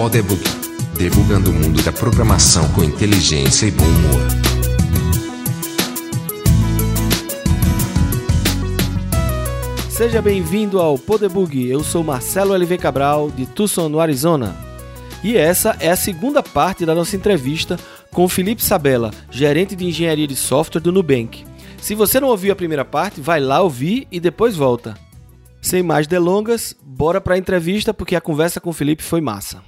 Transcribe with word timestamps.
Podebug. 0.00 0.42
Debugando 0.96 1.50
o 1.50 1.52
mundo 1.52 1.82
da 1.82 1.92
programação 1.92 2.66
com 2.72 2.82
inteligência 2.82 3.66
e 3.66 3.70
bom 3.70 3.84
humor. 3.84 4.22
Seja 9.90 10.22
bem-vindo 10.22 10.80
ao 10.80 10.98
Podebug. 10.98 11.68
Eu 11.68 11.84
sou 11.84 12.02
Marcelo 12.02 12.54
LV 12.54 12.78
Cabral, 12.78 13.30
de 13.30 13.44
Tucson, 13.44 13.90
no 13.90 14.00
Arizona. 14.00 14.56
E 15.22 15.36
essa 15.36 15.76
é 15.78 15.90
a 15.90 15.96
segunda 15.96 16.42
parte 16.42 16.86
da 16.86 16.94
nossa 16.94 17.14
entrevista 17.14 17.78
com 18.10 18.26
Felipe 18.26 18.64
Sabella, 18.64 19.10
gerente 19.30 19.76
de 19.76 19.84
engenharia 19.84 20.26
de 20.26 20.34
software 20.34 20.80
do 20.80 20.90
Nubank. 20.90 21.44
Se 21.76 21.94
você 21.94 22.18
não 22.18 22.28
ouviu 22.28 22.54
a 22.54 22.56
primeira 22.56 22.86
parte, 22.86 23.20
vai 23.20 23.38
lá 23.38 23.60
ouvir 23.60 24.08
e 24.10 24.18
depois 24.18 24.56
volta. 24.56 24.96
Sem 25.60 25.82
mais 25.82 26.06
delongas, 26.06 26.74
bora 26.82 27.20
para 27.20 27.34
a 27.34 27.38
entrevista 27.38 27.92
porque 27.92 28.16
a 28.16 28.20
conversa 28.20 28.62
com 28.62 28.70
o 28.70 28.72
Felipe 28.72 29.02
foi 29.02 29.20
massa. 29.20 29.60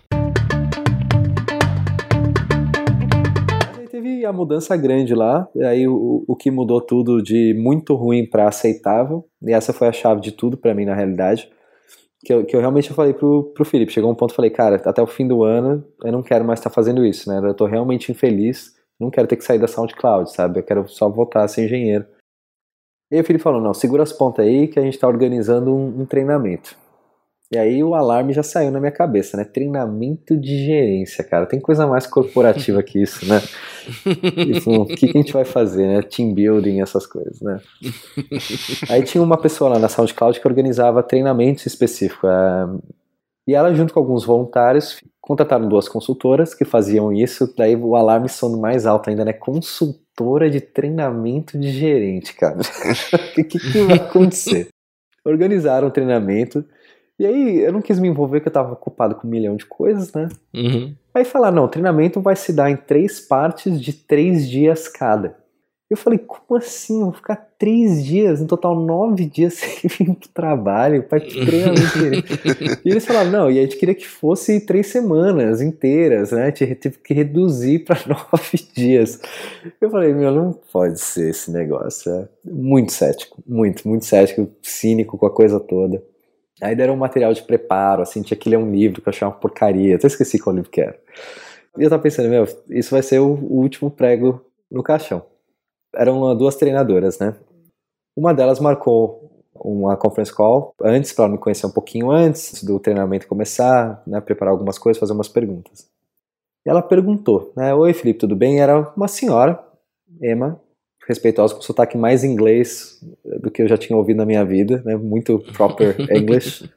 Teve 4.03 4.27
a 4.27 4.33
mudança 4.33 4.77
grande 4.77 5.15
lá, 5.15 5.49
aí 5.65 5.87
o, 5.87 6.25
o 6.27 6.35
que 6.35 6.51
mudou 6.51 6.81
tudo 6.81 7.23
de 7.23 7.55
muito 7.55 7.95
ruim 7.95 8.29
para 8.29 8.49
aceitável, 8.49 9.25
e 9.41 9.53
essa 9.53 9.73
foi 9.73 9.87
a 9.87 9.93
chave 9.93 10.21
de 10.21 10.33
tudo 10.33 10.57
para 10.57 10.75
mim 10.75 10.85
na 10.85 10.93
realidade. 10.93 11.49
Que 12.25 12.33
eu, 12.35 12.45
que 12.45 12.57
eu 12.57 12.61
realmente 12.61 12.93
falei 12.93 13.15
pro, 13.15 13.53
pro 13.55 13.65
Felipe, 13.65 13.93
chegou 13.93 14.11
um 14.11 14.15
ponto 14.15 14.31
que 14.31 14.37
falei, 14.37 14.51
cara, 14.51 14.75
até 14.85 15.01
o 15.01 15.07
fim 15.07 15.27
do 15.29 15.45
ano 15.45 15.85
eu 16.03 16.11
não 16.11 16.21
quero 16.21 16.45
mais 16.45 16.59
estar 16.59 16.69
tá 16.71 16.75
fazendo 16.75 17.07
isso, 17.07 17.29
né? 17.31 17.41
Eu 17.49 17.55
tô 17.55 17.65
realmente 17.65 18.11
infeliz, 18.11 18.73
não 18.99 19.09
quero 19.09 19.29
ter 19.29 19.37
que 19.37 19.45
sair 19.45 19.61
da 19.61 19.69
SoundCloud, 19.69 20.33
sabe? 20.33 20.59
Eu 20.59 20.65
quero 20.65 20.89
só 20.89 21.09
voltar 21.09 21.45
a 21.45 21.49
ser 21.49 21.67
engenheiro. 21.67 22.05
E 23.09 23.15
aí 23.15 23.21
o 23.21 23.25
Felipe 23.25 23.45
falou, 23.45 23.61
não, 23.61 23.73
segura 23.73 24.03
as 24.03 24.13
pontas 24.13 24.45
aí 24.45 24.67
que 24.67 24.81
a 24.81 24.83
gente 24.83 24.95
está 24.95 25.07
organizando 25.07 25.73
um, 25.73 26.01
um, 26.01 26.07
treinamento. 26.07 26.77
E 27.53 27.59
aí 27.59 27.85
o 27.85 27.95
alarme 27.95 28.33
já 28.33 28.43
saiu 28.43 28.71
na 28.71 28.81
minha 28.81 28.91
cabeça, 28.91 29.37
né? 29.37 29.45
Treinamento 29.45 30.37
de 30.37 30.65
gerência, 30.65 31.23
cara. 31.23 31.45
Tem 31.45 31.61
coisa 31.61 31.87
mais 31.87 32.07
corporativa 32.07 32.83
que 32.83 33.03
isso, 33.03 33.27
né? 33.27 33.41
Falou, 34.63 34.83
o 34.83 34.87
que, 34.87 35.09
que 35.09 35.19
a 35.19 35.21
gente 35.21 35.33
vai 35.33 35.45
fazer, 35.45 35.87
né? 35.87 36.03
Team 36.03 36.33
building, 36.33 36.81
essas 36.81 37.07
coisas, 37.07 37.41
né? 37.43 37.61
Aí 38.89 39.03
tinha 39.03 39.23
uma 39.23 39.37
pessoa 39.37 39.71
lá 39.71 39.79
na 39.79 39.89
SoundCloud 39.89 40.41
que 40.41 40.49
organizava 40.49 41.03
treinamentos 41.03 41.67
específicos. 41.67 42.31
É... 42.31 42.91
E 43.47 43.55
ela, 43.55 43.75
junto 43.75 43.93
com 43.93 44.01
alguns 44.01 44.25
voluntários, 44.25 44.99
contrataram 45.21 45.69
duas 45.69 45.89
consultoras 45.89 46.55
que 46.55 46.65
faziam 46.65 47.13
isso. 47.13 47.53
Daí 47.57 47.77
o 47.77 47.97
alarme 47.97 48.29
sono 48.29 48.59
mais 48.59 48.87
alto 48.87 49.11
ainda, 49.11 49.25
né? 49.25 49.33
Consultor 49.33 50.03
consultora 50.13 50.51
de 50.51 50.61
treinamento 50.61 51.59
de 51.59 51.71
gerente, 51.71 52.35
cara. 52.35 52.59
O 53.13 53.35
que, 53.35 53.45
que, 53.45 53.59
que 53.59 53.83
vai 53.83 53.97
acontecer? 53.97 54.69
Organizaram 55.25 55.89
o 55.89 55.91
treinamento. 55.91 56.65
E 57.23 57.27
aí 57.27 57.61
eu 57.61 57.73
não 57.73 57.81
quis 57.81 58.01
me 58.01 58.09
envolver, 58.09 58.41
porque 58.41 58.49
eu 58.49 58.53
tava 58.53 58.73
ocupado 58.73 59.15
com 59.15 59.29
um 59.29 59.31
milhão 59.31 59.55
de 59.55 59.65
coisas, 59.65 60.13
né? 60.13 60.29
Uhum. 60.53 60.93
Aí 61.15 61.25
falar, 61.25 61.53
não, 61.53 61.67
o 61.67 61.69
treinamento 61.69 62.21
vai 62.21 62.35
se 62.35 62.53
dar 62.53 62.69
em 62.69 62.75
três 62.75 63.21
partes 63.21 63.81
de 63.81 63.93
três 63.93 64.51
dias 64.51 64.89
cada. 64.89 65.37
Eu 65.89 65.97
falei, 65.97 66.19
como 66.19 66.59
assim? 66.59 66.99
Eu 66.99 67.05
vou 67.05 67.13
ficar 67.13 67.37
três 67.57 68.05
dias, 68.05 68.41
no 68.41 68.49
total 68.49 68.75
nove 68.75 69.25
dias 69.25 69.55
sem 69.55 69.89
vir 69.89 70.17
pro 70.17 70.29
trabalho, 70.35 71.05
para 71.05 71.21
treinamento. 71.21 72.81
e 72.85 72.91
eles 72.91 73.07
falaram, 73.07 73.31
não, 73.31 73.51
e 73.53 73.61
a 73.61 73.63
gente 73.63 73.77
queria 73.77 73.95
que 73.95 74.09
fosse 74.09 74.59
três 74.59 74.89
semanas 74.89 75.61
inteiras, 75.61 76.33
né? 76.33 76.51
Teve 76.51 76.99
que 76.99 77.15
reduzir 77.15 77.85
para 77.85 78.01
nove 78.09 78.67
dias. 78.75 79.21
Eu 79.81 79.91
falei, 79.91 80.13
meu, 80.13 80.33
não 80.33 80.53
pode 80.73 81.01
ser 81.01 81.31
esse 81.31 81.53
negócio. 81.53 82.11
É 82.11 82.29
muito 82.45 82.91
cético, 82.91 83.41
muito, 83.47 83.87
muito 83.87 84.07
cético, 84.07 84.49
cínico 84.61 85.17
com 85.17 85.27
a 85.27 85.31
coisa 85.31 85.61
toda. 85.61 86.03
Aí 86.63 86.77
deram 86.77 86.95
um 86.95 86.99
material 86.99 87.33
de 87.33 87.43
preparo, 87.43 88.03
assim, 88.03 88.23
tinha 88.23 88.39
que 88.39 88.49
ler 88.49 88.57
um 88.57 88.71
livro 88.71 89.03
que 89.03 89.09
eu 89.09 89.11
achei 89.11 89.27
uma 89.27 89.35
porcaria, 89.35 89.97
até 89.97 90.07
esqueci 90.07 90.39
qual 90.39 90.55
livro 90.55 90.71
que 90.71 90.81
era. 90.81 90.99
E 91.77 91.83
eu 91.83 91.91
tava 91.91 92.03
pensando, 92.03 92.29
meu, 92.29 92.47
isso 92.71 92.91
vai 92.91 93.03
ser 93.03 93.19
o 93.19 93.33
último 93.33 93.91
prego 93.91 94.45
no 94.71 94.83
caixão 94.83 95.25
eram 95.95 96.35
duas 96.37 96.57
treinadoras, 96.57 97.19
né? 97.19 97.35
Uma 98.17 98.35
delas 98.35 98.61
marcou 98.61 99.31
uma 99.55 99.97
conference 99.97 100.35
call 100.35 100.75
antes, 100.81 101.13
para 101.13 101.29
me 101.29 101.39
conhecer 101.39 101.67
um 101.67 101.71
pouquinho 101.71 102.11
antes 102.11 102.65
do 102.65 102.81
treinamento 102.81 103.29
começar, 103.29 104.03
né, 104.07 104.21
preparar 104.21 104.53
algumas 104.53 104.79
coisas, 104.79 104.99
fazer 104.99 105.13
umas 105.13 105.29
perguntas. 105.29 105.89
E 106.67 106.71
ela 106.71 106.83
perguntou, 106.83 107.53
né, 107.57 107.75
Oi 107.75 107.93
Felipe, 107.93 108.21
tudo 108.21 108.35
bem? 108.35 108.61
Era 108.61 108.93
uma 108.97 109.09
senhora, 109.09 109.63
Emma, 110.21 110.61
respeitosa, 111.13 111.55
com 111.55 111.61
sotaque 111.61 111.97
mais 111.97 112.25
inglês 112.25 113.01
do 113.41 113.51
que 113.51 113.63
eu 113.63 113.69
já 113.69 113.77
tinha 113.77 113.97
ouvido 113.97 114.17
na 114.17 114.27
minha 114.27 114.45
vida, 114.45 114.83
né, 114.85 114.97
muito 114.97 115.39
proper 115.53 115.97
English. 116.11 116.69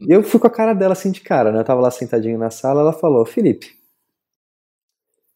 e 0.00 0.10
eu 0.12 0.22
fui 0.22 0.40
com 0.40 0.46
a 0.46 0.50
cara 0.50 0.72
dela 0.72 0.92
assim 0.92 1.10
de 1.10 1.20
cara, 1.20 1.52
né, 1.52 1.60
eu 1.60 1.64
tava 1.64 1.80
lá 1.80 1.90
sentadinho 1.90 2.38
na 2.38 2.50
sala, 2.50 2.80
ela 2.80 2.92
falou, 2.92 3.24
Felipe, 3.26 3.66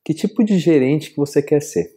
que 0.05 0.15
tipo 0.15 0.45
de 0.45 0.59
gerente 0.59 1.11
que 1.11 1.17
você 1.17 1.43
quer 1.43 1.61
ser? 1.61 1.97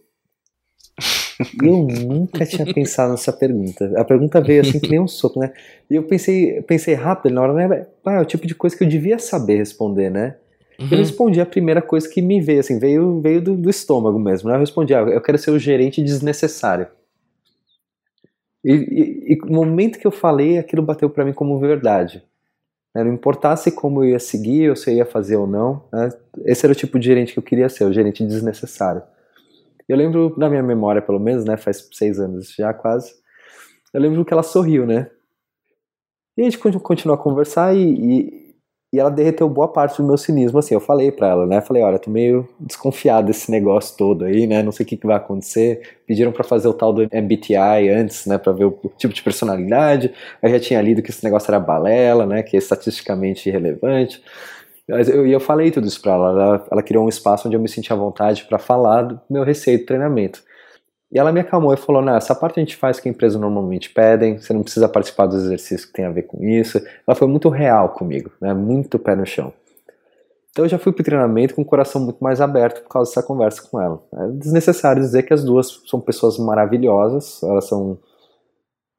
Eu 1.61 1.77
nunca 1.77 2.45
tinha 2.45 2.65
pensado 2.73 3.11
nessa 3.11 3.31
pergunta. 3.31 3.93
A 3.95 4.03
pergunta 4.03 4.41
veio 4.41 4.61
assim 4.61 4.79
que 4.79 4.89
nem 4.89 4.99
um 4.99 5.07
soco, 5.07 5.39
né? 5.39 5.53
E 5.89 5.95
eu 5.95 6.03
pensei, 6.03 6.61
pensei 6.63 6.93
rápido 6.93 7.33
na 7.33 7.41
hora, 7.41 7.53
né? 7.53 7.87
Ah, 8.05 8.15
é 8.15 8.19
o 8.19 8.25
tipo 8.25 8.45
de 8.45 8.55
coisa 8.55 8.75
que 8.75 8.83
eu 8.83 8.87
devia 8.87 9.17
saber 9.19 9.57
responder, 9.57 10.09
né? 10.09 10.35
Uhum. 10.79 10.87
Eu 10.89 10.97
respondi 10.97 11.41
a 11.41 11.45
primeira 11.45 11.81
coisa 11.81 12.07
que 12.07 12.21
me 12.21 12.39
veio, 12.39 12.61
assim, 12.61 12.79
veio, 12.79 13.19
veio 13.19 13.41
do, 13.41 13.55
do 13.55 13.69
estômago 13.69 14.17
mesmo, 14.17 14.49
né? 14.49 14.55
Eu 14.55 14.59
respondi, 14.59 14.93
ah, 14.93 15.01
eu 15.01 15.21
quero 15.21 15.37
ser 15.37 15.51
o 15.51 15.59
gerente 15.59 16.01
desnecessário. 16.01 16.87
E, 18.63 18.71
e, 18.71 19.33
e 19.33 19.37
no 19.45 19.65
momento 19.65 19.99
que 19.99 20.07
eu 20.07 20.11
falei, 20.11 20.57
aquilo 20.57 20.81
bateu 20.81 21.09
para 21.09 21.25
mim 21.25 21.33
como 21.33 21.59
verdade. 21.59 22.23
Né? 22.95 23.03
Não 23.03 23.13
importasse 23.13 23.71
como 23.71 24.03
eu 24.03 24.09
ia 24.09 24.19
seguir, 24.19 24.69
ou 24.69 24.75
se 24.75 24.89
eu 24.89 24.95
ia 24.95 25.05
fazer 25.05 25.35
ou 25.35 25.47
não, 25.47 25.83
né? 25.91 26.09
esse 26.45 26.65
era 26.65 26.73
o 26.73 26.75
tipo 26.75 26.97
de 26.97 27.05
gerente 27.05 27.33
que 27.33 27.39
eu 27.39 27.43
queria 27.43 27.67
ser, 27.67 27.83
o 27.83 27.93
gerente 27.93 28.25
desnecessário. 28.25 29.01
Eu 29.87 29.97
lembro, 29.97 30.33
na 30.37 30.49
minha 30.49 30.63
memória 30.63 31.01
pelo 31.01 31.19
menos, 31.19 31.43
né, 31.43 31.57
faz 31.57 31.89
seis 31.91 32.19
anos 32.19 32.53
já 32.55 32.73
quase, 32.73 33.13
eu 33.93 33.99
lembro 33.99 34.23
que 34.23 34.31
ela 34.31 34.43
sorriu, 34.43 34.85
né? 34.85 35.09
E 36.37 36.41
a 36.41 36.43
gente 36.45 36.57
continuou 36.57 37.19
a 37.19 37.21
conversar 37.21 37.75
e, 37.75 37.81
e, 37.81 38.38
e, 38.91 38.99
ela 38.99 39.09
derreteu 39.09 39.47
boa 39.49 39.67
parte 39.67 40.01
do 40.01 40.07
meu 40.07 40.17
cinismo, 40.17 40.59
assim, 40.59 40.73
eu 40.73 40.79
falei 40.79 41.11
pra 41.11 41.27
ela, 41.27 41.45
né, 41.45 41.61
falei, 41.61 41.83
olha, 41.83 41.99
tô 41.99 42.09
meio 42.09 42.47
desconfiado 42.59 43.27
desse 43.27 43.51
negócio 43.51 43.97
todo 43.97 44.25
aí, 44.25 44.47
né, 44.47 44.63
não 44.63 44.71
sei 44.71 44.85
o 44.85 44.89
que, 44.89 44.97
que 44.97 45.07
vai 45.07 45.17
acontecer, 45.17 45.97
pediram 46.07 46.31
para 46.31 46.43
fazer 46.43 46.67
o 46.67 46.73
tal 46.73 46.91
do 46.93 47.03
MBTI 47.03 47.89
antes, 47.89 48.25
né, 48.25 48.37
pra 48.37 48.51
ver 48.51 48.65
o 48.65 48.79
tipo 48.97 49.13
de 49.13 49.21
personalidade, 49.21 50.13
eu 50.41 50.49
já 50.49 50.59
tinha 50.59 50.81
lido 50.81 51.01
que 51.01 51.11
esse 51.11 51.23
negócio 51.23 51.49
era 51.51 51.59
balela, 51.59 52.25
né, 52.25 52.43
que 52.43 52.55
é 52.55 52.59
estatisticamente 52.59 53.49
irrelevante, 53.49 54.21
eu, 54.89 55.27
eu 55.27 55.39
falei 55.39 55.69
tudo 55.69 55.87
isso 55.87 56.01
para 56.01 56.13
ela. 56.13 56.29
ela. 56.31 56.67
Ela 56.71 56.83
criou 56.83 57.05
um 57.05 57.09
espaço 57.09 57.47
onde 57.47 57.55
eu 57.55 57.61
me 57.61 57.69
sentia 57.69 57.95
à 57.95 57.99
vontade 57.99 58.45
para 58.45 58.57
falar 58.57 59.03
do 59.03 59.21
meu 59.29 59.43
receio 59.43 59.77
do 59.79 59.85
treinamento. 59.85 60.41
E 61.11 61.17
ela 61.17 61.31
me 61.31 61.39
acalmou 61.39 61.73
e 61.73 61.77
falou: 61.77 62.01
Não, 62.01 62.15
essa 62.15 62.35
parte 62.35 62.59
a 62.59 62.63
gente 62.63 62.75
faz 62.75 62.99
que 62.99 63.09
a 63.09 63.11
empresa 63.11 63.39
normalmente 63.39 63.89
pedem, 63.89 64.37
você 64.37 64.53
não 64.53 64.61
precisa 64.61 64.87
participar 64.87 65.25
dos 65.25 65.43
exercícios 65.43 65.85
que 65.85 65.93
tem 65.93 66.05
a 66.05 66.11
ver 66.11 66.23
com 66.23 66.43
isso. 66.43 66.79
Ela 67.07 67.15
foi 67.15 67.27
muito 67.27 67.49
real 67.49 67.89
comigo, 67.89 68.31
né? 68.39 68.53
muito 68.53 68.99
pé 68.99 69.15
no 69.15 69.25
chão. 69.25 69.51
Então 70.51 70.65
eu 70.65 70.69
já 70.69 70.77
fui 70.77 70.91
para 70.91 71.01
o 71.01 71.05
treinamento 71.05 71.55
com 71.55 71.61
o 71.61 71.65
coração 71.65 72.01
muito 72.01 72.23
mais 72.23 72.41
aberto 72.41 72.81
por 72.83 72.89
causa 72.89 73.09
dessa 73.09 73.23
conversa 73.23 73.61
com 73.61 73.81
ela. 73.81 74.03
É 74.13 74.27
desnecessário 74.31 75.01
dizer 75.01 75.23
que 75.23 75.33
as 75.33 75.43
duas 75.43 75.81
são 75.85 76.01
pessoas 76.01 76.37
maravilhosas, 76.37 77.41
elas 77.43 77.65
são 77.67 77.97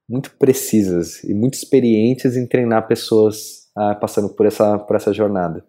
muito 0.09 0.32
precisas 0.37 1.22
e 1.22 1.34
muito 1.34 1.54
experientes 1.54 2.37
em 2.37 2.47
treinar 2.47 2.88
pessoas 2.88 3.69
ah, 3.76 3.94
passando 3.94 4.28
por 4.31 4.47
essa, 4.47 4.78
por 4.78 4.97
essa 4.97 5.12
jornada. 5.12 5.65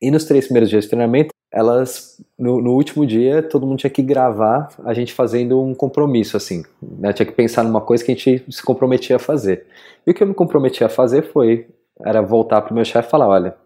E 0.00 0.10
nos 0.10 0.24
três 0.24 0.44
primeiros 0.44 0.70
dias 0.70 0.84
de 0.84 0.90
treinamento, 0.90 1.30
elas, 1.50 2.22
no, 2.38 2.60
no, 2.60 2.72
último 2.72 3.06
dia, 3.06 3.42
todo 3.42 3.66
mundo 3.66 3.78
tinha 3.78 3.90
que 3.90 4.02
gravar 4.02 4.68
a 4.84 4.92
gente 4.92 5.12
fazendo 5.12 5.60
um 5.62 5.74
compromisso, 5.74 6.36
assim. 6.36 6.62
Né? 6.82 7.12
Tinha 7.12 7.26
que 7.26 7.32
pensar 7.32 7.64
numa 7.64 7.80
coisa 7.80 8.04
que 8.04 8.12
a 8.12 8.14
gente 8.14 8.44
se 8.50 8.62
comprometia 8.62 9.16
a 9.16 9.18
fazer. 9.18 9.66
E 10.06 10.10
o 10.10 10.14
que 10.14 10.22
eu 10.22 10.26
me 10.26 10.34
comprometi 10.34 10.84
a 10.84 10.88
fazer 10.88 11.22
foi, 11.22 11.66
era 12.04 12.20
voltar 12.20 12.60
para 12.62 12.72
o 12.72 12.74
meu 12.74 12.84
chefe 12.84 13.08
e 13.08 13.10
falar, 13.10 13.28
olha, 13.28 13.56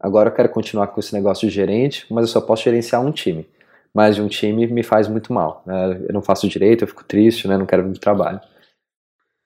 agora 0.00 0.30
eu 0.30 0.34
quero 0.34 0.48
continuar 0.48 0.88
com 0.88 1.00
esse 1.00 1.12
negócio 1.14 1.46
de 1.46 1.54
gerente, 1.54 2.06
mas 2.10 2.22
eu 2.22 2.28
só 2.28 2.40
posso 2.40 2.64
gerenciar 2.64 3.04
um 3.04 3.12
time. 3.12 3.46
Mais 3.94 4.16
de 4.16 4.22
um 4.22 4.28
time 4.28 4.66
me 4.66 4.82
faz 4.82 5.08
muito 5.08 5.32
mal. 5.32 5.62
Né? 5.66 6.04
Eu 6.08 6.14
não 6.14 6.22
faço 6.22 6.48
direito, 6.48 6.84
eu 6.84 6.88
fico 6.88 7.04
triste, 7.04 7.46
né? 7.46 7.58
não 7.58 7.66
quero 7.66 7.84
muito 7.84 8.00
trabalho. 8.00 8.40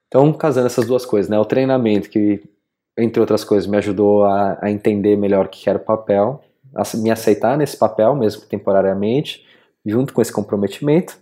Então, 0.06 0.32
casando 0.32 0.66
essas 0.66 0.86
duas 0.86 1.04
coisas, 1.04 1.28
né? 1.28 1.38
o 1.38 1.44
treinamento 1.44 2.10
que 2.10 2.42
entre 2.96 3.20
outras 3.20 3.42
coisas, 3.44 3.68
me 3.68 3.76
ajudou 3.78 4.24
a, 4.24 4.58
a 4.60 4.70
entender 4.70 5.16
melhor 5.16 5.46
o 5.46 5.48
que 5.48 5.68
era 5.68 5.78
o 5.78 5.84
papel, 5.84 6.42
me 6.94 7.10
aceitar 7.10 7.56
nesse 7.56 7.76
papel, 7.76 8.14
mesmo 8.14 8.42
temporariamente, 8.42 9.46
junto 9.84 10.12
com 10.12 10.22
esse 10.22 10.32
comprometimento. 10.32 11.18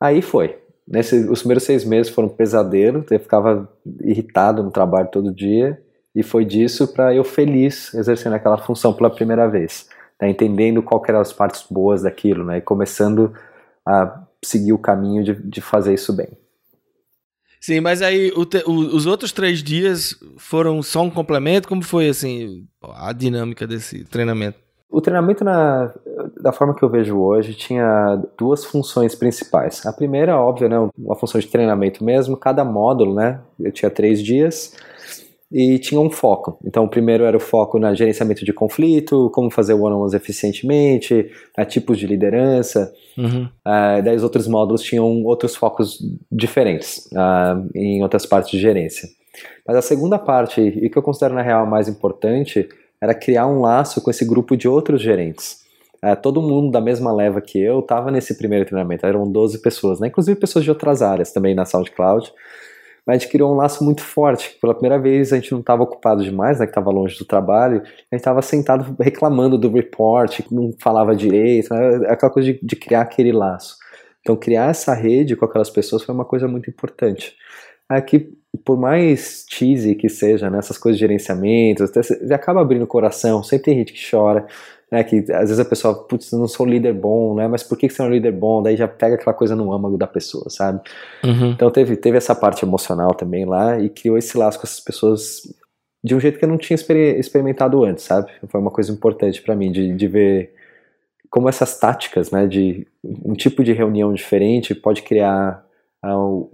Aí 0.00 0.22
foi. 0.22 0.58
Nesse, 0.86 1.28
os 1.28 1.40
primeiros 1.40 1.64
seis 1.64 1.84
meses 1.84 2.12
foram 2.12 2.28
pesadelo, 2.28 3.04
eu 3.10 3.20
ficava 3.20 3.68
irritado 4.00 4.62
no 4.62 4.70
trabalho 4.70 5.08
todo 5.08 5.32
dia, 5.32 5.80
e 6.14 6.22
foi 6.22 6.44
disso 6.44 6.88
para 6.88 7.14
eu 7.14 7.24
feliz 7.24 7.94
exercendo 7.94 8.34
aquela 8.34 8.58
função 8.58 8.92
pela 8.92 9.08
primeira 9.08 9.48
vez, 9.48 9.88
né, 10.20 10.28
entendendo 10.28 10.82
qual 10.82 11.02
eram 11.08 11.20
as 11.20 11.32
partes 11.32 11.64
boas 11.70 12.02
daquilo, 12.02 12.44
né, 12.44 12.58
e 12.58 12.60
começando 12.60 13.32
a 13.86 14.22
seguir 14.44 14.72
o 14.72 14.78
caminho 14.78 15.24
de, 15.24 15.34
de 15.34 15.60
fazer 15.60 15.94
isso 15.94 16.12
bem. 16.12 16.28
Sim, 17.62 17.78
mas 17.78 18.02
aí 18.02 18.32
o 18.34 18.44
te, 18.44 18.60
o, 18.66 18.72
os 18.72 19.06
outros 19.06 19.30
três 19.30 19.62
dias 19.62 20.18
foram 20.36 20.82
só 20.82 21.00
um 21.00 21.10
complemento? 21.10 21.68
Como 21.68 21.80
foi 21.80 22.08
assim 22.08 22.66
a 22.82 23.12
dinâmica 23.12 23.68
desse 23.68 24.04
treinamento? 24.04 24.58
O 24.90 25.00
treinamento, 25.00 25.44
na, 25.44 25.94
da 26.40 26.50
forma 26.50 26.74
que 26.74 26.82
eu 26.82 26.88
vejo 26.88 27.16
hoje, 27.16 27.54
tinha 27.54 28.20
duas 28.36 28.64
funções 28.64 29.14
principais. 29.14 29.86
A 29.86 29.92
primeira, 29.92 30.36
óbvio, 30.36 30.68
né, 30.68 30.76
uma 30.98 31.14
função 31.14 31.40
de 31.40 31.46
treinamento 31.46 32.04
mesmo. 32.04 32.36
Cada 32.36 32.64
módulo, 32.64 33.14
né, 33.14 33.40
eu 33.60 33.70
tinha 33.70 33.90
três 33.90 34.20
dias 34.20 34.76
e 35.52 35.78
tinha 35.78 36.00
um 36.00 36.10
foco. 36.10 36.58
Então, 36.64 36.84
o 36.84 36.88
primeiro 36.88 37.24
era 37.24 37.36
o 37.36 37.40
foco 37.40 37.78
no 37.78 37.94
gerenciamento 37.94 38.44
de 38.44 38.52
conflito, 38.52 39.30
como 39.34 39.50
fazer 39.50 39.74
one-on-ones 39.74 40.14
eficientemente, 40.14 41.30
né, 41.56 41.64
tipos 41.64 41.98
de 41.98 42.06
liderança. 42.06 42.92
Uhum. 43.18 43.44
Uh, 43.44 44.02
daí 44.02 44.16
os 44.16 44.22
outros 44.22 44.48
módulos 44.48 44.82
tinham 44.82 45.22
outros 45.24 45.54
focos 45.54 45.98
diferentes 46.30 47.06
uh, 47.12 47.68
em 47.74 48.02
outras 48.02 48.24
partes 48.24 48.50
de 48.50 48.58
gerência. 48.58 49.08
Mas 49.66 49.76
a 49.76 49.82
segunda 49.82 50.18
parte, 50.18 50.60
e 50.60 50.88
que 50.88 50.96
eu 50.96 51.02
considero 51.02 51.34
na 51.34 51.42
real 51.42 51.66
mais 51.66 51.86
importante, 51.88 52.66
era 53.00 53.14
criar 53.14 53.46
um 53.46 53.60
laço 53.60 54.00
com 54.00 54.10
esse 54.10 54.24
grupo 54.24 54.56
de 54.56 54.66
outros 54.66 55.02
gerentes. 55.02 55.60
Uh, 56.02 56.16
todo 56.20 56.40
mundo 56.40 56.70
da 56.70 56.80
mesma 56.80 57.12
leva 57.12 57.40
que 57.42 57.60
eu 57.60 57.80
estava 57.80 58.10
nesse 58.10 58.38
primeiro 58.38 58.64
treinamento, 58.64 59.04
eram 59.04 59.30
12 59.30 59.60
pessoas, 59.60 60.00
né? 60.00 60.08
inclusive 60.08 60.40
pessoas 60.40 60.64
de 60.64 60.70
outras 60.70 61.02
áreas 61.02 61.30
também 61.30 61.54
na 61.54 61.66
SoundCloud 61.66 62.32
mas 62.32 62.71
a 63.06 63.12
gente 63.14 63.28
criou 63.28 63.52
um 63.52 63.56
laço 63.56 63.84
muito 63.84 64.02
forte. 64.02 64.56
Pela 64.60 64.74
primeira 64.74 64.98
vez 64.98 65.32
a 65.32 65.36
gente 65.36 65.50
não 65.52 65.60
estava 65.60 65.82
ocupado 65.82 66.22
demais, 66.22 66.60
né, 66.60 66.66
que 66.66 66.70
estava 66.70 66.90
longe 66.90 67.18
do 67.18 67.24
trabalho, 67.24 67.82
a 67.82 68.14
gente 68.14 68.20
estava 68.20 68.40
sentado 68.42 68.96
reclamando 69.00 69.58
do 69.58 69.70
report, 69.70 70.40
não 70.50 70.72
falava 70.80 71.14
direito, 71.14 71.74
né, 71.74 72.08
aquela 72.08 72.32
coisa 72.32 72.52
de, 72.52 72.60
de, 72.62 72.76
criar 72.76 73.02
aquele 73.02 73.32
laço. 73.32 73.76
Então 74.20 74.36
criar 74.36 74.70
essa 74.70 74.94
rede 74.94 75.34
com 75.34 75.44
aquelas 75.44 75.70
pessoas 75.70 76.04
foi 76.04 76.14
uma 76.14 76.24
coisa 76.24 76.46
muito 76.46 76.70
importante. 76.70 77.34
Aqui, 77.88 78.32
por 78.64 78.78
mais 78.78 79.44
cheesy 79.50 79.96
que 79.96 80.08
seja, 80.08 80.48
né, 80.48 80.58
essas 80.58 80.78
coisas 80.78 80.96
de 80.96 81.00
gerenciamento, 81.00 81.86
você 81.86 82.32
acaba 82.32 82.60
abrindo 82.60 82.82
o 82.84 82.86
coração, 82.86 83.42
sempre 83.42 83.64
tem 83.64 83.78
gente 83.78 83.92
que 83.92 84.10
chora, 84.10 84.46
né, 84.92 85.02
que 85.02 85.24
às 85.32 85.48
vezes 85.48 85.58
a 85.58 85.64
pessoa, 85.64 86.06
putz, 86.06 86.30
eu 86.30 86.38
não 86.38 86.46
sou 86.46 86.66
um 86.66 86.68
líder 86.68 86.92
bom, 86.92 87.34
né, 87.34 87.48
mas 87.48 87.62
por 87.62 87.78
que, 87.78 87.88
você 87.88 88.02
é 88.02 88.04
um 88.04 88.10
líder 88.10 88.32
bom? 88.32 88.62
Daí 88.62 88.76
já 88.76 88.86
pega 88.86 89.14
aquela 89.14 89.32
coisa 89.32 89.56
no 89.56 89.72
âmago 89.72 89.96
da 89.96 90.06
pessoa, 90.06 90.50
sabe? 90.50 90.82
Uhum. 91.24 91.52
Então 91.52 91.70
teve, 91.70 91.96
teve 91.96 92.18
essa 92.18 92.34
parte 92.34 92.62
emocional 92.62 93.14
também 93.14 93.46
lá 93.46 93.80
e 93.80 93.88
criou 93.88 94.18
esse 94.18 94.36
laço 94.36 94.58
com 94.58 94.66
essas 94.66 94.80
pessoas 94.80 95.40
de 96.04 96.14
um 96.14 96.20
jeito 96.20 96.38
que 96.38 96.44
eu 96.44 96.48
não 96.48 96.58
tinha 96.58 96.76
experimentado 96.76 97.82
antes, 97.82 98.04
sabe? 98.04 98.30
Foi 98.48 98.60
uma 98.60 98.70
coisa 98.70 98.92
importante 98.92 99.40
para 99.40 99.56
mim, 99.56 99.72
de, 99.72 99.94
de 99.94 100.06
ver 100.06 100.52
como 101.30 101.48
essas 101.48 101.78
táticas, 101.78 102.30
né, 102.30 102.46
de 102.46 102.86
um 103.02 103.32
tipo 103.32 103.64
de 103.64 103.72
reunião 103.72 104.12
diferente 104.12 104.74
pode 104.74 105.00
criar 105.00 105.64
uh, 106.04 106.50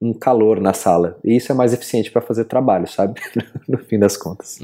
um 0.00 0.14
calor 0.14 0.60
na 0.60 0.72
sala. 0.72 1.18
E 1.22 1.36
isso 1.36 1.52
é 1.52 1.54
mais 1.54 1.74
eficiente 1.74 2.10
para 2.10 2.22
fazer 2.22 2.44
trabalho, 2.44 2.88
sabe? 2.88 3.20
no 3.68 3.76
fim 3.76 3.98
das 3.98 4.16
contas. 4.16 4.58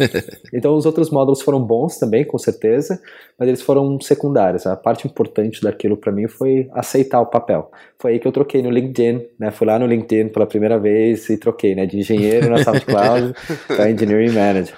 então 0.52 0.74
os 0.74 0.86
outros 0.86 1.10
módulos 1.10 1.42
foram 1.42 1.60
bons 1.60 1.98
também, 1.98 2.24
com 2.24 2.38
certeza, 2.38 2.98
mas 3.38 3.48
eles 3.48 3.60
foram 3.60 4.00
secundários. 4.00 4.66
A 4.66 4.74
parte 4.76 5.06
importante 5.06 5.62
daquilo 5.62 5.96
para 5.96 6.10
mim 6.10 6.26
foi 6.26 6.68
aceitar 6.72 7.20
o 7.20 7.26
papel. 7.26 7.70
Foi 7.98 8.12
aí 8.12 8.18
que 8.18 8.26
eu 8.26 8.32
troquei 8.32 8.62
no 8.62 8.70
LinkedIn, 8.70 9.26
né? 9.38 9.50
Fui 9.50 9.66
lá 9.66 9.78
no 9.78 9.86
LinkedIn 9.86 10.28
pela 10.28 10.46
primeira 10.46 10.78
vez 10.78 11.28
e 11.28 11.36
troquei, 11.36 11.74
né? 11.74 11.84
De 11.84 11.98
engenheiro 11.98 12.48
na 12.48 12.62
SoundCloud 12.64 13.34
para 13.68 13.90
Engineering 13.90 14.32
Manager. 14.32 14.74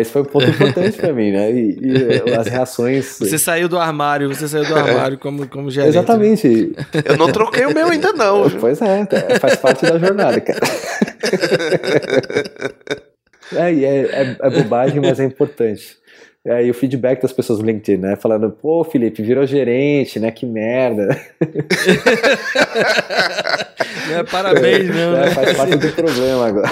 Isso 0.00 0.10
foi 0.10 0.22
um 0.22 0.24
ponto 0.24 0.46
importante 0.46 0.96
para 0.96 1.12
mim, 1.12 1.30
né? 1.30 1.52
E, 1.52 1.78
e, 1.80 2.34
as 2.34 2.48
reações... 2.48 3.18
Você 3.18 3.38
saiu 3.38 3.68
do 3.68 3.78
armário, 3.78 4.34
você 4.34 4.48
saiu 4.48 4.64
do 4.64 4.74
armário 4.74 5.18
como, 5.18 5.46
como 5.46 5.70
gerente. 5.70 5.90
Exatamente. 5.90 6.74
Eu 7.04 7.16
não 7.16 7.30
troquei 7.30 7.66
o 7.66 7.74
meu 7.74 7.88
ainda 7.88 8.12
não. 8.12 8.50
Pois 8.58 8.80
é, 8.82 9.06
faz 9.48 9.56
parte 9.56 9.86
da 9.86 9.98
jornada, 9.98 10.40
cara. 10.40 10.60
É, 13.52 13.70
é, 13.70 13.84
é, 13.84 14.36
é 14.40 14.50
bobagem, 14.50 15.02
mas 15.02 15.20
é 15.20 15.24
importante. 15.24 15.98
E 16.46 16.50
aí 16.50 16.70
o 16.70 16.74
feedback 16.74 17.22
das 17.22 17.32
pessoas 17.32 17.58
no 17.58 17.66
LinkedIn, 17.66 18.00
né? 18.00 18.16
Falando, 18.16 18.50
pô, 18.50 18.84
Felipe, 18.84 19.22
virou 19.22 19.46
gerente, 19.46 20.18
né? 20.18 20.30
Que 20.30 20.46
merda. 20.46 21.08
É, 24.10 24.22
parabéns, 24.22 24.94
não. 24.94 25.16
É, 25.16 25.24
né? 25.24 25.30
Faz 25.30 25.56
parte 25.56 25.76
do 25.76 25.92
problema 25.92 26.46
agora. 26.46 26.70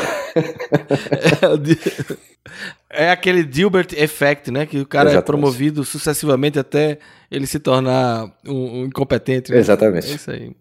É, 2.91 3.07
é 3.07 3.11
aquele 3.11 3.43
Dilbert 3.43 3.95
Effect, 3.97 4.51
né? 4.51 4.67
Que 4.67 4.81
o 4.81 4.87
cara 4.87 5.09
é 5.09 5.13
Exatamente. 5.13 5.23
é 5.23 5.27
promovido 5.27 5.83
sucessivamente 5.83 6.59
até 6.59 6.99
ele 7.31 7.47
se 7.47 7.59
tornar 7.59 8.31
um, 8.47 8.81
um 8.81 8.85
incompetente. 8.85 9.51
Né? 9.51 9.59
Exatamente. 9.59 10.13
É 10.13 10.15
isso 10.15 10.31
aí. 10.31 10.53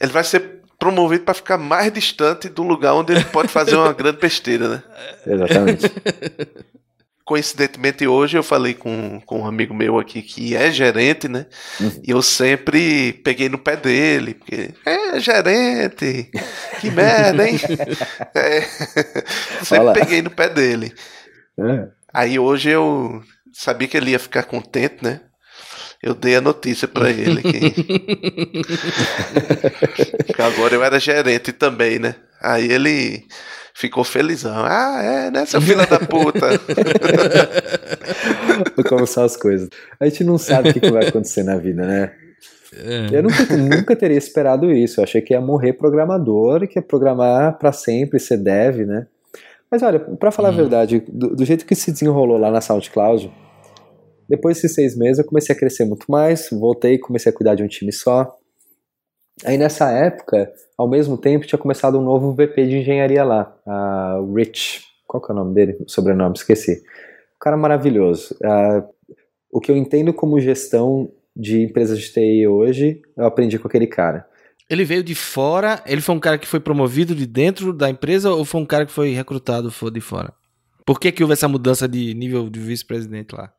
Ele 0.00 0.12
vai 0.12 0.22
ser 0.22 0.60
promovido 0.84 1.24
para 1.24 1.32
ficar 1.32 1.56
mais 1.56 1.90
distante 1.90 2.46
do 2.46 2.62
lugar 2.62 2.92
onde 2.92 3.14
ele 3.14 3.24
pode 3.24 3.48
fazer 3.48 3.74
uma 3.74 3.94
grande 3.94 4.18
besteira, 4.18 4.68
né? 4.68 4.82
Exatamente. 5.26 5.90
Coincidentemente, 7.24 8.06
hoje 8.06 8.36
eu 8.36 8.42
falei 8.42 8.74
com, 8.74 9.18
com 9.24 9.40
um 9.40 9.46
amigo 9.46 9.72
meu 9.72 9.98
aqui 9.98 10.20
que 10.20 10.54
é 10.54 10.70
gerente, 10.70 11.26
né? 11.26 11.46
Uhum. 11.80 12.02
E 12.06 12.10
eu 12.10 12.20
sempre 12.20 13.14
peguei 13.24 13.48
no 13.48 13.56
pé 13.56 13.78
dele, 13.78 14.34
porque 14.34 14.74
é 14.84 15.18
gerente, 15.18 16.30
que 16.82 16.90
merda, 16.90 17.48
hein? 17.48 17.58
é, 18.36 18.60
sempre 19.64 19.78
Olá. 19.78 19.92
peguei 19.94 20.20
no 20.20 20.30
pé 20.30 20.50
dele. 20.50 20.92
É. 21.58 21.88
Aí 22.12 22.38
hoje 22.38 22.68
eu 22.68 23.22
sabia 23.54 23.88
que 23.88 23.96
ele 23.96 24.10
ia 24.10 24.18
ficar 24.18 24.42
contente, 24.42 25.02
né? 25.02 25.22
Eu 26.04 26.12
dei 26.14 26.36
a 26.36 26.40
notícia 26.42 26.86
para 26.86 27.10
ele 27.10 27.40
que... 27.40 27.74
agora 30.38 30.74
eu 30.74 30.84
era 30.84 31.00
gerente 31.00 31.50
também, 31.50 31.98
né? 31.98 32.14
Aí 32.42 32.70
ele 32.70 33.24
ficou 33.72 34.04
felizão. 34.04 34.66
Ah, 34.66 35.00
é, 35.02 35.30
né, 35.30 35.46
seu 35.46 35.62
filho 35.62 35.88
da 35.88 35.98
puta? 35.98 36.60
Como 38.86 39.06
são 39.06 39.24
as 39.24 39.34
coisas. 39.34 39.70
A 39.98 40.04
gente 40.04 40.22
não 40.24 40.36
sabe 40.36 40.68
o 40.68 40.74
que 40.74 40.90
vai 40.90 41.08
acontecer 41.08 41.42
na 41.42 41.56
vida, 41.56 41.86
né? 41.86 42.12
É. 42.76 43.08
Eu 43.10 43.22
nunca, 43.22 43.56
nunca, 43.56 43.96
teria 43.96 44.18
esperado 44.18 44.70
isso. 44.70 45.00
Eu 45.00 45.04
achei 45.04 45.22
que 45.22 45.32
ia 45.32 45.40
morrer 45.40 45.72
programador 45.72 46.64
e 46.64 46.68
que 46.68 46.78
ia 46.78 46.82
programar 46.82 47.56
para 47.58 47.72
sempre, 47.72 48.20
ser 48.20 48.36
dev, 48.36 48.86
né? 48.86 49.06
Mas 49.70 49.82
olha, 49.82 49.98
para 49.98 50.30
falar 50.30 50.50
hum. 50.50 50.52
a 50.52 50.56
verdade, 50.56 51.02
do, 51.08 51.34
do, 51.34 51.44
jeito 51.46 51.64
que 51.64 51.74
se 51.74 51.90
desenrolou 51.90 52.36
lá 52.36 52.50
na 52.50 52.60
SoundCloud, 52.60 53.32
depois 54.28 54.56
desses 54.56 54.74
seis 54.74 54.96
meses 54.96 55.18
eu 55.18 55.24
comecei 55.24 55.54
a 55.54 55.58
crescer 55.58 55.84
muito 55.84 56.06
mais, 56.08 56.48
voltei, 56.50 56.98
comecei 56.98 57.30
a 57.30 57.34
cuidar 57.34 57.54
de 57.54 57.62
um 57.62 57.68
time 57.68 57.92
só. 57.92 58.36
Aí 59.44 59.58
nessa 59.58 59.90
época, 59.90 60.52
ao 60.78 60.88
mesmo 60.88 61.16
tempo, 61.16 61.46
tinha 61.46 61.58
começado 61.58 61.98
um 61.98 62.02
novo 62.02 62.32
VP 62.32 62.66
de 62.66 62.78
engenharia 62.78 63.24
lá, 63.24 63.56
a 63.66 64.20
Rich. 64.34 64.84
Qual 65.06 65.22
que 65.22 65.30
é 65.30 65.34
o 65.34 65.36
nome 65.36 65.54
dele? 65.54 65.76
O 65.80 65.90
sobrenome, 65.90 66.36
esqueci. 66.36 66.72
Um 66.72 67.40
cara 67.40 67.56
maravilhoso. 67.56 68.34
Uh, 68.42 68.84
o 69.50 69.60
que 69.60 69.70
eu 69.70 69.76
entendo 69.76 70.12
como 70.12 70.40
gestão 70.40 71.10
de 71.36 71.62
empresas 71.62 71.98
de 71.98 72.12
TI 72.12 72.46
hoje, 72.46 73.02
eu 73.16 73.24
aprendi 73.24 73.58
com 73.58 73.68
aquele 73.68 73.86
cara. 73.86 74.26
Ele 74.68 74.84
veio 74.84 75.02
de 75.02 75.14
fora, 75.14 75.82
ele 75.86 76.00
foi 76.00 76.14
um 76.14 76.20
cara 76.20 76.38
que 76.38 76.46
foi 76.46 76.58
promovido 76.58 77.14
de 77.14 77.26
dentro 77.26 77.72
da 77.72 77.90
empresa 77.90 78.30
ou 78.32 78.44
foi 78.44 78.60
um 78.60 78.66
cara 78.66 78.86
que 78.86 78.92
foi 78.92 79.12
recrutado 79.12 79.70
de 79.92 80.00
fora? 80.00 80.32
Por 80.86 80.98
que, 80.98 81.12
que 81.12 81.22
houve 81.22 81.34
essa 81.34 81.48
mudança 81.48 81.86
de 81.88 82.14
nível 82.14 82.48
de 82.48 82.60
vice-presidente 82.60 83.34
lá? 83.34 83.52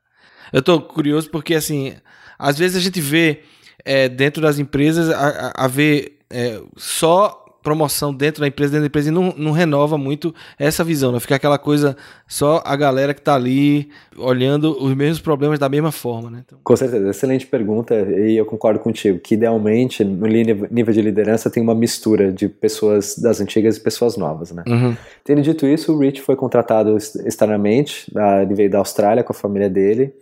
Eu 0.51 0.61
tô 0.61 0.81
curioso 0.81 1.29
porque, 1.29 1.55
assim, 1.55 1.93
às 2.37 2.57
vezes 2.57 2.77
a 2.77 2.79
gente 2.79 2.99
vê 3.01 3.41
é, 3.83 4.09
dentro 4.09 4.41
das 4.41 4.59
empresas 4.59 5.09
haver 5.55 6.19
é, 6.29 6.59
só 6.75 7.41
promoção 7.65 8.13
dentro 8.13 8.41
da 8.41 8.47
empresa, 8.47 8.73
dentro 8.73 8.83
da 8.83 8.87
empresa, 8.87 9.09
e 9.09 9.11
não, 9.11 9.33
não 9.35 9.51
renova 9.51 9.97
muito 9.97 10.33
essa 10.57 10.83
visão, 10.83 11.11
né? 11.11 11.19
Fica 11.19 11.33
aquela 11.33 11.57
coisa 11.57 11.97
só 12.27 12.61
a 12.63 12.75
galera 12.75 13.11
que 13.11 13.21
tá 13.21 13.33
ali 13.33 13.89
olhando 14.15 14.77
os 14.79 14.93
mesmos 14.93 15.19
problemas 15.19 15.57
da 15.57 15.67
mesma 15.67 15.91
forma, 15.91 16.29
né? 16.29 16.43
Então... 16.45 16.59
Com 16.63 16.75
certeza, 16.75 17.09
excelente 17.09 17.47
pergunta, 17.47 17.95
e 17.95 18.37
eu 18.37 18.45
concordo 18.45 18.79
contigo, 18.79 19.17
que 19.17 19.33
idealmente 19.33 20.03
no 20.03 20.27
nível 20.27 20.93
de 20.93 21.01
liderança 21.01 21.49
tem 21.49 21.63
uma 21.63 21.73
mistura 21.73 22.31
de 22.31 22.47
pessoas 22.47 23.17
das 23.17 23.41
antigas 23.41 23.77
e 23.77 23.81
pessoas 23.81 24.15
novas, 24.15 24.51
né? 24.51 24.63
Uhum. 24.67 24.95
Tendo 25.23 25.41
dito 25.41 25.65
isso, 25.65 25.91
o 25.91 25.97
Rich 25.97 26.21
foi 26.21 26.35
contratado 26.35 26.95
externamente, 26.95 28.11
ele 28.43 28.53
veio 28.53 28.69
da 28.69 28.77
Austrália 28.77 29.23
com 29.23 29.33
a 29.33 29.35
família 29.35 29.71
dele, 29.71 30.13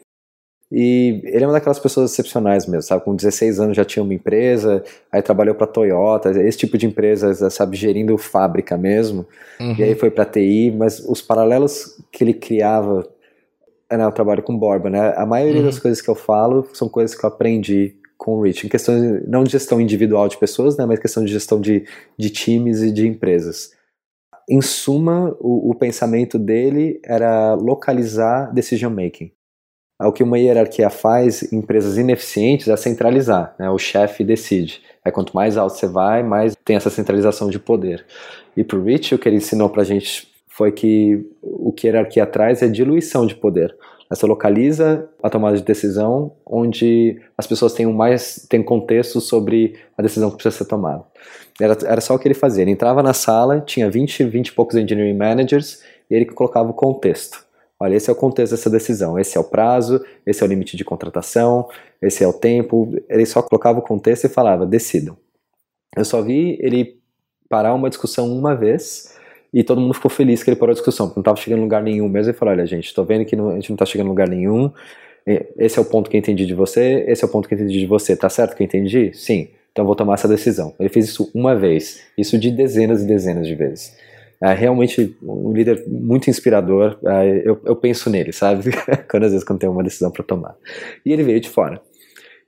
e 0.75 1.21
ele 1.25 1.43
é 1.43 1.47
uma 1.47 1.53
daquelas 1.53 1.77
pessoas 1.77 2.11
excepcionais 2.11 2.65
mesmo, 2.65 2.81
sabe? 2.81 3.03
Com 3.03 3.15
16 3.15 3.59
anos 3.59 3.77
já 3.77 3.85
tinha 3.85 4.01
uma 4.01 4.15
empresa, 4.15 4.83
aí 5.11 5.21
trabalhou 5.21 5.53
para 5.53 5.67
Toyota, 5.67 6.31
esse 6.31 6.57
tipo 6.57 6.79
de 6.79 6.87
empresa, 6.87 7.47
sabe? 7.51 7.77
Gerindo 7.77 8.17
fábrica 8.17 8.75
mesmo. 8.75 9.23
Uhum. 9.59 9.75
E 9.77 9.83
aí 9.83 9.93
foi 9.93 10.09
para 10.09 10.25
TI, 10.25 10.73
mas 10.75 10.99
os 10.99 11.21
paralelos 11.21 12.03
que 12.11 12.23
ele 12.23 12.33
criava. 12.33 13.07
Né, 13.91 14.03
eu 14.03 14.11
trabalho 14.11 14.41
com 14.41 14.57
Borba, 14.57 14.89
né? 14.89 15.13
A 15.15 15.27
maioria 15.27 15.59
uhum. 15.59 15.67
das 15.67 15.77
coisas 15.77 16.01
que 16.01 16.09
eu 16.09 16.15
falo 16.15 16.67
são 16.73 16.89
coisas 16.89 17.15
que 17.15 17.23
eu 17.23 17.27
aprendi 17.27 17.95
com 18.17 18.37
o 18.37 18.41
Rich, 18.41 18.65
em 18.65 18.69
questão 18.69 18.99
de, 18.99 19.29
não 19.29 19.43
de 19.43 19.51
gestão 19.51 19.79
individual 19.79 20.27
de 20.27 20.37
pessoas, 20.37 20.75
né? 20.75 20.87
Mas 20.87 20.97
questão 20.97 21.23
de 21.23 21.31
gestão 21.31 21.61
de, 21.61 21.85
de 22.17 22.31
times 22.31 22.81
e 22.81 22.91
de 22.91 23.07
empresas. 23.07 23.73
Em 24.49 24.59
suma, 24.59 25.37
o, 25.39 25.69
o 25.69 25.75
pensamento 25.75 26.39
dele 26.39 26.99
era 27.05 27.53
localizar 27.53 28.51
decision 28.51 28.91
making 28.91 29.31
o 30.07 30.11
que 30.11 30.23
uma 30.23 30.37
hierarquia 30.37 30.89
faz 30.89 31.51
em 31.51 31.57
empresas 31.57 31.97
ineficientes 31.97 32.67
é 32.67 32.75
centralizar, 32.75 33.55
né? 33.59 33.69
o 33.69 33.77
chefe 33.77 34.23
decide. 34.23 34.81
Aí 35.03 35.11
quanto 35.11 35.35
mais 35.35 35.57
alto 35.57 35.77
você 35.77 35.87
vai, 35.87 36.23
mais 36.23 36.55
tem 36.63 36.75
essa 36.75 36.89
centralização 36.89 37.49
de 37.49 37.59
poder. 37.59 38.05
E 38.55 38.63
para 38.63 38.77
o 38.77 38.83
Rich, 38.83 39.15
o 39.15 39.19
que 39.19 39.27
ele 39.27 39.37
ensinou 39.37 39.69
para 39.69 39.81
a 39.81 39.85
gente 39.85 40.27
foi 40.47 40.71
que 40.71 41.25
o 41.41 41.71
que 41.71 41.87
a 41.87 41.91
hierarquia 41.91 42.25
traz 42.25 42.61
é 42.61 42.67
diluição 42.67 43.25
de 43.25 43.35
poder. 43.35 43.75
Você 44.09 44.27
localiza 44.27 45.09
a 45.23 45.29
tomada 45.29 45.57
de 45.57 45.63
decisão 45.63 46.33
onde 46.45 47.19
as 47.35 47.47
pessoas 47.47 47.73
têm 47.73 47.91
mais 47.91 48.45
têm 48.47 48.61
contexto 48.61 49.19
sobre 49.19 49.75
a 49.97 50.01
decisão 50.03 50.29
que 50.29 50.35
precisa 50.35 50.63
ser 50.63 50.65
tomada. 50.65 51.03
Era, 51.59 51.75
era 51.85 52.01
só 52.01 52.13
o 52.13 52.19
que 52.19 52.27
ele 52.27 52.35
fazia. 52.35 52.61
Ele 52.61 52.71
entrava 52.71 53.01
na 53.01 53.13
sala, 53.13 53.61
tinha 53.61 53.89
20, 53.89 54.23
20 54.25 54.47
e 54.47 54.51
poucos 54.51 54.75
engineering 54.75 55.17
managers, 55.17 55.81
e 56.09 56.15
ele 56.15 56.25
colocava 56.25 56.69
o 56.69 56.73
contexto. 56.73 57.42
Olha, 57.83 57.97
esse 57.97 58.09
é 58.09 58.13
o 58.13 58.15
contexto 58.15 58.51
dessa 58.51 58.69
decisão, 58.69 59.19
esse 59.19 59.37
é 59.37 59.41
o 59.41 59.43
prazo, 59.43 60.01
esse 60.25 60.41
é 60.41 60.45
o 60.45 60.47
limite 60.47 60.77
de 60.77 60.85
contratação, 60.85 61.67
esse 62.01 62.23
é 62.23 62.27
o 62.27 62.31
tempo. 62.31 62.95
Ele 63.09 63.25
só 63.25 63.41
colocava 63.41 63.79
o 63.79 63.81
contexto 63.81 64.23
e 64.23 64.29
falava, 64.29 64.65
decidam. 64.65 65.17
Eu 65.93 66.05
só 66.05 66.21
vi 66.21 66.57
ele 66.61 66.97
parar 67.49 67.73
uma 67.73 67.89
discussão 67.89 68.31
uma 68.31 68.55
vez 68.55 69.17
e 69.53 69.65
todo 69.65 69.81
mundo 69.81 69.95
ficou 69.95 70.09
feliz 70.09 70.41
que 70.41 70.49
ele 70.49 70.55
parou 70.55 70.71
a 70.71 70.75
discussão, 70.75 71.07
porque 71.07 71.17
não 71.17 71.23
estava 71.23 71.35
chegando 71.35 71.59
em 71.59 71.63
lugar 71.63 71.83
nenhum 71.83 72.07
mesmo. 72.07 72.31
Ele 72.31 72.37
falou: 72.37 72.53
olha, 72.53 72.65
gente, 72.65 72.85
estou 72.85 73.03
vendo 73.03 73.25
que 73.25 73.35
não, 73.35 73.49
a 73.49 73.55
gente 73.55 73.69
não 73.69 73.75
está 73.75 73.85
chegando 73.85 74.07
em 74.07 74.11
lugar 74.11 74.29
nenhum. 74.29 74.71
Esse 75.57 75.77
é 75.77 75.81
o 75.81 75.85
ponto 75.85 76.09
que 76.09 76.15
eu 76.15 76.19
entendi 76.19 76.45
de 76.45 76.53
você, 76.53 77.03
esse 77.05 77.21
é 77.21 77.27
o 77.27 77.29
ponto 77.29 77.49
que 77.49 77.53
eu 77.53 77.59
entendi 77.59 77.79
de 77.79 77.85
você. 77.85 78.15
Tá 78.15 78.29
certo 78.29 78.55
que 78.55 78.63
eu 78.63 78.65
entendi? 78.65 79.11
Sim. 79.13 79.49
Então 79.73 79.83
vou 79.83 79.93
tomar 79.95 80.13
essa 80.13 80.27
decisão. 80.27 80.73
Ele 80.79 80.87
fez 80.87 81.09
isso 81.09 81.29
uma 81.35 81.53
vez, 81.53 82.01
isso 82.17 82.37
de 82.37 82.49
dezenas 82.49 83.03
e 83.03 83.05
dezenas 83.05 83.45
de 83.45 83.55
vezes 83.55 83.93
é 84.43 84.53
realmente 84.53 85.15
um 85.23 85.53
líder 85.53 85.85
muito 85.87 86.29
inspirador. 86.29 86.99
É, 87.05 87.43
eu, 87.45 87.61
eu 87.63 87.75
penso 87.77 88.09
nele, 88.09 88.33
sabe? 88.33 88.71
quando 89.09 89.23
às 89.23 89.31
vezes 89.31 89.45
quando 89.47 89.59
tem 89.59 89.69
uma 89.69 89.81
decisão 89.81 90.11
para 90.11 90.21
tomar. 90.21 90.57
E 91.05 91.13
ele 91.13 91.23
veio 91.23 91.39
de 91.39 91.49
fora. 91.49 91.81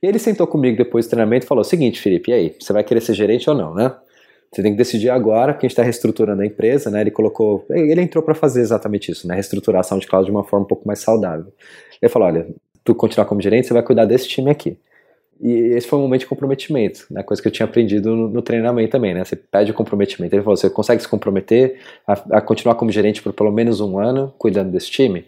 E 0.04 0.06
ele 0.06 0.20
sentou 0.20 0.46
comigo 0.46 0.76
depois 0.76 1.06
do 1.06 1.12
treinamento 1.12 1.46
e 1.46 1.48
falou: 1.48 1.64
seguinte, 1.64 2.02
Felipe, 2.02 2.32
e 2.32 2.34
aí? 2.34 2.56
Você 2.60 2.74
vai 2.74 2.84
querer 2.84 3.00
ser 3.00 3.14
gerente 3.14 3.50
ou 3.50 3.56
não, 3.56 3.74
né? 3.74 3.96
Você 4.52 4.62
tem 4.62 4.74
que 4.74 4.78
decidir 4.78 5.10
agora, 5.10 5.54
porque 5.54 5.66
a 5.66 5.70
gente 5.70 5.74
está 5.74 5.84
reestruturando 5.84 6.42
a 6.42 6.46
empresa, 6.46 6.92
né? 6.92 7.00
Ele 7.00 7.12
colocou, 7.12 7.66
ele 7.70 8.02
entrou 8.02 8.22
para 8.22 8.36
fazer 8.36 8.60
exatamente 8.60 9.12
isso, 9.12 9.26
né? 9.26 9.36
Reestruturar 9.36 9.80
a 9.80 9.84
SoundCloud 9.84 10.26
de 10.26 10.32
uma 10.32 10.44
forma 10.44 10.66
um 10.66 10.68
pouco 10.68 10.86
mais 10.86 11.00
saudável. 11.00 11.48
Ele 12.02 12.10
falou: 12.10 12.28
olha, 12.28 12.46
tu 12.84 12.94
continuar 12.94 13.26
como 13.26 13.42
gerente, 13.42 13.68
você 13.68 13.74
vai 13.74 13.84
cuidar 13.84 14.04
desse 14.04 14.28
time 14.28 14.52
aqui. 14.52 14.78
E 15.40 15.52
esse 15.76 15.88
foi 15.88 16.00
um 16.00 16.04
momento 16.04 16.22
de 16.22 16.28
comprometimento, 16.28 17.06
né? 17.12 17.22
coisa 17.22 17.42
que 17.42 17.48
eu 17.48 17.52
tinha 17.52 17.66
aprendido 17.66 18.16
no, 18.16 18.30
no, 18.30 18.42
treinamento 18.42 18.92
também, 18.92 19.14
né? 19.14 19.24
Você 19.24 19.36
pede 19.36 19.72
o 19.72 19.74
comprometimento. 19.74 20.34
Ele 20.34 20.42
falou: 20.42 20.56
você 20.56 20.70
consegue 20.70 21.02
se 21.02 21.08
comprometer 21.08 21.80
a, 22.08 22.38
a, 22.38 22.42
continuar 22.42 22.76
como 22.76 22.92
gerente 22.92 23.22
por 23.22 23.34
pelo 23.34 23.52
menos 23.52 23.82
um 23.82 24.00
ano 24.00 24.34
cuidando 24.38 24.72
desse 24.72 24.90
time? 24.90 25.20
Eu 25.20 25.26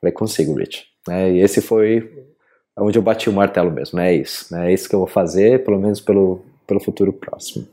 falei: 0.00 0.12
consigo, 0.12 0.54
Rich. 0.54 0.86
Né? 1.06 1.32
E 1.32 1.40
esse 1.40 1.60
foi 1.60 2.26
onde 2.78 2.96
eu 2.96 3.02
bati 3.02 3.28
o 3.28 3.32
martelo 3.32 3.70
mesmo, 3.70 3.98
né? 3.98 4.12
É 4.12 4.16
isso, 4.16 4.52
né? 4.54 4.70
É 4.70 4.74
isso 4.74 4.88
que 4.88 4.94
eu 4.94 5.00
vou 5.00 5.08
fazer, 5.08 5.62
pelo 5.64 5.78
menos 5.78 6.00
pelo, 6.00 6.42
pelo 6.66 6.80
futuro 6.80 7.12
próximo. 7.12 7.68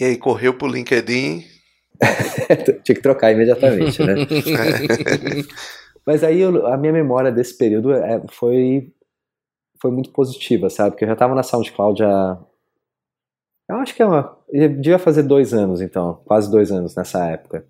E 0.00 0.04
aí, 0.04 0.16
correu 0.16 0.54
pro 0.54 0.68
LinkedIn? 0.68 1.44
Tinha 2.82 2.94
que 2.94 3.02
trocar 3.02 3.32
imediatamente, 3.32 4.02
né? 4.02 4.14
Mas 6.06 6.24
aí 6.24 6.40
eu, 6.40 6.66
a 6.66 6.76
minha 6.78 6.92
memória 6.92 7.30
desse 7.30 7.58
período 7.58 7.92
é, 7.92 8.22
foi 8.28 8.90
foi 9.80 9.90
muito 9.90 10.10
positiva, 10.10 10.68
sabe? 10.70 10.90
Porque 10.90 11.04
eu 11.04 11.08
já 11.08 11.14
estava 11.14 11.34
na 11.34 11.42
SoundCloud 11.42 12.02
há. 12.02 12.38
Eu 13.68 13.76
acho 13.76 13.94
que 13.94 14.02
é 14.02 14.06
uma. 14.06 14.36
Eu 14.50 14.68
devia 14.68 14.98
fazer 14.98 15.22
dois 15.22 15.52
anos, 15.52 15.80
então, 15.80 16.20
quase 16.24 16.50
dois 16.50 16.72
anos 16.72 16.94
nessa 16.94 17.26
época. 17.26 17.64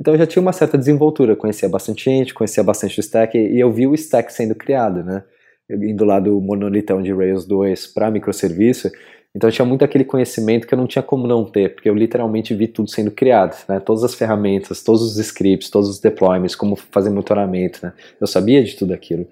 Então 0.00 0.14
eu 0.14 0.18
já 0.18 0.26
tinha 0.26 0.42
uma 0.42 0.52
certa 0.52 0.76
desenvoltura, 0.76 1.36
conhecia 1.36 1.68
bastante 1.68 2.04
gente, 2.04 2.34
conhecia 2.34 2.62
bastante 2.62 2.98
o 2.98 3.00
stack, 3.00 3.36
e 3.36 3.58
eu 3.58 3.72
vi 3.72 3.86
o 3.86 3.94
stack 3.94 4.32
sendo 4.32 4.54
criado, 4.54 5.02
né? 5.02 5.24
Indo 5.70 6.04
lá 6.04 6.20
do 6.20 6.40
monolitão 6.40 7.02
de 7.02 7.12
Rails 7.12 7.46
2 7.46 7.88
para 7.88 8.10
microserviço, 8.10 8.90
então 9.36 9.50
eu 9.50 9.52
tinha 9.52 9.66
muito 9.66 9.84
aquele 9.84 10.02
conhecimento 10.02 10.66
que 10.66 10.72
eu 10.72 10.78
não 10.78 10.86
tinha 10.86 11.02
como 11.02 11.26
não 11.26 11.44
ter, 11.44 11.74
porque 11.74 11.90
eu 11.90 11.94
literalmente 11.94 12.54
vi 12.54 12.66
tudo 12.66 12.90
sendo 12.90 13.10
criado, 13.10 13.54
né? 13.68 13.78
Todas 13.78 14.02
as 14.02 14.14
ferramentas, 14.14 14.82
todos 14.82 15.02
os 15.02 15.18
scripts, 15.18 15.68
todos 15.68 15.90
os 15.90 16.00
deployments, 16.00 16.56
como 16.56 16.74
fazer 16.74 17.10
monitoramento, 17.10 17.80
né? 17.82 17.92
Eu 18.18 18.26
sabia 18.26 18.64
de 18.64 18.74
tudo 18.74 18.94
aquilo. 18.94 19.26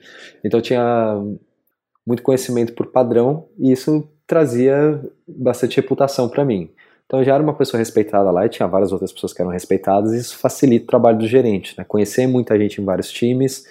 Então 0.44 0.58
eu 0.58 0.62
tinha 0.62 1.22
muito 2.06 2.22
conhecimento 2.22 2.72
por 2.74 2.86
padrão 2.86 3.48
e 3.58 3.72
isso 3.72 4.08
trazia 4.26 5.00
bastante 5.26 5.76
reputação 5.76 6.28
para 6.28 6.44
mim. 6.44 6.70
Então 7.06 7.20
eu 7.20 7.24
já 7.24 7.34
era 7.34 7.42
uma 7.42 7.54
pessoa 7.54 7.78
respeitada 7.78 8.30
lá 8.30 8.46
e 8.46 8.48
tinha 8.48 8.66
várias 8.66 8.92
outras 8.92 9.12
pessoas 9.12 9.32
que 9.32 9.40
eram 9.40 9.50
respeitadas 9.50 10.12
e 10.12 10.18
isso 10.18 10.38
facilita 10.38 10.84
o 10.84 10.88
trabalho 10.88 11.18
do 11.18 11.26
gerente, 11.26 11.74
né? 11.76 11.84
Conhecer 11.84 12.26
muita 12.26 12.58
gente 12.58 12.80
em 12.80 12.84
vários 12.84 13.10
times, 13.10 13.66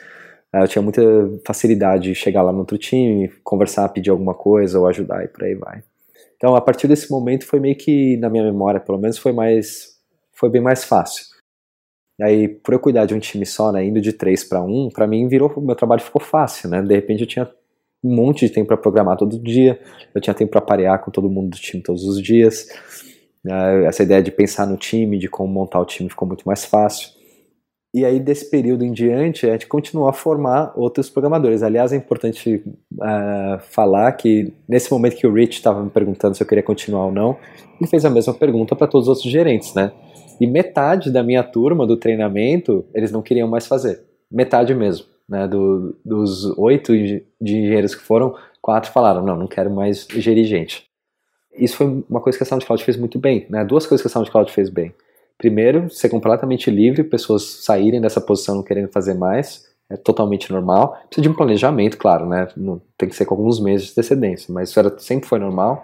eh, 0.53 0.61
eu 0.61 0.67
tinha 0.67 0.81
muita 0.81 1.01
facilidade 1.45 2.09
de 2.09 2.15
chegar 2.15 2.43
lá 2.43 2.51
no 2.51 2.59
outro 2.59 2.77
time, 2.77 3.29
conversar, 3.43 3.89
pedir 3.89 4.11
alguma 4.11 4.35
coisa 4.35 4.79
ou 4.79 4.87
ajudar 4.87 5.23
e 5.23 5.27
por 5.27 5.43
aí 5.43 5.55
vai. 5.55 5.83
Então 6.37 6.55
a 6.55 6.61
partir 6.61 6.87
desse 6.87 7.09
momento 7.09 7.45
foi 7.45 7.59
meio 7.59 7.75
que 7.75 8.17
na 8.17 8.29
minha 8.29 8.43
memória, 8.43 8.79
pelo 8.79 8.99
menos 8.99 9.17
foi 9.17 9.31
mais 9.31 9.93
foi 10.33 10.49
bem 10.49 10.61
mais 10.61 10.83
fácil. 10.83 11.25
Aí, 12.21 12.47
por 12.47 12.73
eu 12.73 12.79
cuidar 12.79 13.05
de 13.05 13.13
um 13.13 13.19
time 13.19 13.45
só, 13.45 13.71
né, 13.71 13.83
indo 13.83 13.99
de 13.99 14.13
três 14.13 14.43
para 14.43 14.61
um, 14.61 14.89
para 14.89 15.07
mim 15.07 15.27
virou, 15.27 15.51
meu 15.59 15.75
trabalho 15.75 16.01
ficou 16.01 16.21
fácil, 16.21 16.69
né? 16.69 16.81
De 16.81 16.93
repente 16.93 17.21
eu 17.21 17.27
tinha 17.27 17.49
um 18.03 18.13
monte 18.13 18.45
de 18.45 18.51
tempo 18.51 18.67
para 18.67 18.77
programar 18.77 19.15
todo 19.15 19.39
dia, 19.39 19.79
eu 20.13 20.19
tinha 20.19 20.33
tempo 20.33 20.51
para 20.51 20.61
parear 20.61 20.99
com 20.99 21.09
todo 21.09 21.29
mundo 21.29 21.51
do 21.51 21.57
time 21.57 21.81
todos 21.81 22.03
os 22.03 22.21
dias. 22.21 22.67
Uh, 23.45 23.85
essa 23.85 24.03
ideia 24.03 24.21
de 24.21 24.31
pensar 24.31 24.67
no 24.67 24.77
time, 24.77 25.17
de 25.17 25.29
como 25.29 25.51
montar 25.51 25.79
o 25.79 25.85
time 25.85 26.09
ficou 26.09 26.27
muito 26.27 26.43
mais 26.43 26.65
fácil. 26.65 27.09
E 27.95 28.03
aí, 28.03 28.19
desse 28.19 28.49
período 28.49 28.83
em 28.83 28.91
diante, 28.91 29.47
a 29.47 29.51
gente 29.51 29.67
continuou 29.67 30.09
a 30.09 30.13
formar 30.13 30.73
outros 30.75 31.11
programadores. 31.11 31.61
Aliás, 31.61 31.93
é 31.93 31.95
importante 31.95 32.63
uh, 32.93 33.59
falar 33.69 34.11
que 34.13 34.51
nesse 34.67 34.91
momento 34.91 35.15
que 35.15 35.27
o 35.27 35.33
Rich 35.33 35.57
estava 35.57 35.83
me 35.83 35.91
perguntando 35.91 36.35
se 36.35 36.41
eu 36.41 36.47
queria 36.47 36.63
continuar 36.63 37.05
ou 37.05 37.11
não, 37.11 37.37
ele 37.79 37.87
fez 37.87 38.03
a 38.03 38.09
mesma 38.09 38.33
pergunta 38.33 38.75
para 38.75 38.87
todos 38.87 39.07
os 39.07 39.09
outros 39.15 39.31
gerentes, 39.31 39.75
né? 39.75 39.91
E 40.41 40.47
metade 40.47 41.11
da 41.11 41.21
minha 41.21 41.43
turma 41.43 41.85
do 41.85 41.95
treinamento, 41.95 42.83
eles 42.95 43.11
não 43.11 43.21
queriam 43.21 43.47
mais 43.47 43.67
fazer. 43.67 44.01
Metade 44.31 44.73
mesmo 44.73 45.12
né, 45.33 45.47
do, 45.47 45.97
dos 46.05 46.45
oito 46.57 46.93
de 46.93 47.25
engenheiros 47.41 47.95
que 47.95 48.03
foram, 48.03 48.35
quatro 48.61 48.91
falaram, 48.91 49.23
não, 49.25 49.35
não 49.35 49.47
quero 49.47 49.71
mais 49.71 50.07
gerir 50.07 50.45
gente. 50.45 50.85
Isso 51.55 51.75
foi 51.75 52.03
uma 52.07 52.21
coisa 52.21 52.37
que 52.37 52.43
a 52.43 52.47
SoundCloud 52.47 52.83
fez 52.83 52.95
muito 52.97 53.17
bem, 53.17 53.47
né, 53.49 53.65
duas 53.65 53.87
coisas 53.87 54.03
que 54.03 54.07
a 54.07 54.11
SoundCloud 54.11 54.51
fez 54.51 54.69
bem. 54.69 54.93
Primeiro, 55.35 55.89
ser 55.89 56.09
completamente 56.09 56.69
livre, 56.69 57.03
pessoas 57.03 57.43
saírem 57.63 57.99
dessa 57.99 58.21
posição 58.21 58.55
não 58.55 58.63
querendo 58.63 58.89
fazer 58.89 59.15
mais, 59.15 59.65
é 59.89 59.97
totalmente 59.97 60.51
normal. 60.51 60.99
Precisa 61.07 61.23
de 61.23 61.29
um 61.29 61.33
planejamento, 61.33 61.97
claro, 61.97 62.27
né, 62.27 62.47
não, 62.55 62.79
tem 62.95 63.09
que 63.09 63.15
ser 63.15 63.25
com 63.25 63.33
alguns 63.33 63.59
meses 63.59 63.87
de 63.87 63.93
antecedência, 63.93 64.53
mas 64.53 64.69
isso 64.69 64.79
era, 64.79 64.95
sempre 64.99 65.27
foi 65.27 65.39
normal. 65.39 65.83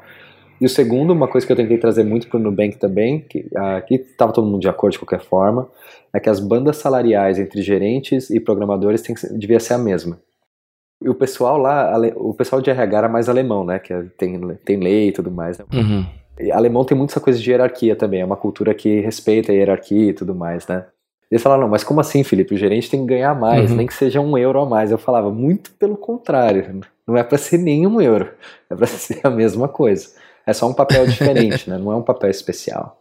E 0.60 0.66
o 0.66 0.70
segundo, 0.70 1.14
uma 1.14 1.28
coisa 1.28 1.48
que 1.48 1.54
eu 1.54 1.56
tentei 1.56 1.78
trazer 1.78 2.04
muito 2.04 2.28
para 2.28 2.38
o 2.38 2.40
Nubank 2.40 2.78
também, 2.78 3.22
que 3.22 3.50
aqui 3.56 3.96
estava 3.96 4.34
todo 4.34 4.48
mundo 4.48 4.62
de 4.62 4.68
acordo 4.68 4.94
de 4.94 5.00
qualquer 5.00 5.22
forma, 5.22 5.70
é 6.14 6.20
que 6.20 6.30
as 6.30 6.40
bandas 6.40 6.78
salariais 6.78 7.40
entre 7.40 7.62
gerentes 7.62 8.30
e 8.30 8.40
programadores 8.40 9.02
tem 9.02 9.16
que, 9.16 9.34
devia 9.34 9.60
ser 9.60 9.76
a 9.76 9.78
mesma. 9.78 10.20
E 11.02 11.08
o 11.08 11.16
pessoal 11.16 11.58
lá, 11.58 11.98
o 12.18 12.34
pessoal 12.34 12.62
de 12.62 12.70
RH 12.70 12.98
era 12.98 13.08
mais 13.08 13.30
alemão, 13.30 13.64
né? 13.64 13.80
Que 13.80 13.94
tem, 14.18 14.38
tem 14.66 14.78
lei 14.78 15.10
e 15.10 15.12
tudo 15.14 15.32
mais. 15.32 15.58
Né? 15.58 15.66
Uhum. 15.74 16.06
E 16.40 16.52
alemão 16.52 16.84
tem 16.84 16.98
muito 16.98 17.12
essa 17.12 17.22
coisa 17.22 17.40
de 17.40 17.50
hierarquia 17.50 17.96
também, 17.96 18.22
é 18.22 18.26
uma 18.26 18.36
cultura 18.36 18.74
que 18.74 19.00
respeita 19.00 19.52
a 19.52 19.56
hierarquia 19.56 20.10
e 20.10 20.14
tudo 20.14 20.36
mais, 20.36 20.68
né? 20.68 20.86
Eles 21.32 21.44
falaram, 21.44 21.64
não, 21.64 21.70
mas 21.70 21.84
como 21.84 22.00
assim, 22.00 22.24
Felipe? 22.24 22.56
O 22.56 22.58
gerente 22.58 22.90
tem 22.90 23.02
que 23.02 23.06
ganhar 23.06 23.36
mais, 23.36 23.70
uhum. 23.70 23.78
nem 23.78 23.88
que 23.88 23.94
seja 23.94 24.20
um 24.20 24.36
euro 24.38 24.60
a 24.60 24.66
mais. 24.66 24.92
Eu 24.92 24.98
falava, 24.98 25.30
muito 25.30 25.72
pelo 25.74 25.96
contrário, 25.96 26.82
não 27.08 27.16
é 27.16 27.24
para 27.24 27.38
ser 27.38 27.60
nenhum 27.60 28.02
euro, 28.02 28.30
é 28.70 28.76
para 28.76 28.88
ser 28.88 29.20
a 29.24 29.30
mesma 29.30 29.68
coisa. 29.68 30.10
É 30.50 30.54
só 30.54 30.68
um 30.68 30.74
papel 30.74 31.06
diferente, 31.06 31.70
né? 31.70 31.78
Não 31.78 31.92
é 31.92 31.96
um 31.96 32.02
papel 32.02 32.30
especial. 32.32 33.00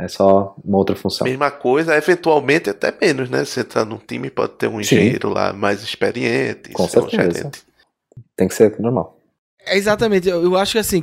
É 0.00 0.08
só 0.08 0.56
uma 0.64 0.78
outra 0.78 0.96
função. 0.96 1.24
Mesma 1.24 1.50
coisa, 1.50 1.96
eventualmente 1.96 2.68
até 2.68 2.92
menos, 3.00 3.30
né? 3.30 3.44
Você 3.44 3.62
tá 3.62 3.84
num 3.84 3.98
time, 3.98 4.30
pode 4.30 4.54
ter 4.54 4.66
um 4.66 4.80
engenheiro 4.80 5.28
Sim. 5.28 5.34
lá 5.34 5.52
mais 5.52 5.82
experiente. 5.82 6.72
Com 6.72 6.88
certeza. 6.88 7.52
Tem 8.36 8.48
que 8.48 8.54
ser 8.54 8.78
normal. 8.80 9.16
É 9.64 9.76
exatamente. 9.76 10.28
Eu 10.28 10.56
acho 10.56 10.72
que 10.72 10.78
assim, 10.78 11.02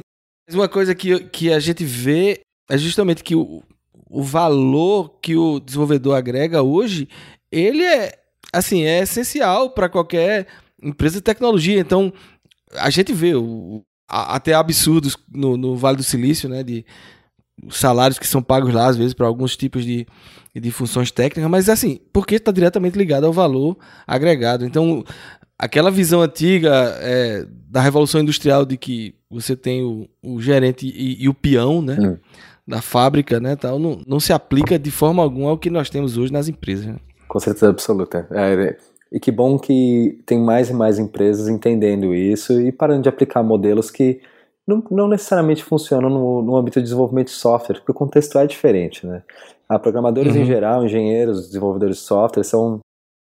uma 0.52 0.68
coisa 0.68 0.94
que, 0.94 1.18
que 1.30 1.52
a 1.52 1.60
gente 1.60 1.86
vê 1.86 2.42
é 2.70 2.78
justamente 2.78 3.24
que 3.24 3.36
o, 3.36 3.64
o 4.10 4.22
valor 4.22 5.18
que 5.22 5.38
o 5.38 5.62
desenvolvedor 5.62 6.16
agrega 6.16 6.62
hoje, 6.62 7.08
ele 7.50 7.84
é 7.84 8.18
assim, 8.52 8.84
é 8.84 9.00
essencial 9.00 9.70
para 9.70 9.88
qualquer 9.88 10.48
empresa 10.82 11.16
de 11.16 11.22
tecnologia. 11.22 11.80
Então, 11.80 12.12
a 12.74 12.90
gente 12.90 13.14
vê 13.14 13.34
o, 13.34 13.82
até 14.08 14.54
absurdos 14.54 15.18
no, 15.32 15.58
no 15.58 15.76
Vale 15.76 15.98
do 15.98 16.04
Silício, 16.04 16.48
né? 16.48 16.64
De 16.64 16.86
salários 17.70 18.20
que 18.20 18.28
são 18.28 18.42
pagos 18.42 18.74
lá, 18.74 18.88
às 18.88 18.98
vezes, 18.98 19.14
para 19.14 19.28
alguns 19.28 19.56
tipos 19.56 19.84
de, 19.84 20.06
de 20.54 20.72
funções 20.72 21.12
técnicas, 21.12 21.50
mas 21.50 21.70
assim, 21.70 22.00
porque 22.12 22.36
está 22.36 22.52
diretamente 22.52 22.98
ligado 22.98 23.26
ao 23.26 23.34
valor 23.34 23.78
agregado. 24.06 24.66
Então, 24.66 25.04
aquela 25.58 25.90
visão 25.90 26.22
antiga 26.22 26.72
é, 27.00 27.46
da 27.70 27.82
Revolução 27.82 28.22
Industrial 28.22 28.66
de 28.66 28.78
que 28.78 29.16
você 29.30 29.56
tem 29.56 29.84
o, 29.84 30.08
o 30.22 30.42
gerente 30.42 30.88
e, 30.88 31.24
e, 31.24 31.30
o 31.30 31.34
peão, 31.34 31.82
né? 31.82 31.98
Hum. 32.00 32.18
Da 32.68 32.82
fábrica, 32.82 33.40
né? 33.40 33.56
Tal, 33.56 33.78
não, 33.78 34.02
não 34.08 34.20
se 34.20 34.34
aplica 34.34 34.80
de 34.80 34.90
forma 34.90 35.22
alguma 35.22 35.52
ao 35.52 35.58
que 35.58 35.70
nós 35.70 35.88
temos 35.88 36.18
hoje 36.18 36.34
nas 36.34 36.48
empresas. 36.48 36.88
Né? 36.88 36.96
Com 37.28 37.40
certeza 37.40 37.70
absoluta. 37.70 38.28
É, 38.32 38.76
E 39.16 39.20
que 39.20 39.32
bom 39.32 39.58
que 39.58 40.22
tem 40.26 40.38
mais 40.38 40.70
e 40.70 40.74
mais 40.74 41.00
empresas 41.00 41.48
entendendo 41.48 42.14
isso 42.14 42.60
e 42.60 42.70
parando 42.70 43.04
de 43.04 43.08
aplicar 43.08 43.42
modelos 43.42 43.90
que 43.90 44.20
não, 44.68 44.84
não 44.92 45.08
necessariamente 45.08 45.64
funcionam 45.64 46.10
no, 46.10 46.42
no 46.42 46.58
âmbito 46.58 46.80
de 46.80 46.84
desenvolvimento 46.84 47.28
de 47.28 47.34
software, 47.34 47.78
porque 47.78 47.94
o 47.94 47.96
contexto 47.96 48.38
é 48.38 48.46
diferente, 48.46 49.08
né? 49.08 49.24
Ah, 49.70 49.80
programadores 49.80 50.36
uhum. 50.36 50.42
em 50.42 50.46
geral, 50.46 50.84
engenheiros, 50.84 51.48
desenvolvedores 51.48 51.96
de 51.96 52.04
software 52.04 52.44
são 52.44 52.80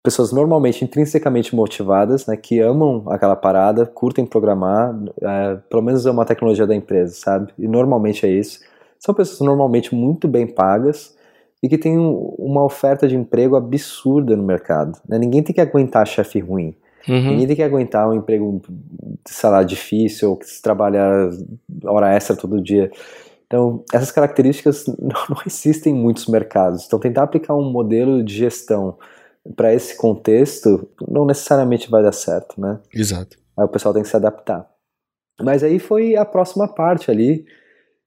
pessoas 0.05 0.33
normalmente 0.33 0.85
intrinsecamente 0.85 1.57
motivadas, 1.57 2.27
né, 2.27 2.37
que 2.37 2.61
amam 2.61 3.05
aquela 3.09 3.37
parada, 3.37 3.87
curtem 3.87 4.27
programar, 4.27 4.95
é, 5.21 5.57
pelo 5.69 5.83
menos 5.83 6.05
é 6.05 6.11
uma 6.11 6.27
tecnologia 6.27 6.67
da 6.67 6.75
empresa, 6.75 7.15
sabe? 7.15 7.53
E 7.59 7.67
normalmente 7.67 8.27
é 8.27 8.29
isso. 8.29 8.61
São 8.99 9.15
pessoas 9.15 9.41
normalmente 9.41 9.95
muito 9.95 10.29
bem 10.29 10.47
pagas 10.47 11.17
e 11.63 11.69
que 11.69 11.77
têm 11.77 11.99
uma 11.99 12.65
oferta 12.65 13.07
de 13.07 13.17
emprego 13.17 13.57
absurda 13.57 14.37
no 14.37 14.43
mercado. 14.43 14.99
Né? 15.09 15.19
Ninguém 15.19 15.43
tem 15.43 15.55
que 15.55 15.61
aguentar 15.61 16.07
chefe 16.07 16.41
ruim. 16.41 16.75
Uhum. 17.09 17.31
Ninguém 17.31 17.47
tem 17.47 17.57
que 17.57 17.63
aguentar 17.63 18.09
um 18.09 18.15
emprego, 18.15 18.61
sei 19.27 19.51
lá, 19.51 19.63
difícil, 19.63 20.31
ou 20.31 20.37
que 20.37 20.47
se 20.47 20.61
trabalha 20.61 21.31
hora 21.85 22.15
extra 22.15 22.37
todo 22.37 22.63
dia. 22.63 22.91
Então, 23.47 23.85
essas 23.93 24.13
características 24.13 24.87
não, 24.87 24.97
não 25.29 25.43
existem 25.47 25.95
em 25.95 25.99
muitos 25.99 26.27
mercados. 26.27 26.87
Então, 26.87 26.99
tentar 26.99 27.25
aplicar 27.25 27.55
um 27.55 27.71
modelo 27.71 28.23
de 28.23 28.35
gestão 28.35 28.97
para 29.57 29.73
esse 29.73 29.97
contexto 29.97 30.89
não 31.09 31.25
necessariamente 31.25 31.91
vai 31.91 32.03
dar 32.03 32.13
certo, 32.13 32.61
né? 32.61 32.79
Exato. 32.95 33.39
Aí 33.59 33.65
o 33.65 33.69
pessoal 33.69 33.93
tem 33.93 34.03
que 34.03 34.09
se 34.09 34.17
adaptar. 34.17 34.69
Mas 35.41 35.65
aí 35.65 35.79
foi 35.79 36.17
a 36.17 36.25
próxima 36.25 36.69
parte 36.69 37.11
ali. 37.11 37.45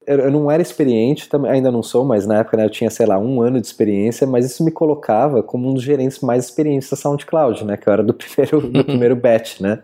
Eu, 0.06 0.30
não 0.30 0.50
era 0.50 0.62
experiente, 0.62 1.28
ainda 1.48 1.70
não 1.70 1.82
sou, 1.82 2.04
mas 2.04 2.26
na 2.26 2.38
época 2.40 2.56
né, 2.56 2.64
eu 2.64 2.70
tinha, 2.70 2.90
sei 2.90 3.06
lá, 3.06 3.18
um 3.18 3.40
ano 3.42 3.60
de 3.60 3.66
experiência, 3.66 4.26
mas 4.26 4.44
isso 4.44 4.64
me 4.64 4.70
colocava 4.70 5.42
como 5.42 5.68
um 5.68 5.74
dos 5.74 5.82
gerentes 5.82 6.20
mais 6.20 6.44
experientes 6.44 6.90
da 6.90 6.96
SoundCloud, 6.96 7.64
né? 7.64 7.76
Que 7.76 7.88
eu 7.88 7.92
era 7.92 8.02
do 8.02 8.12
primeiro, 8.14 8.60
do 8.68 8.84
primeiro 8.84 9.16
batch, 9.16 9.60
né? 9.60 9.82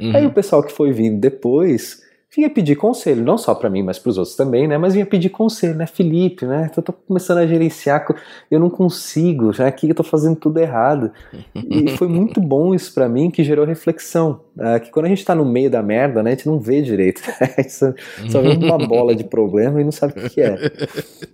Uhum. 0.00 0.16
Aí 0.16 0.26
o 0.26 0.32
pessoal 0.32 0.62
que 0.62 0.72
foi 0.72 0.92
vindo 0.92 1.20
depois 1.20 2.01
vinha 2.34 2.48
pedir 2.48 2.76
conselho, 2.76 3.22
não 3.22 3.36
só 3.36 3.54
para 3.54 3.68
mim, 3.68 3.82
mas 3.82 3.98
para 3.98 4.08
os 4.08 4.16
outros 4.16 4.34
também, 4.34 4.66
né? 4.66 4.78
Mas 4.78 4.94
vinha 4.94 5.04
pedir 5.04 5.28
conselho, 5.28 5.74
né? 5.74 5.86
Felipe, 5.86 6.46
né? 6.46 6.70
Eu 6.74 6.82
tô 6.82 6.92
começando 6.92 7.38
a 7.38 7.46
gerenciar, 7.46 8.06
eu 8.50 8.58
não 8.58 8.70
consigo, 8.70 9.52
já 9.52 9.66
aqui 9.66 9.88
eu 9.88 9.94
tô 9.94 10.02
fazendo 10.02 10.36
tudo 10.36 10.58
errado. 10.58 11.12
E 11.54 11.90
foi 11.98 12.08
muito 12.08 12.40
bom 12.40 12.74
isso 12.74 12.94
para 12.94 13.06
mim, 13.06 13.30
que 13.30 13.44
gerou 13.44 13.66
reflexão. 13.66 14.40
Né? 14.56 14.80
Que 14.80 14.90
quando 14.90 15.06
a 15.06 15.08
gente 15.10 15.22
tá 15.24 15.34
no 15.34 15.44
meio 15.44 15.70
da 15.70 15.82
merda, 15.82 16.22
né? 16.22 16.30
A 16.30 16.34
gente 16.34 16.46
não 16.46 16.58
vê 16.58 16.80
direito. 16.80 17.22
Né? 17.42 17.48
A 17.56 17.62
gente 17.62 17.72
só, 17.72 17.92
só 18.28 18.40
vê 18.40 18.50
uma 18.50 18.78
bola 18.78 19.14
de 19.14 19.24
problema 19.24 19.80
e 19.80 19.84
não 19.84 19.90
sabe 19.90 20.12
o 20.16 20.30
que 20.30 20.40
é. 20.40 20.56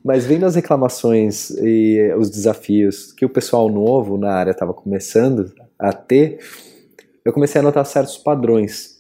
Mas 0.04 0.24
vendo 0.24 0.46
as 0.46 0.54
reclamações 0.54 1.50
e 1.50 2.14
os 2.16 2.30
desafios 2.30 3.12
que 3.12 3.24
o 3.24 3.28
pessoal 3.28 3.68
novo 3.68 4.16
na 4.16 4.32
área 4.32 4.52
estava 4.52 4.72
começando 4.72 5.52
a 5.78 5.92
ter, 5.92 6.38
eu 7.24 7.32
comecei 7.32 7.60
a 7.60 7.64
notar 7.64 7.84
certos 7.84 8.16
padrões 8.16 8.97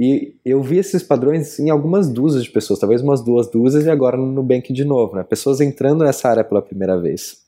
e 0.00 0.36
eu 0.44 0.62
vi 0.62 0.78
esses 0.78 1.02
padrões 1.02 1.58
em 1.58 1.70
algumas 1.70 2.08
dúzias 2.08 2.44
de 2.44 2.50
pessoas, 2.52 2.78
talvez 2.78 3.02
umas 3.02 3.20
duas 3.20 3.50
dúzias 3.50 3.84
e 3.84 3.90
agora 3.90 4.16
no 4.16 4.30
Nubank 4.30 4.72
de 4.72 4.84
novo, 4.84 5.16
né? 5.16 5.24
Pessoas 5.24 5.60
entrando 5.60 6.04
nessa 6.04 6.28
área 6.28 6.44
pela 6.44 6.62
primeira 6.62 6.96
vez. 7.00 7.44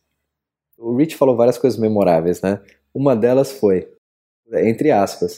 O 0.76 0.97
Rich 0.97 1.14
falou 1.14 1.37
várias 1.37 1.57
coisas 1.57 1.78
memoráveis, 1.78 2.42
né? 2.42 2.61
Uma 2.92 3.14
delas 3.14 3.52
foi, 3.52 3.88
entre 4.52 4.90
aspas, 4.90 5.37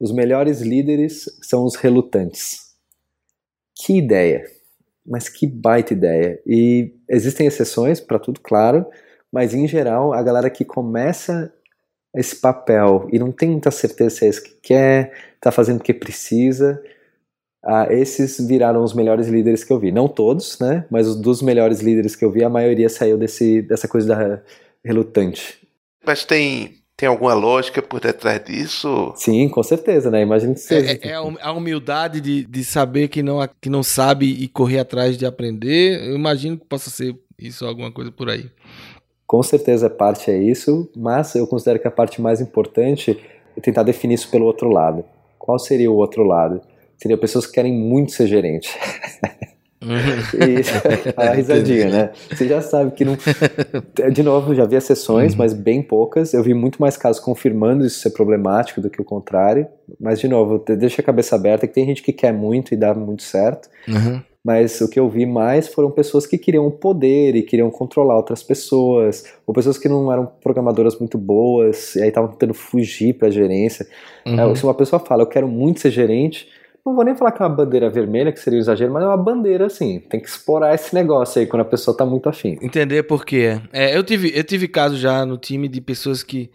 os 0.00 0.10
melhores 0.10 0.62
líderes 0.62 1.26
são 1.42 1.66
os 1.66 1.74
relutantes. 1.74 2.74
Que 3.74 3.98
ideia! 3.98 4.50
Mas 5.04 5.28
que 5.28 5.46
baita 5.46 5.92
ideia! 5.92 6.40
E 6.46 6.94
existem 7.10 7.46
exceções 7.46 8.00
para 8.00 8.18
tudo, 8.18 8.40
claro, 8.40 8.86
mas 9.30 9.52
em 9.52 9.68
geral 9.68 10.14
a 10.14 10.22
galera 10.22 10.48
que 10.48 10.64
começa 10.64 11.52
esse 12.18 12.34
papel 12.34 13.08
e 13.12 13.18
não 13.18 13.30
tem 13.30 13.50
muita 13.50 13.70
certeza 13.70 14.16
se 14.16 14.26
é 14.26 14.28
isso 14.28 14.42
que 14.42 14.54
quer, 14.60 15.12
está 15.36 15.52
fazendo 15.52 15.78
o 15.78 15.82
que 15.82 15.94
precisa. 15.94 16.82
Ah, 17.64 17.86
esses 17.90 18.44
viraram 18.44 18.82
os 18.82 18.92
melhores 18.92 19.28
líderes 19.28 19.62
que 19.62 19.72
eu 19.72 19.78
vi. 19.78 19.92
Não 19.92 20.08
todos, 20.08 20.58
né? 20.58 20.84
Mas 20.90 21.06
os 21.06 21.14
dos 21.14 21.40
melhores 21.40 21.80
líderes 21.80 22.16
que 22.16 22.24
eu 22.24 22.30
vi, 22.30 22.42
a 22.42 22.48
maioria 22.48 22.88
saiu 22.88 23.16
desse, 23.16 23.62
dessa 23.62 23.86
coisa 23.86 24.08
da 24.08 24.42
relutante. 24.84 25.60
Mas 26.04 26.24
tem, 26.24 26.78
tem 26.96 27.08
alguma 27.08 27.34
lógica 27.34 27.80
por 27.80 28.00
detrás 28.00 28.44
disso? 28.44 29.12
Sim, 29.14 29.48
com 29.48 29.62
certeza, 29.62 30.10
né? 30.10 30.20
Imagina 30.20 30.54
que 30.54 30.60
seja. 30.60 30.98
É, 31.00 31.10
é 31.10 31.14
a 31.14 31.52
humildade 31.52 32.20
de, 32.20 32.44
de 32.44 32.64
saber 32.64 33.06
que 33.06 33.22
não, 33.22 33.48
que 33.60 33.70
não 33.70 33.84
sabe 33.84 34.26
e 34.26 34.48
correr 34.48 34.80
atrás 34.80 35.16
de 35.16 35.24
aprender. 35.24 36.08
Eu 36.08 36.16
imagino 36.16 36.58
que 36.58 36.64
possa 36.64 36.90
ser 36.90 37.16
isso 37.38 37.64
alguma 37.64 37.92
coisa 37.92 38.10
por 38.10 38.28
aí. 38.28 38.50
Com 39.28 39.42
certeza 39.42 39.90
parte 39.90 40.30
é 40.30 40.38
isso, 40.38 40.90
mas 40.96 41.34
eu 41.34 41.46
considero 41.46 41.78
que 41.78 41.86
a 41.86 41.90
parte 41.90 42.18
mais 42.18 42.40
importante 42.40 43.22
é 43.54 43.60
tentar 43.60 43.82
definir 43.82 44.14
isso 44.14 44.30
pelo 44.30 44.46
outro 44.46 44.70
lado. 44.70 45.04
Qual 45.38 45.58
seria 45.58 45.92
o 45.92 45.96
outro 45.96 46.22
lado? 46.22 46.62
Seriam 46.96 47.18
pessoas 47.18 47.46
que 47.46 47.52
querem 47.52 47.70
muito 47.70 48.10
ser 48.12 48.26
gerente. 48.26 48.74
Uhum. 49.82 49.92
e 50.48 51.14
a 51.14 51.34
risadinha, 51.36 51.90
né? 51.90 52.10
Você 52.30 52.48
já 52.48 52.62
sabe 52.62 52.92
que 52.92 53.04
não. 53.04 53.18
De 54.10 54.22
novo, 54.22 54.54
já 54.54 54.64
vi 54.64 54.76
as 54.76 54.84
sessões, 54.84 55.32
uhum. 55.32 55.38
mas 55.40 55.52
bem 55.52 55.82
poucas. 55.82 56.32
Eu 56.32 56.42
vi 56.42 56.54
muito 56.54 56.80
mais 56.80 56.96
casos 56.96 57.20
confirmando 57.20 57.84
isso 57.84 58.00
ser 58.00 58.10
problemático 58.10 58.80
do 58.80 58.88
que 58.88 59.02
o 59.02 59.04
contrário. 59.04 59.68
Mas, 60.00 60.20
de 60.20 60.26
novo, 60.26 60.64
deixa 60.66 61.02
a 61.02 61.04
cabeça 61.04 61.36
aberta 61.36 61.66
que 61.66 61.74
tem 61.74 61.84
gente 61.84 62.02
que 62.02 62.14
quer 62.14 62.32
muito 62.32 62.72
e 62.72 62.78
dá 62.78 62.94
muito 62.94 63.24
certo. 63.24 63.68
Uhum 63.86 64.22
mas 64.44 64.80
o 64.80 64.88
que 64.88 64.98
eu 64.98 65.08
vi 65.08 65.26
mais 65.26 65.68
foram 65.68 65.90
pessoas 65.90 66.26
que 66.26 66.38
queriam 66.38 66.70
poder 66.70 67.34
e 67.34 67.42
queriam 67.42 67.70
controlar 67.70 68.16
outras 68.16 68.42
pessoas, 68.42 69.24
ou 69.46 69.52
pessoas 69.52 69.76
que 69.78 69.88
não 69.88 70.12
eram 70.12 70.26
programadoras 70.26 70.98
muito 70.98 71.18
boas, 71.18 71.96
e 71.96 72.02
aí 72.02 72.08
estavam 72.08 72.30
tentando 72.30 72.54
fugir 72.54 73.14
para 73.14 73.28
a 73.28 73.30
gerência. 73.30 73.86
Uhum. 74.26 74.52
É, 74.52 74.54
se 74.54 74.64
uma 74.64 74.74
pessoa 74.74 75.00
fala, 75.00 75.22
eu 75.22 75.26
quero 75.26 75.48
muito 75.48 75.80
ser 75.80 75.90
gerente, 75.90 76.48
não 76.88 76.94
vou 76.94 77.04
nem 77.04 77.14
falar 77.14 77.32
que 77.32 77.42
é 77.42 77.46
uma 77.46 77.54
bandeira 77.54 77.90
vermelha, 77.90 78.32
que 78.32 78.40
seria 78.40 78.58
um 78.58 78.62
exagero, 78.62 78.92
mas 78.92 79.02
é 79.02 79.06
uma 79.06 79.16
bandeira 79.16 79.66
assim. 79.66 80.00
Tem 80.08 80.18
que 80.18 80.28
explorar 80.28 80.74
esse 80.74 80.94
negócio 80.94 81.38
aí 81.38 81.46
quando 81.46 81.60
a 81.60 81.66
pessoa 81.66 81.92
está 81.92 82.06
muito 82.06 82.28
afim. 82.28 82.56
Entender 82.62 83.02
por 83.02 83.26
quê. 83.26 83.60
É, 83.72 83.94
eu, 83.94 84.02
tive, 84.02 84.32
eu 84.34 84.42
tive 84.42 84.66
casos 84.66 84.98
já 84.98 85.26
no 85.26 85.36
time 85.36 85.68
de 85.68 85.82
pessoas 85.82 86.22
que 86.22 86.50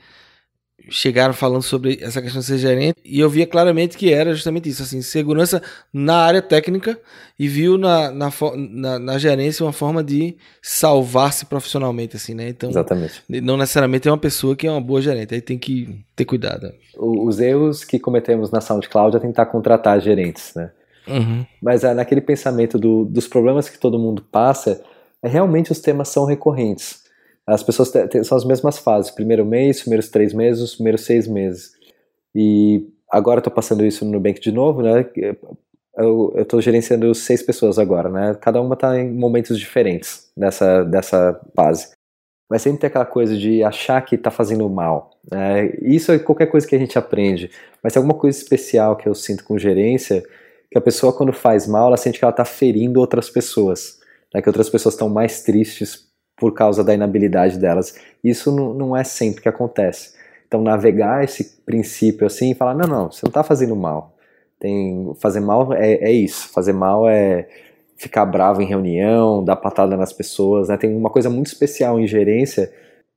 chegaram 0.90 1.34
falando 1.34 1.62
sobre 1.62 2.00
essa 2.02 2.22
questão 2.22 2.42
de 2.42 2.48
ser 2.48 2.58
gerente 2.58 2.98
e 3.06 3.20
eu 3.20 3.30
via 3.30 3.48
claramente 3.48 3.98
que 3.98 4.12
era 4.12 4.34
justamente 4.34 4.70
isso, 4.70 4.84
assim, 4.84 5.02
segurança 5.02 5.62
na 5.94 6.18
área 6.18 6.42
técnica 6.42 7.00
e 7.38 7.48
viu 7.48 7.78
na, 7.78 8.12
na, 8.12 8.30
na, 8.56 9.00
na 9.00 9.18
gerência 9.18 9.66
uma 9.66 9.72
forma 9.72 10.04
de 10.04 10.36
salvar-se 10.62 11.46
profissionalmente, 11.46 12.16
assim, 12.16 12.34
né? 12.34 12.50
Então, 12.50 12.70
Exatamente. 12.70 13.24
não 13.28 13.58
necessariamente 13.58 14.08
é 14.08 14.12
uma 14.12 14.18
pessoa 14.18 14.56
que 14.56 14.68
é 14.68 14.72
uma 14.72 14.82
boa 14.82 15.02
gerente, 15.02 15.34
aí 15.34 15.42
tem 15.42 15.58
que 15.58 16.04
ter 16.16 16.26
cuidado. 16.26 16.72
Os 16.98 17.40
erros 17.40 17.84
que 17.84 18.00
cometemos 18.00 18.52
na 18.52 18.62
SoundCloud 18.62 19.18
é 19.18 19.20
tentar 19.20 19.46
contratar 19.48 20.00
gerentes, 20.02 20.54
né? 20.56 20.72
Uhum. 21.08 21.46
Mas 21.62 21.84
é, 21.84 21.94
naquele 21.94 22.22
pensamento 22.22 22.78
do, 22.78 23.06
dos 23.06 23.28
problemas 23.28 23.70
que 23.70 23.78
todo 23.78 24.00
mundo 24.00 24.24
passa, 24.32 24.82
é, 25.22 25.28
realmente 25.28 25.72
os 25.72 25.80
temas 25.80 26.10
são 26.10 26.26
recorrentes 26.26 27.03
as 27.46 27.62
pessoas 27.62 27.92
são 28.24 28.38
as 28.38 28.46
mesmas 28.46 28.78
fases, 28.78 29.12
primeiro 29.12 29.46
mês, 29.46 29.82
primeiros 29.82 30.10
três 30.10 30.34
meses, 30.34 30.62
os 30.62 30.76
primeiros 30.76 31.02
seis 31.02 31.28
meses. 31.28 31.72
E 32.34 32.88
agora 33.12 33.40
estou 33.40 33.54
passando 33.54 33.86
isso 33.86 34.06
no 34.06 34.12
Nubank 34.12 34.40
de 34.40 34.52
novo, 34.52 34.82
né? 34.82 35.06
Eu 35.96 36.34
estou 36.38 36.62
gerenciando 36.62 37.14
seis 37.14 37.44
pessoas 37.44 37.78
agora, 37.78 38.10
né? 38.10 38.36
Cada 38.42 38.62
uma 38.62 38.74
está 38.74 38.98
em 38.98 39.12
momentos 39.12 39.60
diferentes 39.60 40.32
dessa, 40.36 40.84
dessa 40.84 41.40
fase. 41.56 41.92
Mas 42.50 42.62
sempre 42.62 42.80
tem 42.80 42.88
aquela 42.88 43.06
coisa 43.06 43.38
de 43.38 43.64
achar 43.64 44.02
que 44.02 44.16
está 44.16 44.32
fazendo 44.32 44.68
mal. 44.70 45.12
Né? 45.30 45.72
Isso 45.82 46.12
é 46.12 46.20
qualquer 46.20 46.48
coisa 46.48 46.68
que 46.68 46.76
a 46.76 46.80
gente 46.80 46.98
aprende. 46.98 47.50
Mas 47.84 47.94
tem 47.94 48.00
alguma 48.00 48.18
coisa 48.18 48.38
especial 48.38 48.96
que 48.96 49.08
eu 49.08 49.16
sinto 49.16 49.44
com 49.44 49.58
gerência, 49.58 50.24
que 50.72 50.78
a 50.78 50.82
pessoa 50.82 51.14
quando 51.14 51.34
faz 51.34 51.68
mal, 51.68 51.88
ela 51.88 51.98
sente 51.98 52.20
que 52.20 52.26
ela 52.26 52.32
está 52.32 52.46
ferindo 52.46 53.00
outras 53.00 53.30
pessoas. 53.30 54.00
Né? 54.34 54.42
Que 54.42 54.50
outras 54.50 54.70
pessoas 54.70 54.94
estão 54.94 55.10
mais 55.10 55.42
tristes 55.42 56.08
por 56.44 56.54
causa 56.54 56.84
da 56.84 56.94
inabilidade 56.94 57.58
delas. 57.58 57.98
Isso 58.22 58.52
não, 58.52 58.98
é 58.98 59.06
sempre 59.06 59.42
que 59.42 59.48
acontece. 59.48 60.14
Então, 60.46 60.62
navegar 60.62 61.24
esse 61.24 61.62
princípio 61.66 62.28
assim 62.28 62.52
e 62.52 62.54
falar: 62.54 62.74
não, 62.74 62.86
não, 62.86 63.10
você 63.10 63.22
não 63.24 63.30
está 63.30 63.44
fazendo 63.44 63.78
mal. 63.78 64.14
Tem, 64.60 65.14
fazer 65.22 65.40
mal 65.40 65.72
é, 65.72 65.94
é 65.94 66.12
isso. 66.12 66.50
Fazer 66.50 66.74
mal 66.74 67.08
é 67.08 67.48
ficar 67.96 68.26
bravo 68.26 68.62
em 68.62 68.66
reunião, 68.66 69.42
dar 69.42 69.56
patada 69.56 69.96
nas 69.96 70.12
pessoas. 70.12 70.68
Né? 70.68 70.76
Tem 70.76 70.94
uma 70.94 71.10
coisa 71.10 71.30
muito 71.30 71.48
especial 71.48 71.98
em 71.98 72.06
gerência 72.06 72.70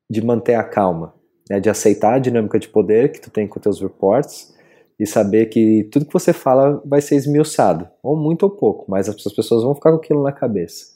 de 0.09 0.25
manter 0.25 0.55
a 0.55 0.63
calma, 0.63 1.13
né? 1.51 1.59
de 1.59 1.69
aceitar 1.69 2.15
a 2.15 2.21
dinâmica 2.21 2.61
de 2.61 2.69
poder 2.69 3.11
que 3.11 3.21
tu 3.21 3.29
tem 3.29 3.49
com 3.49 3.59
teus 3.59 3.81
reports 3.81 4.55
e 5.01 5.05
saber 5.05 5.47
que 5.47 5.89
tudo 5.91 6.07
que 6.07 6.13
você 6.13 6.33
fala 6.33 6.81
vai 6.85 7.01
ser 7.01 7.17
esmiuçado, 7.17 7.89
ou 8.05 8.17
muito 8.17 8.45
ou 8.45 8.51
pouco, 8.51 8.85
mas 8.89 9.09
as 9.09 9.35
pessoas 9.35 9.65
vão 9.65 9.75
ficar 9.75 9.91
com 9.91 9.97
aquilo 9.97 10.23
na 10.23 10.31
cabeça 10.31 10.96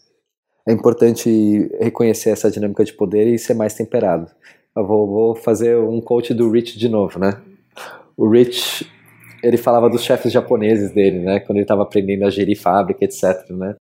é 0.70 0.72
importante 0.72 1.68
reconhecer 1.80 2.30
essa 2.30 2.50
dinâmica 2.50 2.84
de 2.84 2.92
poder 2.92 3.26
e 3.26 3.38
ser 3.38 3.54
mais 3.54 3.74
temperado. 3.74 4.30
Eu 4.76 4.86
vou, 4.86 5.06
vou 5.06 5.34
fazer 5.34 5.76
um 5.76 6.00
coach 6.00 6.32
do 6.32 6.50
Rich 6.50 6.78
de 6.78 6.88
novo, 6.88 7.18
né? 7.18 7.42
O 8.16 8.28
Rich, 8.30 8.88
ele 9.42 9.56
falava 9.56 9.90
dos 9.90 10.02
chefes 10.02 10.32
japoneses 10.32 10.92
dele, 10.92 11.18
né? 11.18 11.40
Quando 11.40 11.56
ele 11.56 11.64
estava 11.64 11.82
aprendendo 11.82 12.24
a 12.24 12.30
gerir 12.30 12.60
fábrica, 12.60 13.04
etc, 13.04 13.50
né? 13.50 13.74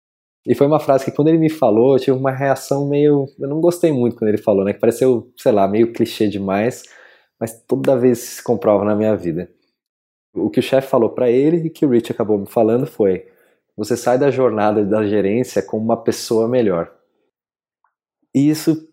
E 0.45 0.55
foi 0.55 0.65
uma 0.65 0.79
frase 0.79 1.03
que 1.03 1.11
quando 1.11 1.27
ele 1.27 1.37
me 1.37 1.49
falou, 1.49 1.95
eu 1.95 1.99
tive 1.99 2.17
uma 2.17 2.31
reação 2.31 2.87
meio... 2.87 3.25
Eu 3.37 3.49
não 3.49 3.59
gostei 3.59 3.91
muito 3.91 4.15
quando 4.15 4.29
ele 4.29 4.37
falou, 4.37 4.63
né? 4.63 4.71
Que 4.71 4.79
pareceu, 4.79 5.29
sei 5.37 5.51
lá, 5.51 5.67
meio 5.67 5.91
clichê 5.91 6.27
demais. 6.29 6.83
mas 7.39 7.61
toda 7.67 7.97
vez 7.97 8.19
se 8.19 8.43
comprova 8.43 8.85
na 8.85 8.95
minha 8.95 9.15
vida. 9.15 9.49
O 10.33 10.49
que 10.49 10.59
o 10.59 10.63
chefe 10.63 10.87
falou 10.87 11.09
para 11.09 11.29
ele 11.29 11.67
e 11.67 11.69
que 11.69 11.85
o 11.85 11.89
Rich 11.89 12.11
acabou 12.11 12.37
me 12.37 12.47
falando 12.47 12.85
foi: 12.85 13.25
você 13.77 13.95
sai 13.95 14.17
da 14.17 14.31
jornada 14.31 14.83
da 14.83 15.05
gerência 15.05 15.61
como 15.61 15.83
uma 15.83 16.03
pessoa 16.03 16.47
melhor. 16.47 16.91
E 18.35 18.49
isso, 18.49 18.89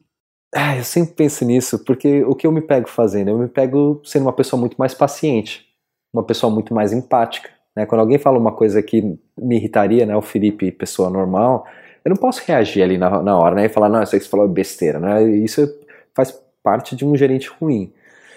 ah, 0.54 0.76
eu 0.76 0.84
sempre 0.84 1.14
penso 1.14 1.44
nisso, 1.44 1.82
porque 1.84 2.22
o 2.24 2.34
que 2.34 2.46
eu 2.46 2.52
me 2.52 2.60
pego 2.60 2.88
fazendo? 2.88 3.30
Eu 3.30 3.38
me 3.38 3.48
pego 3.48 4.02
sendo 4.04 4.22
uma 4.22 4.32
pessoa 4.32 4.60
muito 4.60 4.76
mais 4.76 4.94
paciente, 4.94 5.66
uma 6.12 6.22
pessoa 6.22 6.52
muito 6.52 6.74
mais 6.74 6.92
empática. 6.92 7.48
Né? 7.74 7.86
Quando 7.86 8.02
alguém 8.02 8.18
fala 8.18 8.38
uma 8.38 8.52
coisa 8.52 8.82
que 8.82 9.02
me 9.36 9.56
irritaria, 9.56 10.06
né, 10.06 10.14
o 10.14 10.22
Felipe, 10.22 10.70
pessoa 10.70 11.10
normal, 11.10 11.66
eu 12.04 12.10
não 12.10 12.16
posso 12.16 12.42
reagir 12.46 12.82
ali 12.82 12.98
na, 12.98 13.22
na 13.22 13.38
hora 13.38 13.54
né, 13.54 13.66
e 13.66 13.68
falar, 13.70 13.88
não, 13.88 14.02
isso 14.02 14.14
aí 14.14 14.20
que 14.20 14.26
você 14.26 14.30
falou 14.30 14.46
é 14.46 14.48
besteira. 14.48 15.00
Né? 15.00 15.24
Isso 15.38 15.66
faz 16.14 16.38
parte 16.62 16.94
de 16.94 17.04
um 17.04 17.16
gerente 17.16 17.48
ruim. 17.48 17.92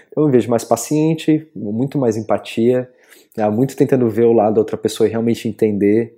Então 0.10 0.24
eu 0.24 0.28
me 0.28 0.32
vejo 0.32 0.50
mais 0.50 0.64
paciente, 0.64 1.48
muito 1.54 1.98
mais 1.98 2.18
empatia, 2.18 2.90
né, 3.36 3.48
muito 3.50 3.76
tentando 3.76 4.10
ver 4.10 4.26
o 4.26 4.34
lado 4.34 4.56
da 4.56 4.62
outra 4.62 4.78
pessoa 4.78 5.08
e 5.08 5.12
realmente 5.12 5.48
entender. 5.48 6.18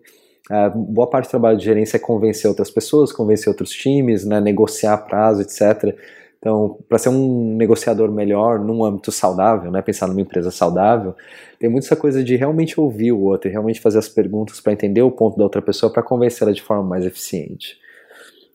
Uh, 0.49 0.75
boa 0.77 1.07
parte 1.07 1.27
do 1.27 1.29
trabalho 1.29 1.57
de 1.57 1.65
gerência 1.65 1.97
é 1.97 1.99
convencer 1.99 2.49
outras 2.49 2.71
pessoas, 2.71 3.12
convencer 3.12 3.49
outros 3.49 3.69
times, 3.69 4.25
né, 4.25 4.41
negociar 4.41 4.97
prazo, 4.97 5.41
etc. 5.41 5.95
Então, 6.39 6.79
para 6.88 6.97
ser 6.97 7.09
um 7.09 7.55
negociador 7.55 8.09
melhor 8.12 8.59
num 8.59 8.83
âmbito 8.83 9.12
saudável, 9.12 9.69
né, 9.69 9.81
pensar 9.81 10.07
numa 10.07 10.21
empresa 10.21 10.49
saudável, 10.49 11.13
tem 11.59 11.69
muito 11.69 11.83
essa 11.83 11.95
coisa 11.95 12.23
de 12.23 12.35
realmente 12.35 12.79
ouvir 12.79 13.12
o 13.12 13.21
outro 13.21 13.49
e 13.49 13.51
realmente 13.51 13.79
fazer 13.79 13.99
as 13.99 14.09
perguntas 14.09 14.59
para 14.59 14.73
entender 14.73 15.01
o 15.01 15.12
ponto 15.12 15.38
da 15.38 15.43
outra 15.43 15.62
pessoa 15.62 15.91
para 15.91 16.01
convencê-la 16.01 16.51
de 16.51 16.62
forma 16.62 16.83
mais 16.83 17.05
eficiente. 17.05 17.77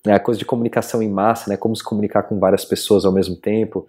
É 0.06 0.12
a 0.12 0.20
coisa 0.20 0.38
de 0.38 0.44
comunicação 0.44 1.02
em 1.02 1.08
massa, 1.08 1.48
né, 1.50 1.56
como 1.56 1.76
se 1.76 1.84
comunicar 1.84 2.24
com 2.24 2.38
várias 2.38 2.64
pessoas 2.64 3.04
ao 3.04 3.12
mesmo 3.12 3.36
tempo. 3.36 3.86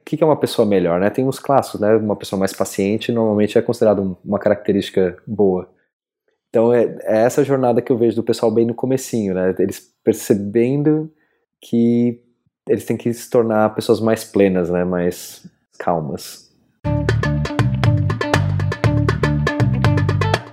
O 0.00 0.04
que 0.04 0.22
é 0.22 0.26
uma 0.26 0.36
pessoa 0.36 0.66
melhor? 0.66 1.00
Né? 1.00 1.08
Tem 1.08 1.24
uns 1.24 1.38
clássicos, 1.38 1.80
né? 1.80 1.96
uma 1.96 2.14
pessoa 2.14 2.38
mais 2.38 2.52
paciente 2.52 3.10
normalmente 3.10 3.56
é 3.56 3.62
considerado 3.62 4.18
uma 4.22 4.38
característica 4.38 5.16
boa. 5.26 5.73
Então 6.54 6.72
é, 6.72 6.84
é 7.02 7.24
essa 7.24 7.42
jornada 7.42 7.82
que 7.82 7.90
eu 7.90 7.98
vejo 7.98 8.14
do 8.14 8.22
pessoal 8.22 8.48
bem 8.48 8.64
no 8.64 8.74
comecinho, 8.74 9.34
né? 9.34 9.52
eles 9.58 9.92
percebendo 10.04 11.12
que 11.60 12.22
eles 12.68 12.84
têm 12.84 12.96
que 12.96 13.12
se 13.12 13.28
tornar 13.28 13.74
pessoas 13.74 13.98
mais 13.98 14.22
plenas, 14.22 14.70
né? 14.70 14.84
mais 14.84 15.44
calmas. 15.80 16.48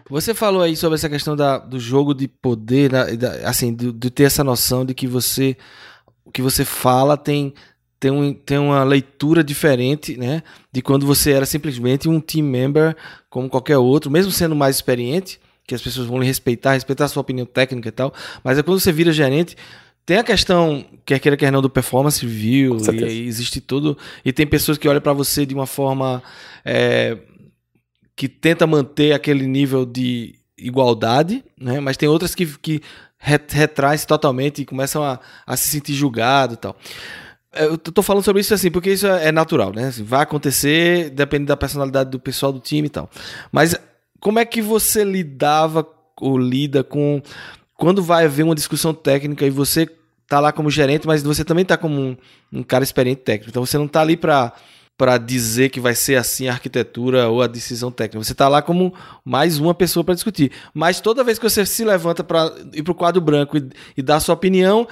Você 0.10 0.34
falou 0.34 0.64
aí 0.64 0.76
sobre 0.76 0.96
essa 0.96 1.08
questão 1.08 1.36
da, 1.36 1.60
do 1.60 1.80
jogo 1.80 2.16
de 2.16 2.28
poder, 2.28 2.90
da, 2.90 3.06
da, 3.14 3.48
assim, 3.48 3.72
de, 3.72 3.92
de, 3.92 4.10
ter 4.10 4.24
essa 4.24 4.44
noção 4.44 4.84
de 4.84 4.96
que 4.96 5.06
você 5.06 5.56
o 6.26 6.32
que 6.32 6.42
você 6.42 6.66
fala 6.66 7.16
tem 7.16 7.54
tem, 8.00 8.10
um, 8.10 8.34
tem 8.34 8.58
uma 8.58 8.84
leitura 8.84 9.44
diferente, 9.44 10.18
né, 10.18 10.42
de 10.72 10.82
quando 10.82 11.06
você 11.06 11.34
era 11.34 11.46
simplesmente 11.46 12.10
um 12.10 12.20
team 12.20 12.48
member 12.48 12.98
como 13.30 13.48
qualquer 13.48 13.78
outro, 13.78 14.10
mesmo 14.10 14.32
sendo 14.32 14.56
mais 14.56 14.78
experiente, 14.78 15.40
que 15.72 15.76
as 15.76 15.82
pessoas 15.82 16.06
vão 16.06 16.20
lhe 16.20 16.26
respeitar, 16.26 16.74
respeitar 16.74 17.06
a 17.06 17.08
sua 17.08 17.22
opinião 17.22 17.46
técnica 17.46 17.88
e 17.88 17.92
tal, 17.92 18.14
mas 18.44 18.58
é 18.58 18.64
quando 18.64 18.78
você 18.78 18.92
vira 18.92 19.10
gerente, 19.14 19.56
tem 20.06 20.18
a 20.18 20.24
questão, 20.24 20.84
quer 21.06 21.18
queira, 21.20 21.38
quer 21.38 21.50
não, 21.50 21.62
do 21.62 21.70
performance 21.70 22.26
review, 22.26 22.78
e, 22.94 23.26
existe 23.26 23.62
tudo. 23.62 23.98
E 24.26 24.34
tem 24.34 24.46
pessoas 24.46 24.78
que 24.78 24.88
olham 24.90 25.00
para 25.00 25.14
você 25.14 25.46
de 25.46 25.54
uma 25.54 25.66
forma 25.66 26.22
é, 26.66 27.18
que 28.14 28.28
tenta 28.28 28.68
manter 28.68 29.14
aquele 29.14 29.48
nível 29.48 29.86
de 29.86 30.36
igualdade, 30.58 31.42
né? 31.58 31.80
mas 31.80 31.96
tem 31.96 32.10
outras 32.10 32.36
que, 32.36 32.46
que 32.46 32.82
retraem-se 33.18 34.06
totalmente 34.06 34.62
e 34.62 34.66
começam 34.66 35.02
a, 35.04 35.20
a 35.48 35.56
se 35.56 35.70
sentir 35.70 35.94
julgado 35.94 36.56
e 36.56 36.58
tal. 36.58 36.76
Eu 37.54 37.78
tô 37.78 38.02
falando 38.02 38.24
sobre 38.24 38.42
isso 38.42 38.54
assim, 38.54 38.70
porque 38.70 38.92
isso 38.92 39.08
é 39.08 39.32
natural, 39.32 39.74
né? 39.74 39.88
Assim, 39.88 40.04
vai 40.04 40.22
acontecer, 40.22 41.10
depende 41.10 41.46
da 41.46 41.58
personalidade 41.58 42.10
do 42.10 42.20
pessoal 42.20 42.52
do 42.52 42.60
time 42.60 42.88
e 42.88 42.90
tal. 42.90 43.10
Mas 43.52 43.78
como 44.22 44.40
é 44.40 44.46
que 44.46 44.62
você 44.62 45.04
lidava 45.04 45.86
ou 46.22 46.38
lida 46.38 46.84
com 46.84 47.22
quando 47.76 48.04
vai 48.04 48.26
haver 48.26 48.44
uma 48.44 48.56
discussão 48.56 48.94
técnica 48.94 49.46
e 49.46 49.50
você 49.50 49.90
tá 50.28 50.40
lá 50.40 50.54
como 50.54 50.70
gerente, 50.70 51.08
mas 51.08 51.24
você 51.24 51.44
também 51.44 51.66
tá 51.66 51.76
como 51.76 52.00
um, 52.00 52.18
um 52.54 52.64
cara 52.64 52.84
experiente 52.84 53.24
técnico. 53.24 53.50
Então 53.50 53.66
você 53.66 53.78
não 53.78 53.88
tá 53.88 54.02
ali 54.02 54.16
para 54.16 54.54
para 54.98 55.18
dizer 55.18 55.70
que 55.70 55.80
vai 55.80 55.96
ser 55.96 56.16
assim 56.16 56.48
a 56.48 56.52
arquitetura 56.52 57.28
ou 57.28 57.42
a 57.42 57.48
decisão 57.48 57.92
técnica. 57.92 58.24
Você 58.24 58.34
está 58.34 58.48
lá 58.48 58.62
como 58.62 58.94
mais 59.26 59.58
uma 59.58 59.74
pessoa 59.74 60.04
para 60.04 60.14
discutir. 60.14 60.52
Mas 60.76 61.02
toda 61.02 61.24
vez 61.24 61.40
que 61.40 61.50
você 61.50 61.66
se 61.66 61.84
levanta 61.84 62.24
para 62.24 62.54
ir 62.72 62.84
para 62.84 62.92
o 62.92 62.96
quadro 62.96 63.20
branco 63.20 63.58
e, 63.58 63.68
e 63.98 64.02
dar 64.04 64.20
sua 64.20 64.36
opinião, 64.36 64.88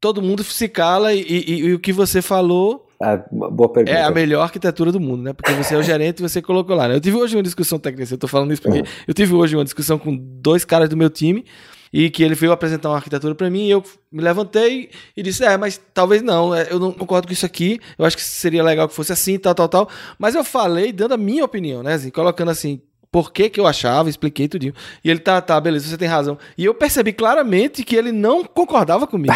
todo 0.00 0.20
mundo 0.20 0.42
se 0.42 0.68
cala 0.68 1.14
e, 1.14 1.20
e, 1.20 1.54
e 1.60 1.74
o 1.74 1.78
que 1.78 1.92
você 1.92 2.20
falou 2.20 2.83
ah, 3.00 3.22
boa 3.30 3.68
pergunta. 3.68 3.96
É 3.96 4.02
a 4.02 4.10
melhor 4.10 4.42
arquitetura 4.42 4.92
do 4.92 5.00
mundo, 5.00 5.22
né? 5.22 5.32
Porque 5.32 5.52
você 5.52 5.74
é 5.74 5.78
o 5.78 5.82
gerente 5.82 6.20
e 6.20 6.22
você 6.22 6.40
colocou 6.40 6.74
lá. 6.74 6.88
Né? 6.88 6.96
Eu 6.96 7.00
tive 7.00 7.16
hoje 7.16 7.36
uma 7.36 7.42
discussão 7.42 7.78
técnica, 7.78 8.12
eu 8.12 8.18
tô 8.18 8.28
falando 8.28 8.52
isso 8.52 8.62
porque 8.62 8.78
uhum. 8.78 8.84
eu 9.06 9.14
tive 9.14 9.34
hoje 9.34 9.56
uma 9.56 9.64
discussão 9.64 9.98
com 9.98 10.16
dois 10.16 10.64
caras 10.64 10.88
do 10.88 10.96
meu 10.96 11.10
time 11.10 11.44
e 11.92 12.10
que 12.10 12.22
ele 12.22 12.34
veio 12.34 12.52
apresentar 12.52 12.88
uma 12.88 12.96
arquitetura 12.96 13.34
para 13.34 13.48
mim 13.48 13.66
e 13.66 13.70
eu 13.70 13.82
me 14.10 14.22
levantei 14.22 14.90
e 15.16 15.22
disse: 15.22 15.44
"É, 15.44 15.56
mas 15.56 15.80
talvez 15.92 16.22
não, 16.22 16.54
é, 16.54 16.68
eu 16.70 16.78
não 16.78 16.92
concordo 16.92 17.26
com 17.26 17.32
isso 17.32 17.46
aqui. 17.46 17.80
Eu 17.98 18.04
acho 18.04 18.16
que 18.16 18.22
seria 18.22 18.62
legal 18.62 18.88
que 18.88 18.94
fosse 18.94 19.12
assim, 19.12 19.38
tal, 19.38 19.54
tal, 19.54 19.68
tal". 19.68 19.88
Mas 20.18 20.34
eu 20.34 20.44
falei 20.44 20.92
dando 20.92 21.14
a 21.14 21.18
minha 21.18 21.44
opinião, 21.44 21.82
né, 21.82 21.94
assim, 21.94 22.10
colocando 22.10 22.50
assim, 22.50 22.80
por 23.14 23.32
que, 23.32 23.48
que 23.48 23.60
eu 23.60 23.66
achava, 23.68 24.10
expliquei 24.10 24.48
tudinho. 24.48 24.74
E 25.04 25.08
ele 25.08 25.20
tá, 25.20 25.40
tá, 25.40 25.60
beleza, 25.60 25.86
você 25.86 25.96
tem 25.96 26.08
razão. 26.08 26.36
E 26.58 26.64
eu 26.64 26.74
percebi 26.74 27.12
claramente 27.12 27.84
que 27.84 27.94
ele 27.94 28.10
não 28.10 28.42
concordava 28.42 29.06
comigo. 29.06 29.32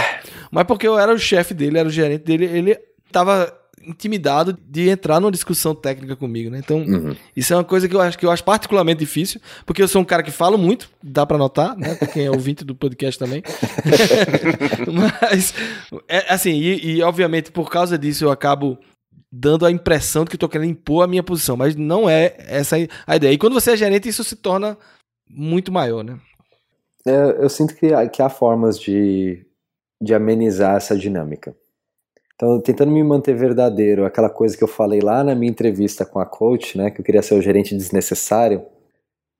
Mas 0.50 0.64
porque 0.64 0.88
eu 0.88 0.98
era 0.98 1.14
o 1.14 1.18
chefe 1.18 1.54
dele, 1.54 1.78
era 1.78 1.86
o 1.86 1.92
gerente 1.92 2.24
dele, 2.24 2.46
ele 2.46 2.76
tava 3.10 3.52
intimidado 3.88 4.56
de 4.68 4.88
entrar 4.88 5.20
numa 5.20 5.30
discussão 5.30 5.74
técnica 5.74 6.16
comigo, 6.16 6.50
né? 6.50 6.58
Então, 6.58 6.78
uhum. 6.78 7.16
isso 7.34 7.52
é 7.52 7.56
uma 7.56 7.64
coisa 7.64 7.88
que 7.88 7.94
eu 7.94 8.00
acho 8.00 8.18
que 8.18 8.26
eu 8.26 8.30
acho 8.30 8.44
particularmente 8.44 9.00
difícil, 9.00 9.40
porque 9.64 9.82
eu 9.82 9.88
sou 9.88 10.02
um 10.02 10.04
cara 10.04 10.22
que 10.22 10.30
falo 10.30 10.58
muito, 10.58 10.90
dá 11.02 11.24
para 11.24 11.38
notar, 11.38 11.76
né? 11.76 11.94
Pra 11.94 12.06
quem 12.06 12.26
é 12.26 12.30
ouvinte 12.30 12.64
do 12.64 12.74
podcast 12.74 13.18
também. 13.18 13.42
Mas, 14.92 15.54
é, 16.08 16.32
assim, 16.32 16.52
e, 16.52 16.96
e, 16.96 17.02
obviamente 17.02 17.50
por 17.50 17.70
causa 17.70 17.98
disso 17.98 18.24
eu 18.24 18.30
acabo 18.30 18.78
dando 19.30 19.66
a 19.66 19.70
impressão 19.70 20.24
de 20.24 20.30
que 20.30 20.36
estou 20.36 20.48
querendo 20.48 20.70
impor 20.70 21.04
a 21.04 21.06
minha 21.06 21.22
posição, 21.22 21.54
mas 21.54 21.76
não 21.76 22.08
é 22.08 22.34
essa 22.38 22.76
a 23.06 23.16
ideia. 23.16 23.32
E 23.32 23.38
quando 23.38 23.52
você 23.52 23.72
é 23.72 23.76
gerente, 23.76 24.08
isso 24.08 24.24
se 24.24 24.34
torna 24.34 24.76
muito 25.28 25.70
maior, 25.70 26.02
né? 26.02 26.18
É, 27.06 27.42
eu 27.42 27.48
sinto 27.50 27.74
que, 27.74 27.88
que 28.08 28.22
há 28.22 28.30
formas 28.30 28.80
de, 28.80 29.44
de 30.00 30.14
amenizar 30.14 30.76
essa 30.76 30.96
dinâmica. 30.96 31.54
Então, 32.38 32.60
tentando 32.60 32.92
me 32.92 33.02
manter 33.02 33.34
verdadeiro, 33.34 34.04
aquela 34.04 34.30
coisa 34.30 34.56
que 34.56 34.62
eu 34.62 34.68
falei 34.68 35.00
lá 35.00 35.24
na 35.24 35.34
minha 35.34 35.50
entrevista 35.50 36.06
com 36.06 36.20
a 36.20 36.24
coach, 36.24 36.78
né, 36.78 36.88
que 36.88 37.00
eu 37.00 37.04
queria 37.04 37.20
ser 37.20 37.34
o 37.34 37.42
gerente 37.42 37.76
desnecessário, 37.76 38.62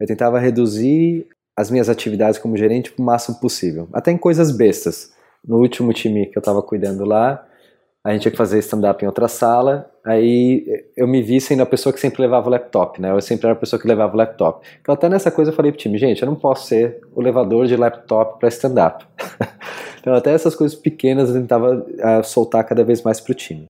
eu 0.01 0.07
tentava 0.07 0.41
reduzir 0.41 1.29
as 1.57 1.71
minhas 1.71 1.89
atividades 1.89 2.41
como 2.41 2.57
gerente 2.57 2.93
o 2.99 3.03
máximo 3.03 3.39
possível, 3.39 3.89
até 3.93 4.11
em 4.11 4.19
coisas 4.19 4.51
bestas. 4.51 5.13
No 5.47 5.59
último 5.59 5.93
time 5.93 6.27
que 6.27 6.37
eu 6.37 6.41
estava 6.41 6.61
cuidando 6.61 7.05
lá, 7.05 7.48
a 8.05 8.13
gente 8.13 8.23
tinha 8.23 8.33
que 8.33 8.39
fazer 8.39 8.59
stand-up 8.61 9.03
em 9.03 9.07
outra 9.07 9.29
sala, 9.29 9.91
aí 10.05 10.65
eu 10.97 11.07
me 11.07 11.21
vi 11.21 11.41
sendo 11.41 11.63
a 11.63 11.67
pessoa 11.67 11.93
que 11.93 12.01
sempre 12.01 12.23
levava 12.23 12.49
o 12.49 12.51
laptop, 12.51 13.01
né? 13.01 13.11
Eu 13.11 13.21
sempre 13.21 13.47
era 13.47 13.53
a 13.53 13.59
pessoa 13.59 13.81
que 13.81 13.89
levava 13.89 14.15
o 14.15 14.17
laptop. 14.17 14.67
Então 14.81 14.95
até 14.95 15.09
nessa 15.09 15.31
coisa 15.31 15.51
eu 15.51 15.55
falei 15.55 15.73
pro 15.73 15.81
time, 15.81 15.99
gente, 15.99 16.23
eu 16.23 16.27
não 16.27 16.37
posso 16.37 16.67
ser 16.67 17.01
o 17.15 17.21
levador 17.21 17.67
de 17.67 17.77
laptop 17.77 18.39
para 18.39 18.49
stand-up. 18.49 19.05
Então 20.01 20.15
até 20.15 20.33
essas 20.33 20.55
coisas 20.55 20.79
pequenas 20.79 21.29
eu 21.29 21.35
tentava 21.35 21.75
uh, 21.75 22.25
soltar 22.25 22.65
cada 22.65 22.83
vez 22.85 23.03
mais 23.03 23.21
pro 23.21 23.35
time. 23.35 23.67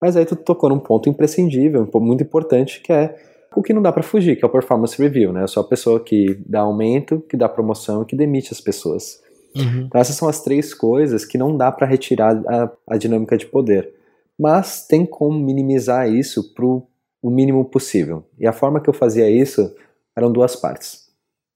Mas 0.00 0.16
aí 0.16 0.24
tu 0.24 0.34
tocou 0.34 0.70
num 0.70 0.78
ponto 0.78 1.08
imprescindível, 1.08 1.86
muito 1.94 2.22
importante, 2.22 2.80
que 2.80 2.92
é 2.92 3.14
o 3.54 3.62
que 3.62 3.72
não 3.72 3.82
dá 3.82 3.92
para 3.92 4.02
fugir, 4.02 4.36
que 4.36 4.44
é 4.44 4.48
o 4.48 4.50
performance 4.50 5.00
review, 5.00 5.32
né? 5.32 5.42
Eu 5.42 5.48
sou 5.48 5.62
a 5.62 5.66
pessoa 5.66 6.00
que 6.00 6.40
dá 6.46 6.60
aumento, 6.60 7.20
que 7.28 7.36
dá 7.36 7.48
promoção, 7.48 8.04
que 8.04 8.16
demite 8.16 8.52
as 8.52 8.60
pessoas. 8.60 9.21
Uhum. 9.56 9.84
Então 9.86 10.00
essas 10.00 10.16
são 10.16 10.28
as 10.28 10.42
três 10.42 10.72
coisas 10.72 11.24
que 11.24 11.38
não 11.38 11.56
dá 11.56 11.70
para 11.70 11.86
retirar 11.86 12.40
a, 12.46 12.70
a, 12.88 12.96
dinâmica 12.96 13.36
de 13.36 13.46
poder. 13.46 13.92
Mas 14.38 14.86
tem 14.86 15.04
como 15.04 15.38
minimizar 15.38 16.08
isso 16.08 16.54
pro 16.54 16.86
o 17.22 17.30
mínimo 17.30 17.64
possível. 17.64 18.24
E 18.38 18.46
a 18.46 18.52
forma 18.52 18.80
que 18.80 18.90
eu 18.90 18.94
fazia 18.94 19.30
isso 19.30 19.72
eram 20.16 20.32
duas 20.32 20.56
partes. 20.56 21.08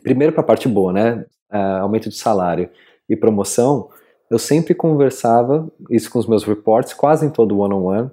Primeiro 0.02 0.32
para 0.32 0.42
a 0.42 0.46
parte 0.46 0.68
boa, 0.68 0.92
né? 0.92 1.24
Uh, 1.52 1.82
aumento 1.82 2.08
de 2.08 2.16
salário 2.16 2.68
e 3.08 3.16
promoção, 3.16 3.88
eu 4.30 4.38
sempre 4.38 4.74
conversava 4.74 5.68
isso 5.90 6.10
com 6.10 6.18
os 6.18 6.26
meus 6.26 6.44
reports, 6.44 6.92
quase 6.92 7.26
em 7.26 7.30
todo 7.30 7.58
one-on-one. 7.58 8.02
-on 8.02 8.04
-one. 8.04 8.10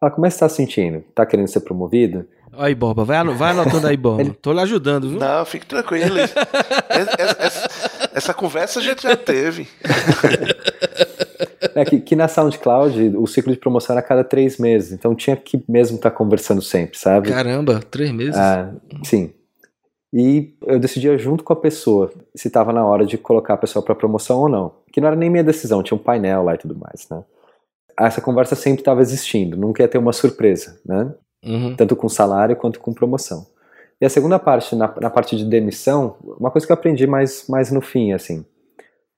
Ah, 0.00 0.10
como 0.10 0.26
é 0.26 0.28
que 0.28 0.34
você 0.34 0.36
está 0.36 0.48
se 0.48 0.56
sentindo? 0.56 0.98
Está 0.98 1.24
querendo 1.24 1.48
ser 1.48 1.60
promovido? 1.60 2.26
Aí, 2.52 2.74
Boba, 2.74 3.04
vai, 3.04 3.24
vai 3.24 3.50
anotando 3.50 3.86
aí, 3.86 3.96
Boba. 3.96 4.20
Ele... 4.22 4.32
Tô 4.32 4.52
lhe 4.52 4.60
ajudando, 4.60 5.08
viu? 5.08 5.18
Não, 5.18 5.44
fique 5.44 5.66
tranquilo. 5.66 6.18
essa, 6.20 7.36
essa, 7.38 7.90
essa, 8.14 8.32
conversa 8.32 8.80
a 8.80 8.82
gente 8.82 9.02
já 9.02 9.16
teve. 9.16 9.68
É 11.74 11.84
que, 11.84 12.00
que, 12.00 12.14
na 12.14 12.28
SoundCloud 12.28 13.16
o 13.16 13.26
ciclo 13.26 13.52
de 13.52 13.58
promoção 13.58 13.94
era 13.94 14.00
a 14.00 14.06
cada 14.06 14.22
três 14.22 14.58
meses, 14.58 14.92
então 14.92 15.14
tinha 15.14 15.34
que 15.34 15.62
mesmo 15.68 15.96
estar 15.96 16.10
tá 16.10 16.16
conversando 16.16 16.62
sempre, 16.62 16.96
sabe? 16.96 17.30
Caramba, 17.30 17.80
três 17.90 18.12
meses? 18.12 18.36
Ah, 18.36 18.72
sim. 19.02 19.32
E 20.12 20.54
eu 20.64 20.78
decidia 20.78 21.18
junto 21.18 21.42
com 21.42 21.52
a 21.52 21.56
pessoa 21.56 22.12
se 22.36 22.46
estava 22.46 22.72
na 22.72 22.86
hora 22.86 23.04
de 23.04 23.18
colocar 23.18 23.54
a 23.54 23.56
pessoa 23.58 23.84
para 23.84 23.96
promoção 23.96 24.38
ou 24.38 24.48
não. 24.48 24.72
Que 24.92 25.00
não 25.00 25.08
era 25.08 25.16
nem 25.16 25.28
minha 25.28 25.42
decisão, 25.42 25.82
tinha 25.82 25.98
um 25.98 26.02
painel 26.02 26.44
lá 26.44 26.54
e 26.54 26.58
tudo 26.58 26.78
mais, 26.78 27.08
né? 27.10 27.24
essa 27.98 28.20
conversa 28.20 28.54
sempre 28.54 28.80
estava 28.80 29.00
existindo, 29.00 29.56
nunca 29.56 29.82
ia 29.82 29.88
ter 29.88 29.98
uma 29.98 30.12
surpresa, 30.12 30.80
né? 30.84 31.12
Uhum. 31.44 31.76
Tanto 31.76 31.94
com 31.94 32.08
salário 32.08 32.56
quanto 32.56 32.80
com 32.80 32.92
promoção. 32.92 33.46
E 34.04 34.06
a 34.06 34.10
segunda 34.10 34.38
parte, 34.38 34.76
na, 34.76 34.94
na 35.00 35.08
parte 35.08 35.34
de 35.34 35.46
demissão, 35.46 36.16
uma 36.38 36.50
coisa 36.50 36.66
que 36.66 36.70
eu 36.70 36.74
aprendi 36.74 37.06
mais, 37.06 37.48
mais 37.48 37.72
no 37.72 37.80
fim, 37.80 38.12
assim, 38.12 38.44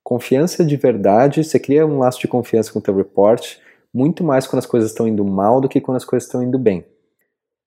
confiança 0.01 0.64
de 0.64 0.77
verdade, 0.77 1.42
você 1.42 1.59
cria 1.59 1.85
um 1.85 1.99
laço 1.99 2.20
de 2.20 2.29
confiança 2.29 2.72
com 2.72 2.79
o 2.79 2.83
teu 2.83 2.94
report, 2.94 3.57
muito 3.92 4.22
mais 4.22 4.46
quando 4.46 4.61
as 4.61 4.66
coisas 4.66 4.92
estão 4.92 5.09
indo 5.09 5.25
mal 5.25 5.61
do 5.61 5.68
que 5.68 5.81
quando 5.81 5.96
as 5.96 6.05
coisas 6.05 6.29
estão 6.29 6.40
indo 6.40 6.57
bem. 6.57 6.87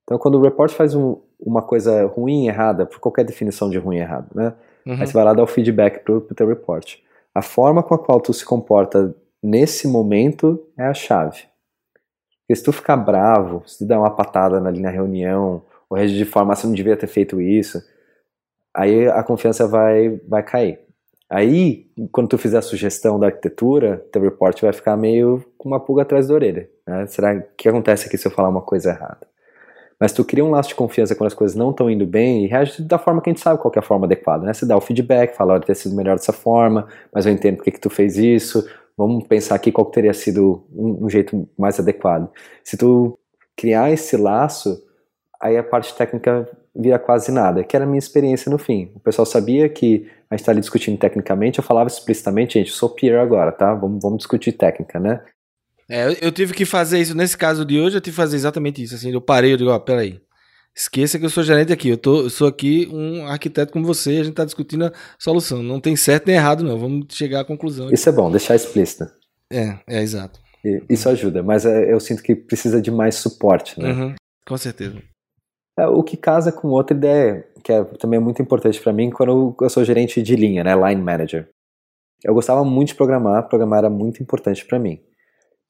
Então, 0.05 0.17
quando 0.17 0.35
o 0.35 0.41
report 0.41 0.71
faz 0.71 0.95
um, 0.95 1.17
uma 1.37 1.61
coisa 1.61 2.05
ruim, 2.05 2.47
errada, 2.47 2.85
por 2.85 3.01
qualquer 3.01 3.25
definição 3.25 3.69
de 3.69 3.77
ruim 3.77 3.97
errado, 3.97 4.29
né? 4.33 4.53
Uhum. 4.87 4.93
Aí 4.93 5.05
você 5.05 5.11
vai 5.11 5.25
lá 5.25 5.33
dar 5.33 5.43
o 5.43 5.47
feedback 5.47 6.01
pro, 6.05 6.21
pro 6.21 6.33
teu 6.33 6.47
report. 6.47 6.99
A 7.35 7.41
forma 7.41 7.83
com 7.83 7.95
a 7.95 7.99
qual 7.99 8.21
tu 8.21 8.33
se 8.33 8.45
comporta 8.45 9.13
nesse 9.43 9.89
momento 9.89 10.57
é 10.77 10.85
a 10.85 10.93
chave. 10.93 11.49
Porque 12.39 12.55
se 12.55 12.63
tu 12.63 12.71
ficar 12.71 12.95
bravo, 12.95 13.61
se 13.67 13.79
tu 13.79 13.85
der 13.85 13.97
uma 13.97 14.09
patada 14.09 14.65
ali 14.65 14.79
na 14.79 14.89
reunião, 14.89 15.61
ou 15.89 15.97
reagir 15.97 16.17
de 16.17 16.31
você 16.31 16.67
não 16.67 16.73
devia 16.73 16.95
ter 16.95 17.07
feito 17.07 17.41
isso, 17.41 17.81
aí 18.73 19.07
a 19.07 19.23
confiança 19.23 19.67
vai, 19.67 20.19
vai 20.27 20.43
cair. 20.43 20.79
Aí, 21.29 21.87
quando 22.11 22.29
tu 22.29 22.37
fizer 22.37 22.57
a 22.57 22.61
sugestão 22.61 23.19
da 23.19 23.27
arquitetura, 23.27 24.03
teu 24.11 24.21
report 24.21 24.59
vai 24.61 24.73
ficar 24.73 24.97
meio 24.97 25.45
com 25.57 25.69
uma 25.69 25.79
pulga 25.79 26.01
atrás 26.01 26.27
da 26.27 26.33
orelha. 26.33 26.67
Né? 26.87 27.05
Será 27.05 27.35
o 27.35 27.43
que 27.55 27.69
acontece 27.69 28.07
aqui 28.07 28.17
se 28.17 28.27
eu 28.27 28.31
falar 28.31 28.49
uma 28.49 28.61
coisa 28.61 28.89
errada? 28.89 29.27
Mas 29.99 30.13
tu 30.13 30.23
cria 30.23 30.43
um 30.43 30.49
laço 30.49 30.69
de 30.69 30.75
confiança 30.75 31.13
quando 31.13 31.27
as 31.27 31.33
coisas 31.33 31.55
não 31.55 31.71
estão 31.71 31.89
indo 31.89 32.05
bem 32.05 32.45
e 32.45 32.47
reage 32.47 32.81
da 32.81 32.97
forma 32.97 33.21
que 33.21 33.29
a 33.29 33.33
gente 33.33 33.43
sabe 33.43 33.61
qual 33.61 33.71
é 33.75 33.79
a 33.79 33.83
forma 33.83 34.05
adequada, 34.05 34.45
né? 34.45 34.53
Você 34.53 34.65
dá 34.65 34.77
o 34.77 34.81
feedback, 34.81 35.35
fala, 35.35 35.53
olha, 35.53 35.61
ter 35.61 35.75
sido 35.75 35.93
melhor 35.93 36.15
dessa 36.15 36.31
forma, 36.31 36.87
mas 37.13 37.25
eu 37.25 37.33
entendo 37.33 37.57
porque 37.57 37.69
que 37.69 37.81
tu 37.81 37.89
fez 37.89 38.17
isso, 38.17 38.65
vamos 38.97 39.27
pensar 39.27 39.55
aqui 39.55 39.71
qual 39.71 39.85
teria 39.85 40.13
sido 40.13 40.63
um, 40.73 41.05
um, 41.05 41.09
jeito 41.09 41.47
mais 41.57 41.79
adequado. 41.79 42.29
Se 42.63 42.77
tu 42.77 43.19
criar 43.57 43.91
esse 43.91 44.15
laço, 44.15 44.81
aí 45.41 45.57
a 45.57 45.63
parte 45.63 45.93
técnica 45.95 46.47
vira 46.75 46.99
quase 46.99 47.31
nada, 47.31 47.63
que 47.63 47.75
era 47.75 47.85
a 47.85 47.87
minha 47.87 47.99
experiência 47.99 48.51
no 48.51 48.57
fim. 48.57 48.91
O 48.95 48.99
pessoal 48.99 49.25
sabia 49.25 49.67
que 49.69 50.07
a 50.29 50.35
gente 50.35 50.41
está 50.41 50.51
ali 50.51 50.61
discutindo 50.61 50.97
tecnicamente, 50.97 51.59
eu 51.59 51.63
falava 51.63 51.87
explicitamente, 51.87 52.59
gente, 52.59 52.69
eu 52.69 52.75
sou 52.75 52.89
peer 52.89 53.19
agora, 53.19 53.51
tá? 53.51 53.73
Vamos, 53.73 53.99
vamos 54.01 54.19
discutir 54.19 54.51
técnica, 54.51 54.99
né? 54.99 55.21
É, 55.89 56.15
eu 56.21 56.31
tive 56.31 56.53
que 56.53 56.65
fazer 56.65 56.99
isso, 56.99 57.15
nesse 57.15 57.35
caso 57.35 57.65
de 57.65 57.79
hoje, 57.79 57.97
eu 57.97 58.01
tive 58.01 58.13
que 58.13 58.21
fazer 58.21 58.35
exatamente 58.35 58.83
isso. 58.83 58.93
Assim, 58.93 59.11
eu 59.11 59.21
parei, 59.21 59.53
eu 59.53 59.57
digo, 59.57 59.71
ó, 59.71 59.79
peraí. 59.79 60.21
Esqueça 60.75 61.17
que 61.17 61.25
eu 61.25 61.29
sou 61.29 61.43
gerente 61.43 61.73
aqui. 61.73 61.89
Eu, 61.89 61.97
tô, 61.97 62.21
eu 62.21 62.29
sou 62.29 62.47
aqui 62.47 62.87
um 62.91 63.25
arquiteto 63.25 63.73
como 63.73 63.87
você, 63.87 64.11
a 64.11 64.23
gente 64.23 64.29
está 64.29 64.45
discutindo 64.45 64.85
a 64.85 64.93
solução. 65.17 65.63
Não 65.63 65.81
tem 65.81 65.95
certo 65.95 66.27
nem 66.27 66.35
errado, 66.35 66.63
não. 66.63 66.77
Vamos 66.77 67.07
chegar 67.11 67.41
à 67.41 67.43
conclusão. 67.43 67.89
Isso 67.91 68.07
é 68.07 68.11
bom, 68.11 68.29
deixar 68.29 68.55
explícito. 68.55 69.05
É, 69.51 69.79
é 69.87 70.01
exato. 70.01 70.39
E, 70.63 70.83
isso 70.89 71.09
ajuda, 71.09 71.41
mas 71.41 71.65
é, 71.65 71.91
eu 71.91 71.99
sinto 71.99 72.21
que 72.21 72.35
precisa 72.35 72.79
de 72.79 72.91
mais 72.91 73.15
suporte, 73.15 73.79
né? 73.79 73.91
Uhum, 73.91 74.15
com 74.45 74.57
certeza. 74.57 75.01
É, 75.79 75.87
o 75.87 76.03
que 76.03 76.17
casa 76.17 76.51
com 76.51 76.67
outra 76.67 76.95
ideia, 76.95 77.45
que 77.63 77.71
é 77.71 77.83
também 77.83 78.19
muito 78.19 78.41
importante 78.41 78.81
para 78.81 78.91
mim, 78.91 79.09
quando 79.09 79.55
eu 79.61 79.69
sou 79.69 79.85
gerente 79.85 80.21
de 80.21 80.35
linha, 80.35 80.61
né, 80.61 80.75
line 80.75 81.01
manager. 81.01 81.47
Eu 82.21 82.33
gostava 82.33 82.65
muito 82.65 82.89
de 82.89 82.95
programar, 82.95 83.47
programar 83.47 83.79
era 83.79 83.89
muito 83.89 84.21
importante 84.21 84.65
para 84.65 84.77
mim. 84.77 84.99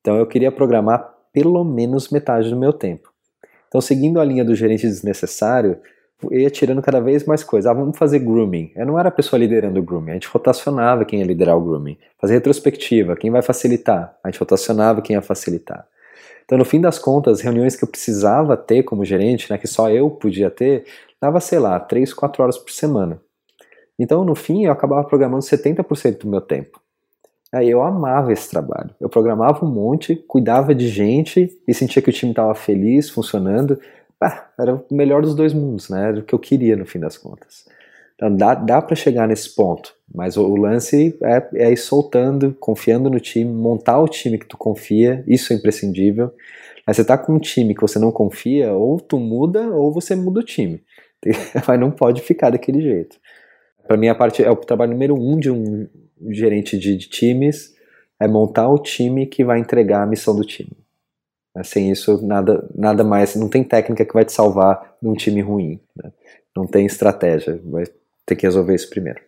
Então 0.02 0.18
eu 0.18 0.26
queria 0.26 0.52
programar 0.52 1.14
pelo 1.32 1.64
menos 1.64 2.10
metade 2.10 2.50
do 2.50 2.58
meu 2.58 2.74
tempo. 2.74 3.10
Então, 3.68 3.80
seguindo 3.80 4.20
a 4.20 4.26
linha 4.26 4.44
do 4.44 4.56
gerente 4.56 4.88
desnecessário, 4.88 5.78
eu 6.24 6.40
ia 6.40 6.50
tirando 6.50 6.82
cada 6.82 7.00
vez 7.00 7.24
mais 7.26 7.44
coisas. 7.44 7.70
Ah, 7.70 7.74
vamos 7.74 7.96
fazer 7.96 8.18
grooming. 8.18 8.72
Eu 8.76 8.88
não 8.88 8.98
era 8.98 9.10
a 9.10 9.12
pessoa 9.12 9.40
liderando 9.40 9.80
o 9.80 9.84
grooming, 9.84 10.10
a 10.10 10.14
gente 10.16 10.28
rotacionava 10.28 11.06
quem 11.06 11.20
ia 11.20 11.26
liderar 11.26 11.56
o 11.56 11.62
grooming. 11.62 12.00
Fazer 12.20 12.34
retrospectiva, 12.34 13.16
quem 13.16 13.30
vai 13.30 13.44
facilitar? 13.44 14.18
A 14.24 14.32
gente 14.32 14.40
rotacionava 14.40 15.04
quem 15.04 15.16
ia 15.16 15.22
facilitar. 15.22 15.88
Então, 16.50 16.58
no 16.58 16.66
fim 16.66 16.82
das 16.82 16.98
contas, 16.98 17.42
reuniões 17.42 17.76
que 17.76 17.84
eu 17.84 17.88
precisava 17.88 18.58
ter 18.58 18.82
como 18.82 19.06
gerente, 19.06 19.52
né, 19.52 19.58
que 19.60 19.68
só 19.68 19.88
eu 19.92 20.10
podia 20.10 20.50
ter, 20.50 20.84
dava, 21.22 21.40
sei 21.40 21.60
lá, 21.60 21.80
3, 21.80 22.12
4 22.12 22.42
horas 22.42 22.58
por 22.58 22.72
semana. 22.72 23.22
Então, 24.00 24.26
no 24.26 24.34
fim, 24.34 24.66
eu 24.66 24.72
acabava 24.72 25.08
programando 25.08 25.44
70% 25.44 26.22
do 26.22 26.28
meu 26.28 26.42
tempo. 26.42 26.82
Aí 27.54 27.70
eu 27.70 27.84
amava 27.84 28.34
esse 28.34 28.50
trabalho. 28.50 28.90
Eu 29.00 29.08
programava 29.08 29.64
um 29.64 29.70
monte, 29.70 30.16
cuidava 30.16 30.74
de 30.74 30.88
gente 30.88 31.56
e 31.68 31.74
sentia 31.76 32.02
que 32.02 32.10
o 32.10 32.14
time 32.14 32.32
estava 32.32 32.56
feliz, 32.56 33.12
funcionando. 33.12 33.80
Era 34.58 34.74
o 34.74 34.84
melhor 34.90 35.22
dos 35.22 35.36
dois 35.36 35.54
mundos, 35.54 35.88
né? 35.88 36.08
Era 36.08 36.20
o 36.20 36.24
que 36.24 36.34
eu 36.34 36.40
queria 36.40 36.76
no 36.76 36.86
fim 36.86 37.00
das 37.00 37.16
contas. 37.16 37.68
Então 38.20 38.36
dá, 38.36 38.54
dá 38.54 38.82
para 38.82 38.98
chegar 38.98 39.30
nesse 39.30 39.56
ponto, 39.56 39.96
mas 40.14 40.36
o, 40.36 40.46
o 40.46 40.58
lance 40.58 41.18
é, 41.24 41.50
é 41.56 41.72
ir 41.72 41.78
soltando, 41.78 42.54
confiando 42.60 43.10
no 43.10 43.18
time, 43.18 43.50
montar 43.50 43.98
o 44.02 44.10
time 44.10 44.38
que 44.38 44.46
tu 44.46 44.58
confia, 44.58 45.24
isso 45.26 45.54
é 45.54 45.56
imprescindível. 45.56 46.30
Mas 46.86 46.98
você 46.98 47.06
tá 47.06 47.18
com 47.18 47.36
um 47.36 47.40
time 47.40 47.74
que 47.74 47.80
você 47.80 47.98
não 47.98 48.12
confia, 48.12 48.74
ou 48.74 49.00
tu 49.00 49.18
muda 49.18 49.70
ou 49.70 49.94
você 49.94 50.18
muda 50.18 50.42
o 50.42 50.44
time. 50.44 50.84
Mas 51.66 51.80
não 51.80 51.92
pode 51.92 52.22
ficar 52.22 52.50
daquele 52.50 52.82
jeito. 52.82 53.18
Para 53.88 53.96
mim, 53.96 54.10
a 54.10 54.16
parte 54.16 54.44
é 54.44 54.52
o 54.52 54.56
trabalho 54.58 54.92
número 54.92 55.16
um 55.16 55.40
de 55.40 55.50
um 55.50 55.88
gerente 56.30 56.78
de, 56.78 56.98
de, 56.98 57.08
times 57.08 57.74
é 58.20 58.28
montar 58.28 58.68
o 58.68 58.78
time 58.78 59.28
que 59.28 59.46
vai 59.46 59.60
entregar 59.60 60.04
a 60.04 60.06
missão 60.06 60.36
do 60.36 60.44
time. 60.44 60.74
Sem 61.64 61.90
isso, 61.90 62.26
nada, 62.26 62.70
nada 62.76 63.04
mais. 63.04 63.36
Não 63.36 63.48
tem 63.48 63.64
técnica 63.64 64.04
que 64.04 64.14
vai 64.14 64.26
te 64.26 64.34
salvar 64.34 64.98
num 65.02 65.14
time 65.14 65.42
ruim. 65.42 65.80
Né? 65.96 66.12
Não 66.56 66.68
tem 66.68 66.86
estratégia. 66.86 67.62
Ter 68.30 68.36
que 68.36 68.46
resolver 68.46 68.76
isso 68.76 68.90
primeiro. 68.90 69.20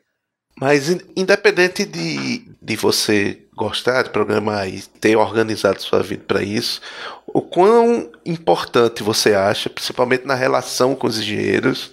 Mas, 0.60 0.90
independente 1.16 1.86
de, 1.86 2.46
de 2.62 2.76
você 2.76 3.46
gostar 3.56 4.04
de 4.04 4.12
programar 4.12 4.68
e 4.68 4.82
ter 4.82 5.16
organizado 5.16 5.82
sua 5.82 6.04
vida 6.04 6.24
para 6.28 6.44
isso, 6.44 6.82
o 7.26 7.42
quão 7.42 8.12
importante 8.26 9.02
você 9.02 9.34
acha, 9.34 9.70
principalmente 9.70 10.26
na 10.26 10.36
relação 10.36 10.94
com 10.94 11.08
os 11.08 11.20
engenheiros, 11.20 11.92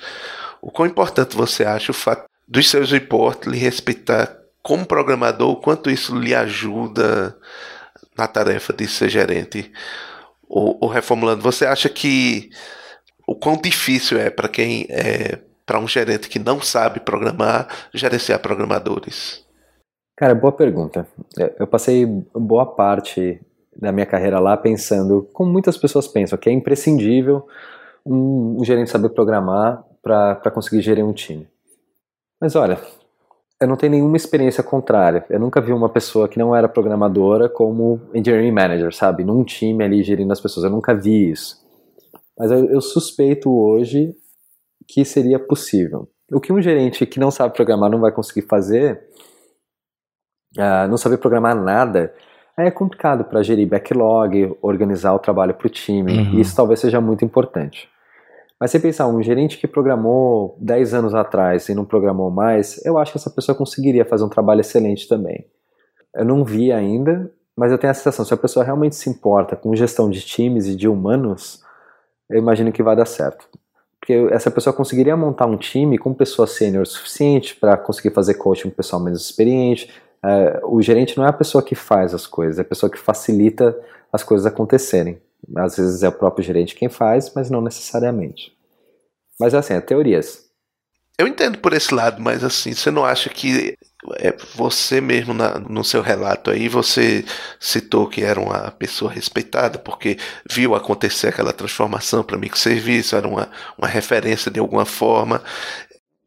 o 0.61 0.71
quão 0.71 0.87
importante 0.87 1.37
você 1.37 1.65
acha 1.65 1.93
o 1.93 1.95
fato 1.95 2.29
dos 2.47 2.69
seus 2.69 2.91
reportes 2.91 3.51
lhe 3.51 3.59
respeitar 3.59 4.37
como 4.63 4.85
programador, 4.85 5.51
o 5.51 5.61
quanto 5.61 5.91
isso 5.91 6.19
lhe 6.19 6.35
ajuda 6.35 7.37
na 8.17 8.27
tarefa 8.27 8.73
de 8.73 8.87
ser 8.87 9.09
gerente? 9.09 9.73
Ou, 10.47 10.77
ou 10.81 10.89
reformulando, 10.89 11.43
você 11.43 11.65
acha 11.65 11.89
que 11.89 12.51
o 13.27 13.35
quão 13.35 13.57
difícil 13.57 14.19
é 14.19 14.29
para 14.31 14.49
quem 14.49 14.87
é 14.91 15.39
para 15.69 15.79
um 15.79 15.87
gerente 15.87 16.31
que 16.31 16.39
não 16.39 16.63
sabe 16.63 16.99
programar 16.99 17.69
gerenciar 17.93 18.41
programadores? 18.41 19.45
Cara, 20.17 20.35
boa 20.35 20.51
pergunta. 20.51 21.07
Eu 21.59 21.67
passei 21.67 22.07
boa 22.35 22.65
parte 22.65 23.39
da 23.77 23.93
minha 23.93 24.07
carreira 24.07 24.41
lá 24.41 24.57
pensando, 24.57 25.29
como 25.35 25.53
muitas 25.53 25.77
pessoas 25.77 26.09
pensam, 26.09 26.39
que 26.39 26.49
é 26.49 26.53
imprescindível 26.53 27.47
um, 28.05 28.57
um 28.59 28.65
gerente 28.65 28.91
saber 28.91 29.11
programar 29.11 29.85
para 30.03 30.51
conseguir 30.51 30.81
gerir 30.81 31.05
um 31.05 31.13
time. 31.13 31.47
Mas 32.41 32.57
olha, 32.57 32.81
eu 33.61 33.69
não 33.69 33.77
tenho 33.77 33.93
nenhuma 33.93 34.17
experiência 34.17 34.63
contrária. 34.63 35.25
Eu 35.29 35.39
nunca 35.39 35.61
vi 35.61 35.73
uma 35.73 35.91
pessoa 35.91 36.29
que 36.29 36.39
não 36.39 36.57
era 36.57 36.69
programadora 36.69 37.47
como 37.47 38.01
engineering 38.15 38.53
manager, 38.53 38.95
sabe? 38.95 39.23
Num 39.23 39.45
time 39.45 39.85
ali 39.85 40.03
gerindo 40.03 40.33
as 40.33 40.41
pessoas. 40.41 40.65
Eu 40.65 40.71
nunca 40.71 40.95
vi 40.95 41.31
isso. 41.31 41.63
Mas 42.39 42.51
eu, 42.51 42.65
eu 42.71 42.81
suspeito 42.81 43.53
hoje 43.53 44.17
que 44.89 45.05
seria 45.05 45.39
possível. 45.39 46.09
O 46.33 46.41
que 46.41 46.53
um 46.53 46.61
gerente 46.61 47.07
que 47.07 47.21
não 47.21 47.31
sabe 47.31 47.55
programar 47.55 47.91
não 47.91 48.01
vai 48.01 48.11
conseguir 48.11 48.43
fazer, 48.49 49.01
uh, 50.57 50.89
não 50.89 50.97
saber 50.97 51.19
programar 51.19 51.55
nada, 51.55 52.15
é 52.57 52.71
complicado 52.71 53.25
para 53.25 53.43
gerir 53.43 53.69
backlog, 53.69 54.57
organizar 54.61 55.15
o 55.15 55.19
trabalho 55.19 55.55
para 55.55 55.67
o 55.67 55.71
time. 55.71 56.13
Uhum. 56.13 56.35
E 56.35 56.41
isso 56.41 56.57
talvez 56.57 56.81
seja 56.81 57.01
muito 57.01 57.25
importante. 57.25 57.89
Mas 58.61 58.73
se 58.73 58.81
pensar, 58.81 59.07
um 59.07 59.23
gerente 59.23 59.57
que 59.57 59.69
programou 59.69 60.57
10 60.61 60.95
anos 60.95 61.15
atrás 61.15 61.69
e 61.69 61.75
não 61.75 61.85
programou 61.85 62.31
mais, 62.31 62.85
eu 62.85 62.99
acho 62.99 63.13
que 63.13 63.19
essa 63.19 63.31
pessoa 63.31 63.57
conseguiria 63.57 64.05
fazer 64.05 64.25
um 64.25 64.29
trabalho 64.29 64.61
excelente 64.61 65.07
também. 65.07 65.47
Eu 66.13 66.25
não 66.25 66.45
vi 66.45 66.73
ainda, 66.73 67.31
mas 67.57 67.71
eu 67.71 67.79
tenho 67.79 67.93
a 67.93 67.95
sensação, 67.95 68.25
se 68.25 68.35
a 68.35 68.37
pessoa 68.37 68.65
realmente 68.65 68.97
se 68.97 69.09
importa 69.09 69.55
com 69.55 69.75
gestão 69.77 70.11
de 70.11 70.21
times 70.21 70.67
e 70.67 70.75
de 70.75 70.89
humanos, 70.89 71.63
eu 72.29 72.39
imagino 72.39 72.73
que 72.73 72.83
vai 72.83 72.97
dar 72.97 73.07
certo. 73.07 73.49
Porque 74.01 74.15
essa 74.31 74.51
pessoa 74.51 74.73
conseguiria 74.73 75.17
montar 75.17 75.47
um 75.47 75.57
time 75.57 75.99
com 75.99 76.15
pessoas 76.15 76.51
sênior 76.51 76.87
suficiente 76.87 77.55
para 77.57 77.77
conseguir 77.77 78.11
fazer 78.11 78.35
coaching 78.35 78.71
com 78.71 78.77
pessoal 78.77 79.03
menos 79.03 79.25
experiente. 79.25 79.91
Uh, 80.25 80.77
o 80.77 80.83
gerente 80.83 81.17
não 81.17 81.25
é 81.25 81.29
a 81.29 81.33
pessoa 81.33 81.63
que 81.63 81.75
faz 81.75 82.15
as 82.15 82.27
coisas, 82.27 82.59
é 82.59 82.63
a 82.63 82.65
pessoa 82.65 82.91
que 82.91 82.99
facilita 82.99 83.79
as 84.13 84.23
coisas 84.23 84.47
acontecerem. 84.47 85.21
Às 85.57 85.77
vezes 85.77 86.03
é 86.03 86.09
o 86.09 86.13
próprio 86.13 86.45
gerente 86.45 86.75
quem 86.75 86.89
faz, 86.89 87.33
mas 87.35 87.51
não 87.51 87.61
necessariamente. 87.61 88.53
Mas 89.39 89.55
assim, 89.55 89.75
é 89.75 89.81
teorias. 89.81 90.48
Eu 91.19 91.27
entendo 91.27 91.59
por 91.59 91.73
esse 91.73 91.93
lado, 91.93 92.23
mas 92.23 92.45
assim, 92.45 92.73
você 92.73 92.93
não 92.93 93.05
acha 93.05 93.29
que 93.29 93.77
é 94.19 94.37
você 94.55 95.01
mesmo 95.01 95.35
na, 95.35 95.59
no 95.59 95.83
seu 95.83 96.01
relato 96.01 96.51
aí, 96.51 96.69
você 96.69 97.25
citou 97.59 98.07
que 98.07 98.23
era 98.23 98.41
uma 98.41 98.71
pessoa 98.71 99.11
respeitada 99.11 99.79
porque 99.79 100.17
viu 100.49 100.77
acontecer 100.77 101.29
aquela 101.29 101.53
transformação 101.53 102.23
para 102.23 102.39
microserviço, 102.39 103.17
era 103.17 103.27
uma, 103.27 103.51
uma 103.77 103.89
referência 103.89 104.49
de 104.49 104.61
alguma 104.61 104.85
forma. 104.85 105.43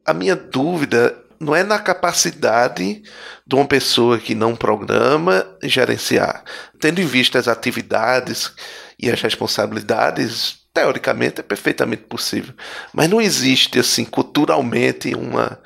A 0.06 0.14
minha 0.14 0.36
dúvida 0.36 1.18
não 1.40 1.56
é 1.56 1.64
na 1.64 1.80
capacidade 1.80 3.02
de 3.48 3.56
uma 3.56 3.66
pessoa 3.66 4.20
que 4.20 4.36
não 4.36 4.56
programa 4.56 5.48
gerenciar. 5.64 6.44
Tendo 6.80 7.00
em 7.00 7.06
vista 7.06 7.40
as 7.40 7.48
atividades 7.48 8.52
e 9.00 9.10
as 9.10 9.22
responsabilidades, 9.22 10.61
teoricamente 10.74 11.42
é 11.42 11.44
perfeitamente 11.44 12.04
possível. 12.04 12.54
Mas 12.94 13.10
não 13.10 13.22
existe, 13.22 13.80
assim, 13.80 14.06
culturalmente 14.06 15.14
uma, 15.16 15.60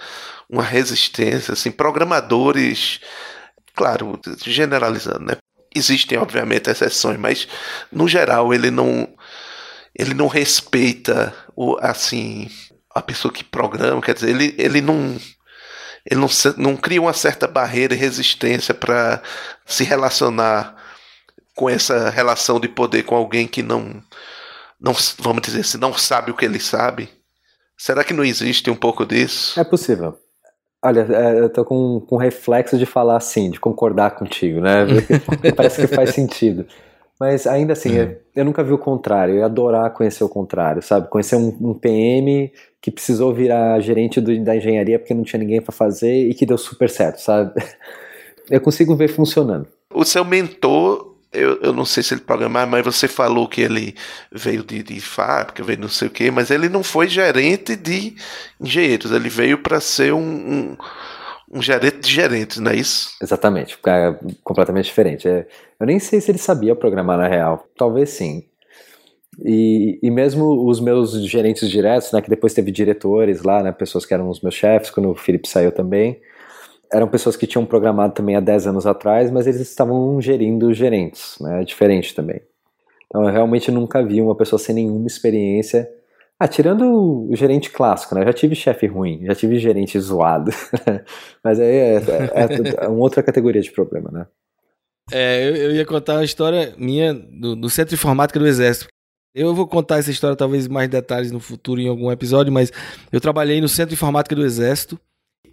uma 0.49 0.63
resistência, 0.63 1.53
assim, 1.53 1.71
programadores, 1.71 2.99
claro, 3.75 4.19
generalizando, 4.43 5.25
né? 5.25 5.37
Existem, 5.73 6.17
obviamente, 6.17 6.69
exceções, 6.69 7.19
mas 7.19 7.47
no 7.91 8.07
geral 8.07 8.53
ele 8.53 8.71
não 8.71 9.07
ele 9.97 10.13
não 10.13 10.27
respeita 10.27 11.33
o 11.55 11.77
assim 11.81 12.49
a 12.93 13.01
pessoa 13.01 13.33
que 13.33 13.43
programa, 13.43 14.01
quer 14.01 14.13
dizer, 14.13 14.29
ele, 14.29 14.55
ele 14.57 14.79
não 14.79 15.17
ele 16.05 16.21
não, 16.21 16.27
não 16.57 16.77
cria 16.77 17.01
uma 17.01 17.13
certa 17.13 17.47
barreira 17.47 17.93
e 17.93 17.97
resistência 17.97 18.73
para 18.73 19.21
se 19.65 19.83
relacionar 19.83 20.75
com 21.55 21.69
essa 21.69 22.09
relação 22.09 22.59
de 22.59 22.67
poder 22.69 23.03
com 23.03 23.15
alguém 23.15 23.47
que 23.47 23.63
não 23.63 24.01
não 24.85 24.93
vamos 25.19 25.41
dizer 25.41 25.61
assim, 25.61 25.79
não 25.79 25.93
sabe 25.95 26.29
o 26.29 26.35
que 26.35 26.45
ele 26.45 26.59
sabe. 26.59 27.09
Será 27.75 28.03
que 28.03 28.13
não 28.13 28.23
existe 28.23 28.69
um 28.69 28.75
pouco 28.75 29.03
disso? 29.03 29.59
É 29.59 29.63
possível. 29.63 30.15
Olha, 30.83 31.07
é, 31.09 31.39
eu 31.39 31.49
tô 31.49 31.65
com, 31.65 31.99
com 32.01 32.15
reflexo 32.15 32.77
de 32.77 32.85
falar 32.85 33.17
assim, 33.17 33.49
de 33.49 33.59
concordar 33.59 34.11
contigo, 34.11 34.61
né? 34.61 34.85
Parece 35.57 35.81
que 35.81 35.95
faz 35.95 36.11
sentido. 36.11 36.67
Mas 37.19 37.47
ainda 37.47 37.73
assim, 37.73 37.95
eu, 37.95 38.17
eu, 38.35 38.45
nunca 38.45 38.63
vi 38.63 38.73
o 38.73 38.77
contrário. 38.77 39.33
Eu 39.33 39.39
ia 39.39 39.45
adorar 39.45 39.91
conhecer 39.91 40.23
o 40.23 40.29
contrário, 40.29 40.83
sabe? 40.83 41.09
Conhecer 41.09 41.35
um, 41.35 41.47
um 41.61 41.73
PM 41.73 42.51
que 42.79 42.91
precisou 42.91 43.33
virar 43.33 43.79
gerente 43.79 44.21
do, 44.21 44.37
da 44.43 44.55
engenharia 44.55 44.99
porque 44.99 45.13
não 45.15 45.23
tinha 45.23 45.39
ninguém 45.39 45.59
para 45.59 45.71
fazer 45.71 46.29
e 46.29 46.33
que 46.35 46.45
deu 46.45 46.57
super 46.57 46.89
certo, 46.89 47.19
sabe? 47.19 47.51
Eu 48.51 48.61
consigo 48.61 48.95
ver 48.95 49.07
funcionando. 49.07 49.67
O 49.91 50.05
seu 50.05 50.23
mentor 50.23 51.14
eu, 51.35 51.61
eu 51.61 51.73
não 51.73 51.85
sei 51.85 52.01
se 52.01 52.13
ele 52.13 52.21
programava, 52.21 52.69
mas 52.69 52.85
você 52.85 53.07
falou 53.07 53.47
que 53.47 53.61
ele 53.61 53.95
veio 54.31 54.63
de, 54.63 54.81
de 54.81 54.99
fábrica, 54.99 55.63
veio 55.63 55.79
não 55.79 55.89
sei 55.89 56.07
o 56.07 56.11
quê, 56.11 56.31
mas 56.31 56.51
ele 56.51 56.69
não 56.69 56.83
foi 56.83 57.07
gerente 57.07 57.75
de 57.75 58.15
engenheiros, 58.59 59.11
ele 59.11 59.29
veio 59.29 59.57
para 59.59 59.79
ser 59.79 60.13
um, 60.13 60.19
um, 60.19 60.77
um, 61.51 61.61
gerente 61.61 61.99
de 61.99 62.11
gerentes, 62.11 62.57
não 62.59 62.71
é 62.71 62.75
isso? 62.75 63.15
Exatamente, 63.21 63.77
é 63.87 64.15
completamente 64.43 64.85
diferente. 64.85 65.27
É, 65.27 65.47
eu 65.79 65.85
nem 65.85 65.99
sei 65.99 66.21
se 66.21 66.31
ele 66.31 66.37
sabia 66.37 66.75
programar 66.75 67.17
na 67.17 67.27
real, 67.27 67.67
talvez 67.77 68.09
sim. 68.09 68.43
E, 69.43 69.99
e 70.01 70.09
mesmo 70.09 70.67
os 70.67 70.79
meus 70.79 71.11
gerentes 71.25 71.69
diretos, 71.69 72.11
né, 72.11 72.21
que 72.21 72.29
depois 72.29 72.53
teve 72.53 72.71
diretores 72.71 73.41
lá, 73.43 73.61
né, 73.61 73.71
pessoas 73.71 74.05
que 74.05 74.13
eram 74.13 74.29
os 74.29 74.41
meus 74.41 74.55
chefes, 74.55 74.89
quando 74.89 75.09
o 75.09 75.15
Felipe 75.15 75.47
saiu 75.47 75.71
também, 75.71 76.21
eram 76.91 77.07
pessoas 77.07 77.35
que 77.35 77.47
tinham 77.47 77.65
programado 77.65 78.13
também 78.13 78.35
há 78.35 78.39
10 78.39 78.67
anos 78.67 78.85
atrás, 78.85 79.31
mas 79.31 79.47
eles 79.47 79.61
estavam 79.61 80.21
gerindo 80.21 80.73
gerentes, 80.73 81.37
né? 81.39 81.61
É 81.61 81.63
diferente 81.63 82.13
também. 82.13 82.41
Então 83.07 83.23
eu 83.23 83.31
realmente 83.31 83.71
nunca 83.71 84.03
vi 84.03 84.21
uma 84.21 84.35
pessoa 84.35 84.59
sem 84.59 84.75
nenhuma 84.75 85.07
experiência. 85.07 85.89
Ah, 86.37 86.47
tirando 86.47 87.29
o 87.29 87.35
gerente 87.35 87.69
clássico, 87.69 88.13
né? 88.13 88.25
Já 88.25 88.33
tive 88.33 88.55
chefe 88.55 88.87
ruim, 88.87 89.25
já 89.25 89.33
tive 89.33 89.57
gerente 89.57 89.97
zoado. 89.99 90.51
mas 91.43 91.59
aí 91.59 91.67
é, 91.67 91.95
é, 91.95 92.85
é, 92.85 92.87
uma 92.87 92.99
outra 92.99 93.23
categoria 93.23 93.61
de 93.61 93.71
problema, 93.71 94.09
né? 94.11 94.27
É, 95.11 95.47
eu, 95.47 95.55
eu 95.55 95.75
ia 95.75 95.85
contar 95.85 96.15
uma 96.15 96.25
história 96.25 96.73
minha 96.77 97.13
do, 97.13 97.55
do 97.55 97.69
Centro 97.69 97.89
de 97.89 97.95
Informática 97.95 98.39
do 98.39 98.47
Exército. 98.47 98.87
Eu 99.33 99.53
vou 99.53 99.67
contar 99.67 99.97
essa 99.97 100.11
história 100.11 100.35
talvez 100.35 100.67
mais 100.67 100.89
detalhes 100.89 101.31
no 101.31 101.39
futuro 101.39 101.79
em 101.79 101.87
algum 101.87 102.11
episódio, 102.11 102.51
mas 102.51 102.71
eu 103.11 103.21
trabalhei 103.21 103.61
no 103.61 103.67
Centro 103.67 103.89
de 103.89 103.95
Informática 103.95 104.35
do 104.35 104.45
Exército 104.45 104.99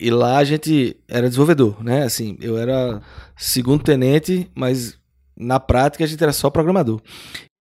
e 0.02 0.10
lá 0.10 0.38
a 0.38 0.44
gente 0.44 0.96
era 1.06 1.28
desenvolvedor, 1.28 1.82
né? 1.82 2.02
Assim, 2.02 2.36
eu 2.40 2.58
era 2.58 3.00
segundo 3.36 3.84
tenente, 3.84 4.50
mas 4.52 4.98
na 5.36 5.60
prática 5.60 6.02
a 6.02 6.06
gente 6.08 6.20
era 6.20 6.32
só 6.32 6.50
programador. 6.50 7.00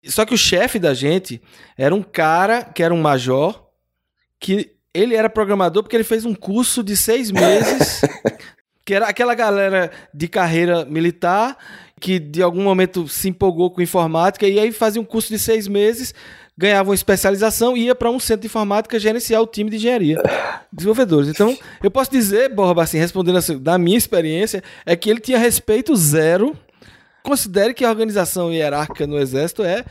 Só 0.04 0.26
que 0.26 0.34
o 0.34 0.38
chefe 0.38 0.78
da 0.78 0.92
gente 0.92 1.40
era 1.76 1.94
um 1.94 2.02
cara 2.02 2.62
que 2.62 2.82
era 2.82 2.92
um 2.92 3.00
major, 3.00 3.68
que 4.38 4.72
ele 4.92 5.14
era 5.14 5.30
programador 5.30 5.82
porque 5.82 5.96
ele 5.96 6.04
fez 6.04 6.26
um 6.26 6.34
curso 6.34 6.82
de 6.82 6.98
seis 6.98 7.30
meses, 7.32 8.02
que 8.84 8.92
era 8.92 9.08
aquela 9.08 9.34
galera 9.34 9.90
de 10.12 10.28
carreira 10.28 10.84
militar 10.84 11.56
que 11.98 12.18
de 12.18 12.42
algum 12.42 12.62
momento 12.62 13.08
se 13.08 13.28
empolgou 13.28 13.70
com 13.70 13.82
informática 13.82 14.46
e 14.46 14.58
aí 14.58 14.70
fazia 14.70 15.00
um 15.00 15.04
curso 15.04 15.30
de 15.30 15.38
seis 15.38 15.66
meses 15.66 16.14
ganhava 16.58 16.90
uma 16.90 16.94
especialização 16.94 17.76
e 17.76 17.84
ia 17.84 17.94
para 17.94 18.10
um 18.10 18.18
centro 18.18 18.40
de 18.40 18.48
informática 18.48 18.98
gerenciar 18.98 19.40
o 19.40 19.46
time 19.46 19.70
de 19.70 19.76
engenharia, 19.76 20.20
desenvolvedores. 20.72 21.28
Então, 21.28 21.56
eu 21.80 21.90
posso 21.90 22.10
dizer, 22.10 22.52
Borba, 22.52 22.82
assim, 22.82 22.98
respondendo 22.98 23.38
assim, 23.38 23.56
da 23.56 23.78
minha 23.78 23.96
experiência, 23.96 24.62
é 24.84 24.96
que 24.96 25.08
ele 25.08 25.20
tinha 25.20 25.38
respeito 25.38 25.94
zero. 25.94 26.58
Considere 27.22 27.72
que 27.72 27.84
a 27.84 27.90
organização 27.90 28.52
hierárquica 28.52 29.06
no 29.06 29.18
Exército 29.18 29.62
é 29.62 29.84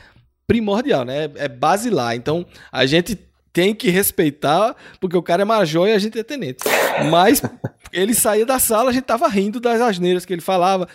primordial, 0.45 1.06
né? 1.06 1.32
É 1.36 1.47
basilar. 1.47 2.15
Então, 2.15 2.45
a 2.69 2.86
gente 2.86 3.17
tem 3.53 3.73
que 3.73 3.89
respeitar, 3.89 4.75
porque 4.99 5.15
o 5.15 5.23
cara 5.23 5.43
é 5.43 5.45
major 5.45 5.88
e 5.88 5.93
a 5.93 5.99
gente 5.99 6.19
é 6.19 6.23
tenente. 6.23 6.65
Mas 7.10 7.41
ele 7.93 8.13
saía 8.13 8.45
da 8.45 8.60
sala, 8.60 8.89
a 8.89 8.93
gente 8.93 9.06
tava 9.06 9.27
rindo 9.30 9.62
das 9.62 9.80
asneiras 9.80 10.25
que 10.25 10.34
ele 10.34 10.41
falava, 10.41 10.88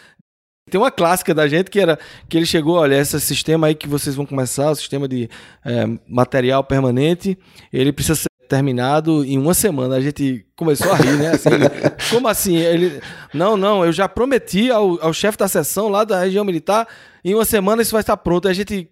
tem 0.70 0.80
uma 0.80 0.90
clássica 0.90 1.34
da 1.34 1.46
gente 1.48 1.70
que 1.70 1.80
era 1.80 1.98
que 2.28 2.36
ele 2.36 2.46
chegou, 2.46 2.76
olha, 2.76 2.94
esse 2.94 3.20
sistema 3.20 3.66
aí 3.66 3.74
que 3.74 3.88
vocês 3.88 4.14
vão 4.14 4.24
começar, 4.24 4.70
o 4.70 4.76
sistema 4.76 5.08
de 5.08 5.28
é, 5.64 5.86
material 6.08 6.62
permanente, 6.62 7.36
ele 7.72 7.92
precisa 7.92 8.14
ser 8.14 8.28
terminado 8.48 9.24
em 9.24 9.38
uma 9.38 9.54
semana. 9.54 9.96
A 9.96 10.00
gente 10.00 10.46
começou 10.54 10.92
a 10.92 10.96
rir, 10.96 11.16
né? 11.16 11.30
Assim, 11.30 11.50
como 12.10 12.28
assim? 12.28 12.56
Ele, 12.56 13.00
não, 13.34 13.56
não, 13.56 13.84
eu 13.84 13.92
já 13.92 14.08
prometi 14.08 14.70
ao, 14.70 15.02
ao 15.02 15.12
chefe 15.12 15.38
da 15.38 15.48
seção 15.48 15.88
lá 15.88 16.04
da 16.04 16.20
região 16.20 16.44
militar, 16.44 16.86
em 17.24 17.34
uma 17.34 17.44
semana 17.44 17.82
isso 17.82 17.92
vai 17.92 18.02
estar 18.02 18.16
pronto. 18.16 18.48
A 18.48 18.52
gente 18.52 18.88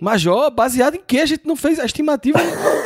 Major, 0.00 0.48
baseado 0.52 0.94
em 0.94 1.02
que 1.04 1.18
a 1.18 1.26
gente 1.26 1.44
não 1.44 1.56
fez 1.56 1.80
a 1.80 1.84
estimativa? 1.84 2.38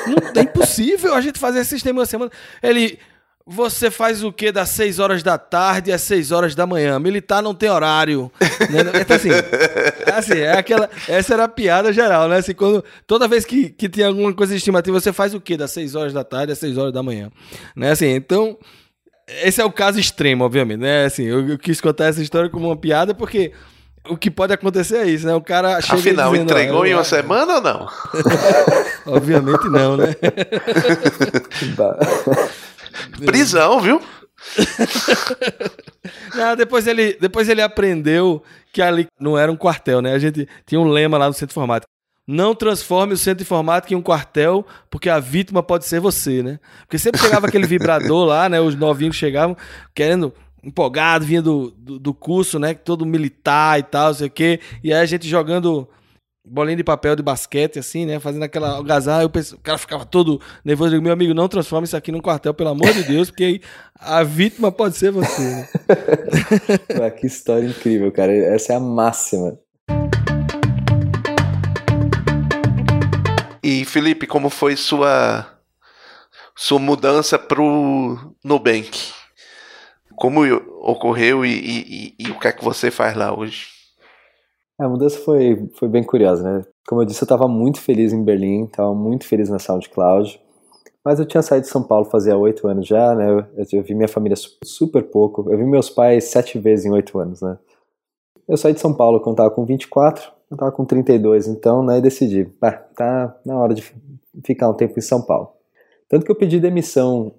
Não, 0.07 0.41
é 0.41 0.45
impossível 0.45 1.15
a 1.15 1.21
gente 1.21 1.39
fazer 1.39 1.61
esse 1.61 1.71
sistema 1.71 1.99
em 1.99 2.01
uma 2.01 2.07
semana. 2.07 2.31
Ele, 2.63 2.99
você 3.47 3.91
faz 3.91 4.23
o 4.23 4.33
que 4.33 4.53
das 4.53 4.69
6 4.71 4.99
horas 4.99 5.23
da 5.23 5.37
tarde 5.37 5.91
às 5.93 6.03
6 6.03 6.31
horas 6.31 6.55
da 6.55 6.67
manhã? 6.67 6.99
Militar 6.99 7.43
não 7.43 7.55
tem 7.55 7.69
horário. 7.69 8.31
né? 8.71 9.01
Então, 9.01 9.17
assim, 9.17 9.31
assim, 10.15 10.39
é 10.39 10.57
aquela, 10.57 10.89
essa 11.09 11.35
era 11.35 11.45
a 11.45 11.49
piada 11.49 11.93
geral, 11.93 12.29
né? 12.29 12.37
Assim, 12.37 12.55
quando, 12.55 12.85
toda 13.07 13.27
vez 13.27 13.45
que, 13.45 13.71
que 13.71 13.89
tem 13.89 14.05
alguma 14.05 14.33
coisa 14.33 14.55
estimativa, 14.55 15.01
você 15.01 15.13
faz 15.13 15.35
o 15.35 15.41
que 15.41 15.57
das 15.57 15.73
6 15.73 15.95
horas 15.95 16.13
da 16.13 16.23
tarde 16.23 16.53
às 16.53 16.59
6 16.59 16.79
horas 16.79 16.93
da 16.93 17.03
manhã? 17.03 17.31
Né? 17.75 17.91
Assim, 17.91 18.07
então, 18.07 18.57
esse 19.43 19.61
é 19.61 19.65
o 19.65 19.73
caso 19.73 19.99
extremo, 19.99 20.45
obviamente, 20.45 20.81
né? 20.81 21.05
Assim, 21.05 21.25
eu, 21.25 21.49
eu 21.49 21.59
quis 21.59 21.81
contar 21.81 22.07
essa 22.07 22.23
história 22.23 22.49
como 22.49 22.67
uma 22.67 22.77
piada 22.77 23.15
porque 23.15 23.53
o 24.09 24.17
que 24.17 24.31
pode 24.31 24.53
acontecer 24.53 24.97
é 24.97 25.07
isso, 25.07 25.27
né? 25.27 25.35
O 25.35 25.41
cara 25.41 25.81
chega 25.81 25.99
Afinal, 25.99 26.33
dizendo, 26.33 26.51
entregou 26.51 26.85
em 26.85 26.95
uma 26.95 27.05
semana 27.05 27.55
ou 27.55 27.61
não? 27.61 27.89
Obviamente 29.07 29.69
não, 29.69 29.97
né? 29.97 30.15
Prisão, 33.25 33.81
viu? 33.81 34.01
não, 36.35 36.57
depois 36.57 36.87
ele, 36.87 37.17
depois 37.21 37.49
ele 37.49 37.63
aprendeu 37.63 38.43
que 38.73 38.83
ali 38.83 39.07
não 39.21 39.39
era 39.39 39.53
um 39.53 39.57
quartel, 39.57 40.03
né? 40.03 40.13
A 40.13 40.19
gente 40.19 40.49
tinha 40.67 40.81
um 40.81 40.89
lema 40.89 41.19
lá 41.19 41.27
no 41.27 41.33
centro 41.33 41.49
de 41.49 41.53
informática. 41.53 41.87
Não 42.27 42.55
transforme 42.55 43.15
o 43.15 43.17
centro 43.17 43.39
de 43.39 43.43
informática 43.43 43.93
em 43.93 43.97
um 43.97 44.03
quartel, 44.03 44.65
porque 44.89 45.09
a 45.09 45.19
vítima 45.19 45.63
pode 45.63 45.87
ser 45.87 46.01
você, 46.01 46.43
né? 46.43 46.59
Porque 46.81 46.99
sempre 46.99 47.21
chegava 47.21 47.49
aquele 47.49 47.67
vibrador 47.67 48.27
lá, 48.27 48.49
né? 48.49 48.61
Os 48.61 48.77
novinhos 48.77 49.17
chegavam 49.17 49.57
querendo 49.95 50.33
empolgado, 50.63 51.25
vinha 51.25 51.43
do, 51.43 51.73
do, 51.77 51.99
do 51.99 52.15
curso, 52.15 52.59
né? 52.59 52.75
Todo 52.75 53.05
militar 53.05 53.79
e 53.81 53.83
tal, 53.83 54.15
sei 54.15 54.29
o 54.29 54.31
quê. 54.31 54.61
E 54.83 54.93
aí 54.93 55.01
a 55.01 55.07
gente 55.07 55.29
jogando 55.29 55.89
bolinha 56.45 56.77
de 56.77 56.85
papel 56.85 57.15
de 57.15 57.23
basquete, 57.23 57.79
assim, 57.79 58.05
né? 58.05 58.19
Fazendo 58.19 58.43
aquela 58.43 58.71
algazarra. 58.71 59.23
Eu 59.23 59.31
pensei, 59.31 59.57
o 59.57 59.61
cara 59.61 59.79
ficava 59.79 60.05
todo 60.05 60.41
nervoso. 60.65 60.89
Eu 60.89 60.93
digo, 60.93 61.05
meu 61.05 61.13
amigo, 61.13 61.35
não 61.35 61.49
transforma 61.49 61.85
isso 61.85 61.97
aqui 61.97 62.11
num 62.11 62.21
quartel, 62.21 62.53
pelo 62.53 62.71
amor 62.71 62.93
de 62.93 63.05
Deus, 63.05 63.31
porque 63.31 63.45
aí 63.45 63.61
a 63.99 64.23
vítima 64.23 64.73
pode 64.73 64.97
ser 64.97 65.11
você. 65.13 65.43
Né? 65.43 65.69
que 67.19 67.27
história 67.27 67.67
incrível, 67.67 68.11
cara. 68.11 68.33
Essa 68.33 68.73
é 68.73 68.77
a 68.77 68.81
máxima. 68.81 69.59
E 73.63 73.85
Felipe, 73.85 74.27
como 74.27 74.51
foi 74.51 74.77
sua 74.77 75.49
sua 76.55 76.79
mudança 76.79 77.39
pro 77.39 78.35
Nubank? 78.45 79.13
Como 80.17 80.45
ocorreu 80.81 81.45
e, 81.45 81.51
e, 81.51 82.15
e, 82.19 82.27
e 82.27 82.31
o 82.31 82.39
que 82.39 82.49
é 82.49 82.53
que 82.53 82.63
você 82.63 82.91
faz 82.91 83.17
lá 83.17 83.37
hoje? 83.37 83.72
A 84.83 84.89
mudança 84.89 85.19
foi, 85.19 85.71
foi 85.75 85.89
bem 85.89 86.03
curiosa, 86.03 86.43
né? 86.43 86.65
Como 86.87 87.01
eu 87.01 87.07
disse, 87.07 87.23
eu 87.23 87.27
estava 87.27 87.47
muito 87.47 87.81
feliz 87.81 88.13
em 88.13 88.23
Berlim, 88.23 88.65
estava 88.65 88.95
muito 88.95 89.27
feliz 89.27 89.49
na 89.49 89.59
SoundCloud, 89.59 90.41
mas 91.05 91.19
eu 91.19 91.27
tinha 91.27 91.43
saído 91.43 91.67
de 91.67 91.73
São 91.73 91.83
Paulo 91.83 92.05
fazia 92.07 92.37
oito 92.37 92.67
anos 92.67 92.87
já, 92.87 93.15
né? 93.15 93.31
Eu, 93.31 93.45
eu, 93.73 93.83
vi 93.83 93.95
minha 93.95 94.09
família 94.09 94.37
super 94.65 95.05
pouco, 95.05 95.51
eu 95.51 95.57
vi 95.57 95.65
meus 95.65 95.89
pais 95.89 96.25
sete 96.25 96.59
vezes 96.59 96.85
em 96.85 96.91
oito 96.91 97.19
anos, 97.19 97.41
né? 97.41 97.59
Eu 98.49 98.57
saí 98.57 98.73
de 98.73 98.81
São 98.81 98.93
Paulo 98.93 99.21
quando 99.21 99.35
estava 99.35 99.51
com 99.51 99.65
24, 99.65 100.33
eu 100.51 100.55
estava 100.55 100.73
com 100.73 100.85
32, 100.85 101.47
então, 101.47 101.85
né, 101.85 102.01
decidi, 102.01 102.51
ah, 102.61 102.73
tá 102.73 103.37
na 103.47 103.57
hora 103.57 103.75
de 103.75 103.83
ficar 104.45 104.69
um 104.69 104.75
tempo 104.75 104.99
em 104.99 105.03
São 105.03 105.23
Paulo. 105.23 105.53
Tanto 106.09 106.27
que 106.27 106.31
eu 106.31 106.37
pedi 106.37 106.59
demissão 106.59 107.33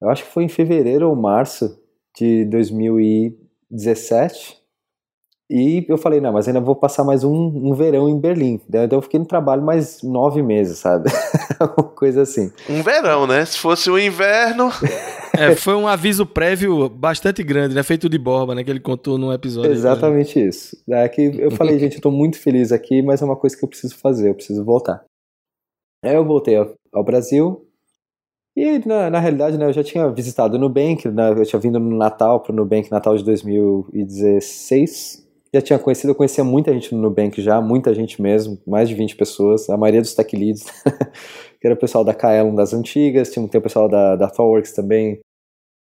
eu 0.00 0.08
acho 0.08 0.24
que 0.24 0.30
foi 0.30 0.44
em 0.44 0.48
fevereiro 0.48 1.08
ou 1.08 1.14
março 1.14 1.78
de 2.16 2.44
2017. 2.46 4.59
E 5.50 5.84
eu 5.88 5.98
falei, 5.98 6.20
não, 6.20 6.32
mas 6.32 6.46
ainda 6.46 6.60
vou 6.60 6.76
passar 6.76 7.02
mais 7.02 7.24
um, 7.24 7.34
um 7.34 7.74
verão 7.74 8.08
em 8.08 8.16
Berlim. 8.16 8.60
Então 8.68 8.98
eu 8.98 9.02
fiquei 9.02 9.18
no 9.18 9.26
trabalho 9.26 9.60
mais 9.60 10.00
nove 10.00 10.44
meses, 10.44 10.78
sabe? 10.78 11.10
Uma 11.60 11.88
coisa 11.88 12.22
assim. 12.22 12.52
Um 12.68 12.84
verão, 12.84 13.26
né? 13.26 13.44
Se 13.44 13.58
fosse 13.58 13.90
o 13.90 13.94
um 13.94 13.98
inverno. 13.98 14.70
É, 15.36 15.56
foi 15.56 15.74
um 15.74 15.88
aviso 15.88 16.24
prévio 16.24 16.88
bastante 16.88 17.42
grande, 17.42 17.74
né? 17.74 17.82
Feito 17.82 18.08
de 18.08 18.16
borba, 18.16 18.54
né? 18.54 18.62
Que 18.62 18.70
ele 18.70 18.78
contou 18.78 19.18
num 19.18 19.32
episódio. 19.32 19.72
Exatamente 19.72 20.38
né? 20.38 20.46
isso. 20.46 20.76
É 20.88 21.08
que 21.08 21.20
eu 21.20 21.50
falei, 21.50 21.76
gente, 21.80 21.96
eu 21.96 22.00
tô 22.00 22.12
muito 22.12 22.38
feliz 22.38 22.70
aqui, 22.70 23.02
mas 23.02 23.20
é 23.20 23.24
uma 23.24 23.36
coisa 23.36 23.56
que 23.56 23.64
eu 23.64 23.68
preciso 23.68 23.98
fazer, 23.98 24.28
eu 24.28 24.34
preciso 24.34 24.64
voltar. 24.64 25.02
Aí 26.04 26.14
eu 26.14 26.24
voltei 26.24 26.56
ao, 26.56 26.72
ao 26.92 27.02
Brasil, 27.02 27.66
e 28.56 28.78
na, 28.86 29.10
na, 29.10 29.18
realidade, 29.18 29.56
né, 29.56 29.66
eu 29.66 29.72
já 29.72 29.82
tinha 29.82 30.10
visitado 30.10 30.56
o 30.56 30.58
Nubank, 30.58 31.08
né, 31.08 31.30
eu 31.30 31.46
tinha 31.46 31.60
vindo 31.60 31.78
no 31.78 31.96
Natal, 31.96 32.40
para 32.40 32.52
o 32.52 32.54
Nubank 32.54 32.90
Natal 32.90 33.16
de 33.16 33.24
2016, 33.24 35.29
já 35.52 35.60
tinha 35.60 35.78
conhecido, 35.78 36.10
eu 36.10 36.14
conhecia 36.14 36.44
muita 36.44 36.72
gente 36.72 36.94
no 36.94 37.02
Nubank 37.02 37.42
já, 37.42 37.60
muita 37.60 37.92
gente 37.92 38.22
mesmo, 38.22 38.58
mais 38.66 38.88
de 38.88 38.94
20 38.94 39.16
pessoas, 39.16 39.68
a 39.68 39.76
maioria 39.76 40.00
dos 40.00 40.14
tech 40.14 40.36
leads, 40.36 40.64
que 41.60 41.66
era 41.66 41.74
o 41.74 41.78
pessoal 41.78 42.04
da 42.04 42.14
KL 42.14 42.54
das 42.54 42.72
antigas, 42.72 43.30
tinha, 43.30 43.44
o 43.44 43.48
pessoal 43.48 43.88
da, 43.88 44.14
da 44.14 44.28
ThoughtWorks 44.28 44.72
também. 44.72 45.18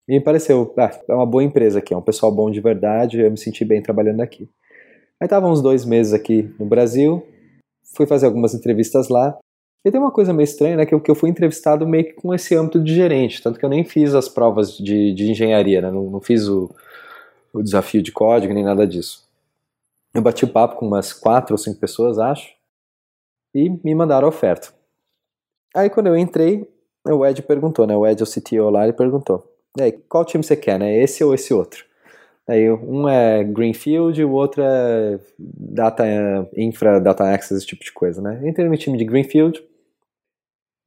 E 0.08 0.14
me 0.14 0.20
pareceu, 0.20 0.74
ah, 0.76 0.92
é 1.08 1.14
uma 1.14 1.26
boa 1.26 1.44
empresa 1.44 1.78
aqui, 1.78 1.94
é 1.94 1.98
um 1.98 2.02
pessoal 2.02 2.32
bom 2.32 2.50
de 2.50 2.60
verdade, 2.60 3.22
eu 3.22 3.30
me 3.30 3.38
senti 3.38 3.64
bem 3.64 3.82
trabalhando 3.82 4.22
aqui. 4.22 4.50
Aí 5.22 5.28
tava 5.28 5.48
uns 5.48 5.62
dois 5.62 5.86
meses 5.86 6.14
aqui 6.14 6.52
no 6.60 6.66
Brasil, 6.66 7.24
fui 7.96 8.08
fazer 8.08 8.26
algumas 8.26 8.56
entrevistas 8.56 9.08
lá, 9.08 9.38
e 9.86 9.92
tem 9.92 10.02
uma 10.02 10.12
coisa 10.12 10.34
meio 10.34 10.46
estranha, 10.46 10.78
né, 10.78 10.86
que 10.86 10.96
eu, 10.96 11.00
que 11.00 11.12
eu 11.12 11.16
fui 11.16 11.30
entrevistado 11.30 11.88
meio 11.88 12.06
que 12.06 12.14
com 12.14 12.34
esse 12.34 12.56
âmbito 12.56 12.84
de 12.84 12.94
gerente, 12.94 13.42
tanto 13.42 13.60
que 13.60 13.64
eu 13.64 13.70
nem 13.70 13.84
fiz 13.84 14.16
as 14.16 14.28
provas 14.28 14.76
de, 14.76 15.14
de 15.14 15.30
engenharia, 15.30 15.80
né, 15.80 15.92
não, 15.92 16.10
não 16.10 16.20
fiz 16.20 16.48
o, 16.48 16.74
o 17.54 17.62
desafio 17.62 18.02
de 18.02 18.12
código 18.12 18.54
nem 18.54 18.64
nada 18.64 18.88
disso. 18.88 19.29
Eu 20.14 20.22
bati 20.22 20.46
o 20.46 20.52
papo 20.52 20.76
com 20.76 20.88
umas 20.88 21.14
quatro 21.14 21.54
ou 21.54 21.58
cinco 21.58 21.80
pessoas, 21.80 22.18
acho, 22.18 22.54
e 23.54 23.70
me 23.70 23.94
mandaram 23.94 24.26
a 24.28 24.30
oferta. 24.30 24.74
Aí 25.76 25.90
quando 25.90 26.08
eu 26.08 26.18
entrei, 26.18 26.68
o 27.08 27.26
Ed 27.26 27.42
perguntou, 27.44 27.86
né? 27.86 27.96
O 27.96 28.06
Ed, 28.06 28.22
o 28.24 28.26
CTO 28.26 28.70
lá, 28.70 28.84
ele 28.84 28.94
perguntou: 28.94 29.44
e 29.78 29.82
aí, 29.82 29.92
qual 29.92 30.26
time 30.26 30.44
você 30.44 30.56
quer, 30.56 30.80
né? 30.80 30.98
Esse 30.98 31.24
ou 31.24 31.34
esse 31.34 31.54
outro? 31.54 31.86
Aí 32.48 32.70
um 32.72 33.08
é 33.08 33.44
Greenfield 33.44 34.24
o 34.24 34.32
outro 34.32 34.64
é 34.64 35.20
Data 35.38 36.04
Infra, 36.58 37.00
Data 37.00 37.24
Access, 37.32 37.54
esse 37.56 37.68
tipo 37.68 37.84
de 37.84 37.92
coisa, 37.92 38.22
né? 38.22 38.42
Entrei 38.44 38.68
no 38.68 38.76
time 38.76 38.98
de 38.98 39.06
Greenfield, 39.06 39.64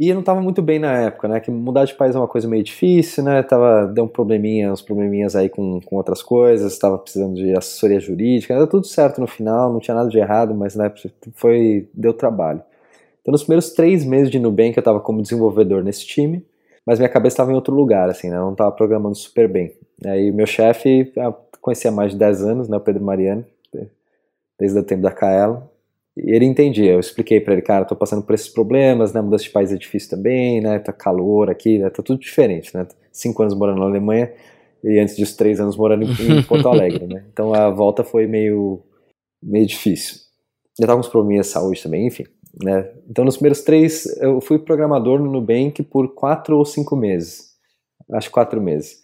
e 0.00 0.08
eu 0.08 0.14
não 0.14 0.20
estava 0.20 0.40
muito 0.40 0.60
bem 0.62 0.78
na 0.78 0.92
época, 1.02 1.28
né? 1.28 1.38
Que 1.38 1.50
mudar 1.50 1.84
de 1.84 1.94
país 1.94 2.14
é 2.14 2.18
uma 2.18 2.28
coisa 2.28 2.48
meio 2.48 2.62
difícil, 2.62 3.22
né? 3.22 3.42
Tava, 3.42 3.86
deu 3.86 4.04
um 4.04 4.08
probleminha, 4.08 4.72
uns 4.72 4.82
probleminhas 4.82 5.36
aí 5.36 5.48
com, 5.48 5.80
com 5.80 5.96
outras 5.96 6.22
coisas, 6.22 6.72
estava 6.72 6.98
precisando 6.98 7.34
de 7.34 7.56
assessoria 7.56 8.00
jurídica, 8.00 8.54
era 8.54 8.66
tudo 8.66 8.86
certo 8.86 9.20
no 9.20 9.26
final, 9.26 9.72
não 9.72 9.80
tinha 9.80 9.94
nada 9.94 10.08
de 10.08 10.18
errado, 10.18 10.54
mas 10.54 10.74
né, 10.74 10.92
foi, 11.34 11.88
deu 11.94 12.12
trabalho. 12.12 12.62
Então 13.20 13.30
nos 13.32 13.42
primeiros 13.42 13.70
três 13.70 14.04
meses 14.04 14.30
de 14.30 14.38
Nubank 14.38 14.76
eu 14.76 14.80
estava 14.80 14.98
como 14.98 15.22
desenvolvedor 15.22 15.84
nesse 15.84 16.04
time, 16.06 16.44
mas 16.84 16.98
minha 16.98 17.08
cabeça 17.08 17.34
estava 17.34 17.52
em 17.52 17.54
outro 17.54 17.74
lugar, 17.74 18.08
assim, 18.10 18.28
né? 18.28 18.36
Eu 18.36 18.42
não 18.42 18.52
estava 18.52 18.72
programando 18.72 19.14
super 19.14 19.46
bem. 19.46 19.72
Aí 20.04 20.32
meu 20.32 20.46
chefe, 20.46 21.12
conhecia 21.60 21.90
há 21.90 21.94
mais 21.94 22.12
de 22.12 22.18
10 22.18 22.42
anos, 22.42 22.68
né? 22.68 22.76
O 22.76 22.80
Pedro 22.80 23.04
Mariano, 23.04 23.44
desde 24.58 24.78
o 24.78 24.82
tempo 24.82 25.02
da 25.02 25.10
e 25.10 25.71
ele 26.16 26.44
entendia, 26.44 26.92
eu 26.92 27.00
expliquei 27.00 27.40
para 27.40 27.54
ele, 27.54 27.62
cara, 27.62 27.84
tô 27.84 27.96
passando 27.96 28.22
por 28.22 28.34
esses 28.34 28.48
problemas, 28.48 29.12
né, 29.12 29.20
mudança 29.20 29.44
de 29.44 29.50
país 29.50 29.72
é 29.72 29.76
difícil 29.76 30.10
também, 30.10 30.60
né, 30.60 30.78
tá 30.78 30.92
calor 30.92 31.50
aqui, 31.50 31.78
né, 31.78 31.88
tá 31.88 32.02
tudo 32.02 32.20
diferente, 32.20 32.76
né, 32.76 32.86
cinco 33.10 33.42
anos 33.42 33.54
morando 33.54 33.78
na 33.78 33.86
Alemanha 33.86 34.32
e 34.84 34.98
antes 34.98 35.16
disso 35.16 35.36
três 35.36 35.58
anos 35.58 35.76
morando 35.76 36.04
em, 36.04 36.42
Porto 36.44 36.68
Alegre, 36.68 37.06
né, 37.06 37.24
então 37.32 37.54
a 37.54 37.70
volta 37.70 38.04
foi 38.04 38.26
meio, 38.26 38.82
meio 39.42 39.66
difícil. 39.66 40.20
Já 40.78 40.86
tava 40.86 40.96
com 40.96 41.06
uns 41.06 41.10
probleminhas 41.10 41.46
de 41.46 41.52
saúde 41.52 41.82
também, 41.82 42.06
enfim, 42.06 42.24
né, 42.62 42.90
então 43.08 43.24
nos 43.24 43.36
primeiros 43.36 43.62
três, 43.62 44.04
eu 44.18 44.40
fui 44.40 44.58
programador 44.58 45.18
no 45.18 45.30
Nubank 45.30 45.82
por 45.82 46.14
quatro 46.14 46.58
ou 46.58 46.64
cinco 46.66 46.94
meses, 46.94 47.52
acho 48.10 48.30
quatro 48.30 48.60
meses. 48.60 49.00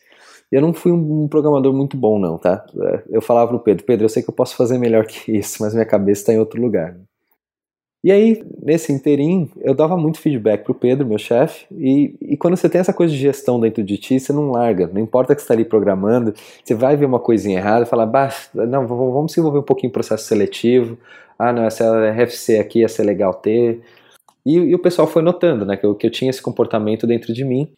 Eu 0.51 0.62
não 0.62 0.72
fui 0.72 0.90
um 0.90 1.28
programador 1.28 1.72
muito 1.74 1.96
bom, 1.96 2.18
não, 2.18 2.38
tá? 2.38 2.64
Eu 3.11 3.20
falava 3.20 3.49
pro 3.49 3.61
Pedro, 3.61 3.84
Pedro, 3.84 4.05
eu 4.07 4.09
sei 4.09 4.22
que 4.22 4.30
eu 4.30 4.34
posso 4.34 4.57
fazer 4.57 4.78
melhor 4.78 5.07
que 5.07 5.30
isso, 5.36 5.62
mas 5.62 5.74
minha 5.74 5.84
cabeça 5.84 6.22
está 6.22 6.32
em 6.32 6.38
outro 6.38 6.61
lugar. 6.61 6.96
E 8.03 8.12
aí, 8.12 8.44
nesse 8.62 8.92
interim, 8.92 9.51
eu 9.61 9.74
dava 9.74 9.96
muito 9.96 10.20
feedback 10.20 10.62
pro 10.62 10.74
Pedro, 10.74 11.07
meu 11.07 11.18
chefe, 11.18 11.66
e, 11.72 12.16
e 12.22 12.36
quando 12.36 12.57
você 12.57 12.68
tem 12.68 12.80
essa 12.80 12.92
coisa 12.92 13.12
de 13.12 13.18
gestão 13.18 13.59
dentro 13.59 13.82
de 13.82 13.99
ti, 13.99 14.20
você 14.20 14.32
não 14.32 14.53
larga, 14.53 14.86
não 14.86 15.01
importa 15.01 15.34
que 15.34 15.40
você 15.40 15.44
está 15.44 15.55
ali 15.55 15.64
programando, 15.64 16.32
você 16.64 16.74
vai 16.74 16.96
ver 16.96 17.07
uma 17.07 17.18
coisinha 17.18 17.59
errada 17.59 17.84
e 17.84 17.88
fala, 17.88 18.07
bah, 18.07 18.32
não, 18.55 18.86
vamos 18.86 19.32
desenvolver 19.32 19.59
um 19.59 19.64
pouquinho 19.64 19.90
o 19.90 19.92
processo 19.92 20.24
seletivo, 20.26 20.96
ah, 21.36 21.53
não, 21.53 21.64
essa 21.64 21.84
RFC 22.11 22.59
aqui 22.59 22.80
ia 22.80 22.88
ser 22.88 23.03
legal 23.03 23.34
ter. 23.34 23.80
E, 24.46 24.55
e 24.55 24.74
o 24.74 24.78
pessoal 24.78 25.09
foi 25.09 25.20
notando, 25.20 25.66
né, 25.66 25.76
que 25.76 25.84
eu, 25.84 25.94
que 25.94 26.07
eu 26.07 26.11
tinha 26.11 26.30
esse 26.30 26.40
comportamento 26.40 27.05
dentro 27.05 27.32
de 27.32 27.44
mim, 27.44 27.68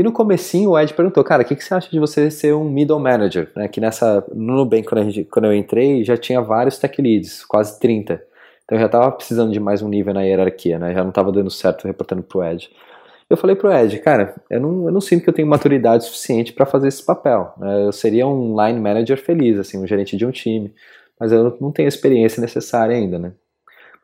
e 0.00 0.02
no 0.02 0.12
comecinho 0.12 0.70
o 0.70 0.78
Ed 0.78 0.94
perguntou, 0.94 1.22
cara, 1.22 1.42
o 1.42 1.44
que, 1.44 1.54
que 1.54 1.62
você 1.62 1.74
acha 1.74 1.90
de 1.90 2.00
você 2.00 2.30
ser 2.30 2.54
um 2.54 2.64
middle 2.64 2.98
manager? 2.98 3.50
Né, 3.54 3.68
que 3.68 3.82
nessa, 3.82 4.24
no 4.34 4.56
Nubank, 4.56 4.88
quando, 4.88 5.10
gente, 5.10 5.24
quando 5.24 5.44
eu 5.44 5.54
entrei, 5.54 6.02
já 6.02 6.16
tinha 6.16 6.40
vários 6.40 6.78
tech 6.78 7.02
leads, 7.02 7.44
quase 7.44 7.78
30. 7.78 8.14
Então 8.64 8.78
eu 8.78 8.80
já 8.80 8.86
estava 8.86 9.12
precisando 9.12 9.52
de 9.52 9.60
mais 9.60 9.82
um 9.82 9.90
nível 9.90 10.14
na 10.14 10.22
hierarquia, 10.22 10.78
né? 10.78 10.94
Já 10.94 11.02
não 11.02 11.10
estava 11.10 11.30
dando 11.30 11.50
certo 11.50 11.86
reportando 11.86 12.22
pro 12.22 12.42
Ed. 12.42 12.70
Eu 13.28 13.36
falei 13.36 13.54
pro 13.54 13.70
Ed, 13.70 13.98
cara, 13.98 14.34
eu 14.48 14.58
não, 14.58 14.86
eu 14.86 14.92
não 14.92 15.02
sinto 15.02 15.22
que 15.22 15.28
eu 15.28 15.34
tenho 15.34 15.46
maturidade 15.46 16.04
suficiente 16.04 16.54
para 16.54 16.64
fazer 16.64 16.88
esse 16.88 17.04
papel. 17.04 17.52
Né? 17.58 17.84
Eu 17.84 17.92
seria 17.92 18.26
um 18.26 18.58
line 18.58 18.80
manager 18.80 19.22
feliz, 19.22 19.58
assim, 19.58 19.78
um 19.78 19.86
gerente 19.86 20.16
de 20.16 20.24
um 20.24 20.30
time, 20.30 20.72
mas 21.18 21.30
eu 21.30 21.58
não 21.60 21.70
tenho 21.70 21.86
a 21.86 21.90
experiência 21.90 22.40
necessária 22.40 22.96
ainda, 22.96 23.18
né? 23.18 23.32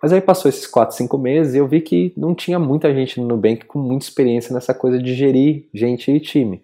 Mas 0.02 0.12
aí 0.12 0.20
passou 0.20 0.48
esses 0.48 0.66
4, 0.66 0.94
5 0.94 1.18
meses 1.18 1.54
e 1.54 1.58
eu 1.58 1.66
vi 1.66 1.80
que 1.80 2.12
não 2.16 2.34
tinha 2.34 2.58
muita 2.58 2.92
gente 2.94 3.20
no 3.20 3.26
Nubank 3.26 3.64
com 3.64 3.78
muita 3.78 4.04
experiência 4.04 4.54
nessa 4.54 4.74
coisa 4.74 4.98
de 4.98 5.14
gerir 5.14 5.68
gente 5.72 6.10
e 6.10 6.20
time. 6.20 6.62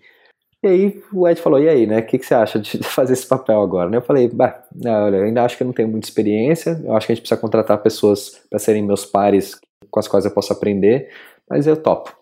E 0.63 0.69
aí 0.69 1.03
o 1.13 1.29
Ed 1.29 1.41
falou, 1.41 1.61
e 1.61 1.69
aí, 1.69 1.87
né, 1.89 1.99
o 1.99 2.07
que, 2.07 2.19
que, 2.19 2.25
você 2.25 2.35
acha 2.35 2.59
de 2.59 2.79
fazer 2.85 3.15
esse 3.15 3.27
papel 3.27 3.61
agora? 3.61 3.93
Eu 3.93 4.03
falei, 4.03 4.29
bah, 4.29 4.63
olha, 4.87 5.17
eu 5.17 5.25
ainda 5.25 5.43
acho 5.45 5.57
que 5.57 5.63
eu 5.63 5.67
não 5.67 5.75
tenho 5.75 5.89
muita 5.89 6.07
experiência, 6.07 6.81
eu 6.85 6.95
acho 6.95 7.07
que 7.07 7.13
a 7.13 7.15
gente 7.17 7.23
precisa 7.23 7.41
contratar 7.41 7.83
pessoas 7.83 8.41
para 8.49 8.61
serem 8.61 8.83
meus 8.83 9.05
pares 9.05 9.59
com 9.91 9.99
as 9.99 10.07
quais 10.07 10.25
eu 10.25 10.31
posso 10.31 10.53
aprender, 10.53 11.11
mas 11.51 11.67
eu 11.67 11.77
topo. 11.77 12.17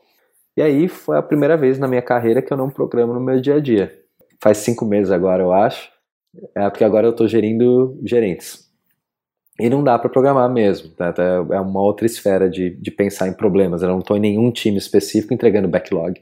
E 0.57 0.63
aí 0.63 0.89
foi 0.89 1.19
a 1.19 1.23
primeira 1.23 1.57
vez 1.57 1.79
na 1.79 1.87
minha 1.87 2.01
carreira 2.01 2.41
que 2.41 2.53
eu 2.53 2.57
não 2.57 2.71
programo 2.71 3.13
no 3.13 3.21
meu 3.21 3.41
dia 3.41 3.57
a 3.57 3.61
dia. 3.61 3.95
Faz 4.43 4.59
cinco 4.59 4.87
meses 4.87 5.13
agora, 5.13 5.43
eu 5.43 5.53
acho, 5.53 5.91
é 6.55 6.69
porque 6.71 6.85
agora 6.85 7.07
eu 7.07 7.11
estou 7.11 7.29
gerindo 7.29 7.99
gerentes. 8.05 8.70
E 9.61 9.69
não 9.69 9.85
dá 9.85 9.99
para 9.99 10.09
programar 10.09 10.49
mesmo, 10.51 10.91
tá? 10.91 11.15
é 11.51 11.61
uma 11.61 11.83
outra 11.83 12.07
esfera 12.07 12.49
de, 12.49 12.71
de 12.71 12.91
pensar 12.91 13.29
em 13.29 13.33
problemas. 13.33 13.83
Eu 13.83 13.89
não 13.89 13.99
estou 13.99 14.17
em 14.17 14.21
nenhum 14.21 14.51
time 14.51 14.79
específico 14.79 15.35
entregando 15.35 15.69
backlog. 15.69 16.21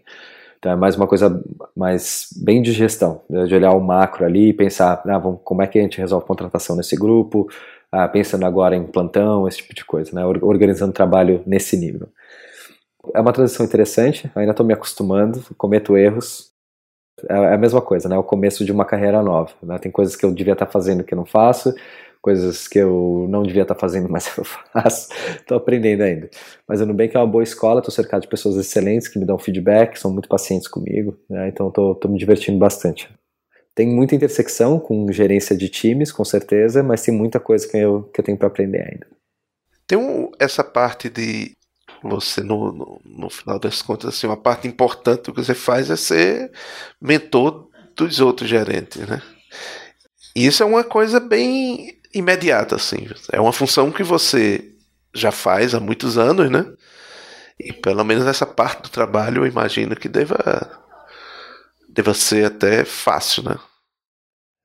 Então 0.58 0.72
é 0.72 0.76
mais 0.76 0.96
uma 0.96 1.06
coisa 1.06 1.42
mais 1.76 2.30
bem 2.42 2.60
de 2.60 2.72
gestão, 2.72 3.22
né? 3.30 3.44
de 3.44 3.54
olhar 3.54 3.72
o 3.72 3.80
macro 3.80 4.24
ali 4.24 4.48
e 4.48 4.52
pensar, 4.52 5.00
ah, 5.06 5.18
vamos, 5.18 5.40
como 5.44 5.62
é 5.62 5.68
que 5.68 5.78
a 5.78 5.82
gente 5.82 5.98
resolve 5.98 6.26
contratação 6.26 6.74
nesse 6.74 6.96
grupo, 6.96 7.48
ah, 7.92 8.08
pensando 8.08 8.44
agora 8.44 8.74
em 8.74 8.84
plantão, 8.84 9.46
esse 9.46 9.58
tipo 9.58 9.72
de 9.72 9.84
coisa, 9.84 10.10
né? 10.12 10.26
organizando 10.42 10.92
trabalho 10.92 11.42
nesse 11.46 11.76
nível. 11.76 12.08
É 13.14 13.20
uma 13.20 13.32
transição 13.32 13.64
interessante, 13.64 14.28
ainda 14.34 14.50
estou 14.50 14.66
me 14.66 14.74
acostumando, 14.74 15.40
cometo 15.56 15.96
erros, 15.96 16.50
é, 17.28 17.34
é 17.34 17.54
a 17.54 17.58
mesma 17.58 17.80
coisa, 17.80 18.08
né? 18.08 18.16
O 18.18 18.22
começo 18.22 18.64
de 18.64 18.72
uma 18.72 18.84
carreira 18.84 19.22
nova. 19.22 19.50
Né? 19.62 19.78
Tem 19.78 19.90
coisas 19.90 20.14
que 20.14 20.24
eu 20.24 20.32
devia 20.32 20.52
estar 20.52 20.66
fazendo 20.66 21.02
que 21.02 21.14
eu 21.14 21.16
não 21.16 21.24
faço, 21.24 21.74
coisas 22.20 22.68
que 22.68 22.78
eu 22.78 23.26
não 23.28 23.42
devia 23.42 23.62
estar 23.62 23.74
fazendo, 23.74 24.08
mas 24.10 24.30
eu 24.36 24.44
faço, 24.44 25.08
estou 25.36 25.56
aprendendo 25.56 26.02
ainda. 26.02 26.28
Mas 26.66 26.80
o 26.80 26.86
Nubank 26.86 27.16
é 27.16 27.18
uma 27.18 27.26
boa 27.26 27.42
escola, 27.42 27.80
estou 27.80 27.92
cercado 27.92 28.22
de 28.22 28.28
pessoas 28.28 28.56
excelentes 28.56 29.08
que 29.08 29.18
me 29.18 29.26
dão 29.26 29.38
feedback, 29.38 29.98
são 29.98 30.12
muito 30.12 30.28
pacientes 30.28 30.68
comigo, 30.68 31.16
né? 31.28 31.48
então 31.48 31.68
estou 31.68 31.98
me 32.08 32.18
divertindo 32.18 32.58
bastante. 32.58 33.08
Tem 33.74 33.86
muita 33.86 34.16
intersecção 34.16 34.80
com 34.80 35.10
gerência 35.12 35.56
de 35.56 35.68
times, 35.68 36.10
com 36.10 36.24
certeza, 36.24 36.82
mas 36.82 37.02
tem 37.02 37.14
muita 37.14 37.38
coisa 37.38 37.68
que 37.68 37.76
eu, 37.76 38.02
que 38.12 38.20
eu 38.20 38.24
tenho 38.24 38.36
para 38.36 38.48
aprender 38.48 38.80
ainda. 38.80 39.06
Tem 39.86 39.96
um, 39.96 40.32
essa 40.38 40.64
parte 40.64 41.08
de 41.08 41.52
você, 42.02 42.42
no, 42.42 42.72
no, 42.72 43.00
no, 43.04 43.30
final 43.30 43.58
das 43.58 43.80
contas, 43.80 44.14
assim, 44.14 44.26
uma 44.26 44.36
parte 44.36 44.66
importante 44.66 45.22
do 45.24 45.32
que 45.32 45.44
você 45.44 45.54
faz 45.54 45.90
é 45.90 45.96
ser 45.96 46.50
mentor 47.00 47.68
dos 47.96 48.20
outros 48.20 48.48
gerentes, 48.48 49.06
né? 49.06 49.22
E 50.34 50.46
isso 50.46 50.62
é 50.62 50.66
uma 50.66 50.84
coisa 50.84 51.18
bem 51.18 51.97
imediata, 52.14 52.76
assim. 52.76 53.06
É 53.32 53.40
uma 53.40 53.52
função 53.52 53.90
que 53.90 54.02
você 54.02 54.72
já 55.14 55.30
faz 55.30 55.74
há 55.74 55.80
muitos 55.80 56.16
anos, 56.18 56.50
né? 56.50 56.66
E 57.58 57.72
pelo 57.72 58.04
menos 58.04 58.26
essa 58.26 58.46
parte 58.46 58.82
do 58.82 58.88
trabalho 58.88 59.42
eu 59.42 59.46
imagino 59.46 59.96
que 59.96 60.08
deva, 60.08 60.36
deva 61.88 62.14
ser 62.14 62.46
até 62.46 62.84
fácil, 62.84 63.42
né? 63.44 63.56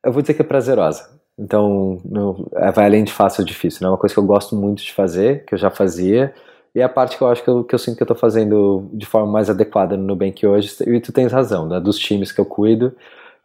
Eu 0.05 0.11
vou 0.11 0.21
dizer 0.21 0.33
que 0.33 0.41
é 0.41 0.45
prazerosa. 0.45 1.09
Então, 1.37 1.99
não, 2.05 2.47
é, 2.55 2.71
vai 2.71 2.85
além 2.85 3.03
de 3.03 3.11
fácil 3.11 3.41
ou 3.41 3.45
difícil. 3.47 3.79
Né? 3.81 3.87
É 3.87 3.89
uma 3.91 3.97
coisa 3.97 4.13
que 4.13 4.19
eu 4.19 4.25
gosto 4.25 4.55
muito 4.55 4.83
de 4.83 4.93
fazer, 4.93 5.45
que 5.45 5.55
eu 5.55 5.57
já 5.57 5.69
fazia, 5.71 6.33
E 6.75 6.79
é 6.79 6.83
a 6.83 6.89
parte 6.89 7.17
que 7.17 7.23
eu 7.23 7.27
acho 7.27 7.43
que 7.43 7.49
eu, 7.49 7.63
que 7.63 7.75
eu 7.75 7.79
sinto 7.79 7.97
que 7.97 8.03
eu 8.03 8.07
tô 8.07 8.15
fazendo 8.15 8.89
de 8.93 9.05
forma 9.05 9.31
mais 9.31 9.49
adequada 9.49 9.95
no 9.95 10.03
Nubank 10.03 10.45
hoje, 10.45 10.75
e 10.87 10.99
tu 10.99 11.11
tens 11.11 11.31
razão, 11.31 11.67
né? 11.67 11.79
Dos 11.79 11.97
times 11.99 12.31
que 12.31 12.41
eu 12.41 12.45
cuido, 12.45 12.95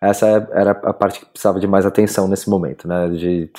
essa 0.00 0.26
era 0.52 0.70
a 0.70 0.92
parte 0.92 1.20
que 1.20 1.26
precisava 1.26 1.58
de 1.58 1.66
mais 1.66 1.84
atenção 1.84 2.28
nesse 2.28 2.48
momento, 2.48 2.86
né? 2.86 3.08
De 3.08 3.50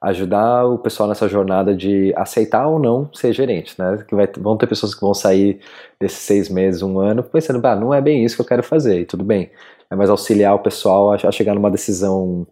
ajudar 0.00 0.66
o 0.66 0.78
pessoal 0.78 1.08
nessa 1.08 1.28
jornada 1.28 1.76
de 1.76 2.12
aceitar 2.16 2.66
ou 2.66 2.78
não 2.78 3.12
ser 3.14 3.32
gerente, 3.32 3.74
né? 3.78 4.04
Que 4.08 4.14
vai, 4.14 4.26
vão 4.38 4.56
ter 4.56 4.66
pessoas 4.66 4.94
que 4.94 5.00
vão 5.00 5.14
sair 5.14 5.60
desses 6.00 6.18
seis 6.18 6.48
meses, 6.48 6.82
um 6.82 6.98
ano, 6.98 7.22
pensando, 7.22 7.64
ah, 7.66 7.76
não 7.76 7.94
é 7.94 8.00
bem 8.00 8.24
isso 8.24 8.34
que 8.34 8.42
eu 8.42 8.46
quero 8.46 8.62
fazer, 8.62 9.00
e 9.00 9.06
tudo 9.06 9.22
bem. 9.22 9.50
É 9.90 9.94
mais 9.94 10.10
auxiliar 10.10 10.54
o 10.54 10.58
pessoal 10.58 11.12
a, 11.12 11.16
a 11.16 11.30
chegar 11.30 11.54
numa 11.54 11.70
decisão 11.70 12.46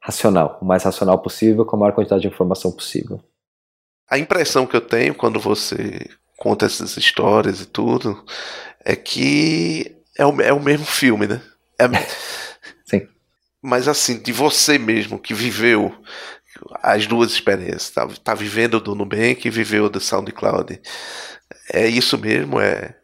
racional, 0.00 0.58
o 0.62 0.64
mais 0.64 0.82
racional 0.84 1.18
possível, 1.18 1.64
com 1.64 1.76
a 1.76 1.78
maior 1.80 1.92
quantidade 1.92 2.22
de 2.22 2.28
informação 2.28 2.70
possível. 2.72 3.20
A 4.08 4.18
impressão 4.18 4.66
que 4.66 4.76
eu 4.76 4.80
tenho 4.80 5.14
quando 5.14 5.40
você 5.40 6.08
conta 6.38 6.66
essas 6.66 6.96
histórias 6.96 7.60
e 7.60 7.66
tudo 7.66 8.22
é 8.84 8.94
que 8.94 9.96
é 10.16 10.24
o, 10.24 10.40
é 10.40 10.52
o 10.52 10.60
mesmo 10.60 10.86
filme, 10.86 11.26
né? 11.26 11.40
É. 11.78 11.84
Mas 13.64 13.88
assim, 13.88 14.18
de 14.18 14.32
você 14.32 14.78
mesmo 14.78 15.18
que 15.18 15.32
viveu 15.32 15.90
as 16.82 17.06
duas 17.06 17.32
experiências, 17.32 17.90
tá, 17.90 18.06
tá 18.22 18.34
vivendo 18.34 18.78
do 18.78 18.94
Nubank 18.94 19.46
e 19.46 19.50
viveu 19.50 19.88
do 19.88 19.98
SoundCloud. 19.98 20.80
É 21.72 21.86
isso 21.86 22.18
mesmo, 22.18 22.60
é 22.60 22.94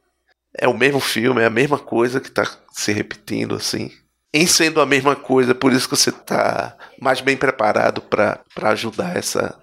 é 0.59 0.69
o 0.69 0.77
mesmo 0.77 1.01
filme, 1.01 1.41
é 1.41 1.47
a 1.47 1.51
mesma 1.51 1.79
coisa 1.79 2.21
que 2.21 2.29
está 2.29 2.45
se 2.73 2.93
repetindo 2.93 3.55
assim. 3.55 3.91
Em 4.35 4.47
sendo 4.47 4.81
a 4.81 4.87
mesma 4.87 5.17
coisa, 5.17 5.55
por 5.55 5.73
isso 5.73 5.89
que 5.89 5.97
você 5.97 6.11
está 6.11 6.77
mais 7.01 7.21
bem 7.21 7.37
preparado 7.37 8.03
para 8.03 8.45
ajudar 8.57 9.17
essa 9.17 9.59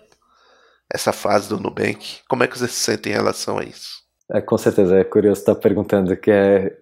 essa 0.91 1.11
fase 1.11 1.49
do 1.49 1.59
Nubank. 1.59 2.19
Como 2.27 2.43
é 2.43 2.47
que 2.47 2.57
você 2.57 2.67
se 2.67 2.79
sente 2.79 3.09
em 3.09 3.11
relação 3.11 3.57
a 3.59 3.63
isso? 3.63 4.01
É, 4.31 4.41
com 4.41 4.57
certeza, 4.57 4.97
é 4.97 5.03
curioso 5.03 5.41
estar 5.41 5.55
perguntando, 5.55 6.15
que 6.15 6.31
é... 6.31 6.75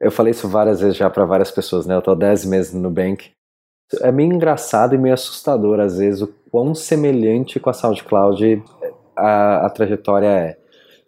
Eu 0.00 0.10
falei 0.10 0.30
isso 0.30 0.48
várias 0.48 0.80
vezes 0.80 0.96
já 0.96 1.10
para 1.10 1.24
várias 1.24 1.50
pessoas, 1.50 1.86
né? 1.86 1.94
Eu 1.94 1.98
estou 1.98 2.16
10 2.16 2.44
meses 2.44 2.72
no 2.72 2.82
Nubank. 2.82 3.33
É 4.00 4.10
meio 4.10 4.32
engraçado 4.32 4.94
e 4.94 4.98
meio 4.98 5.14
assustador, 5.14 5.78
às 5.80 5.98
vezes, 5.98 6.22
o 6.22 6.34
quão 6.50 6.74
semelhante 6.74 7.60
com 7.60 7.70
a 7.70 7.72
SoundCloud 7.72 8.62
a, 9.16 9.66
a 9.66 9.70
trajetória 9.70 10.26
é. 10.26 10.56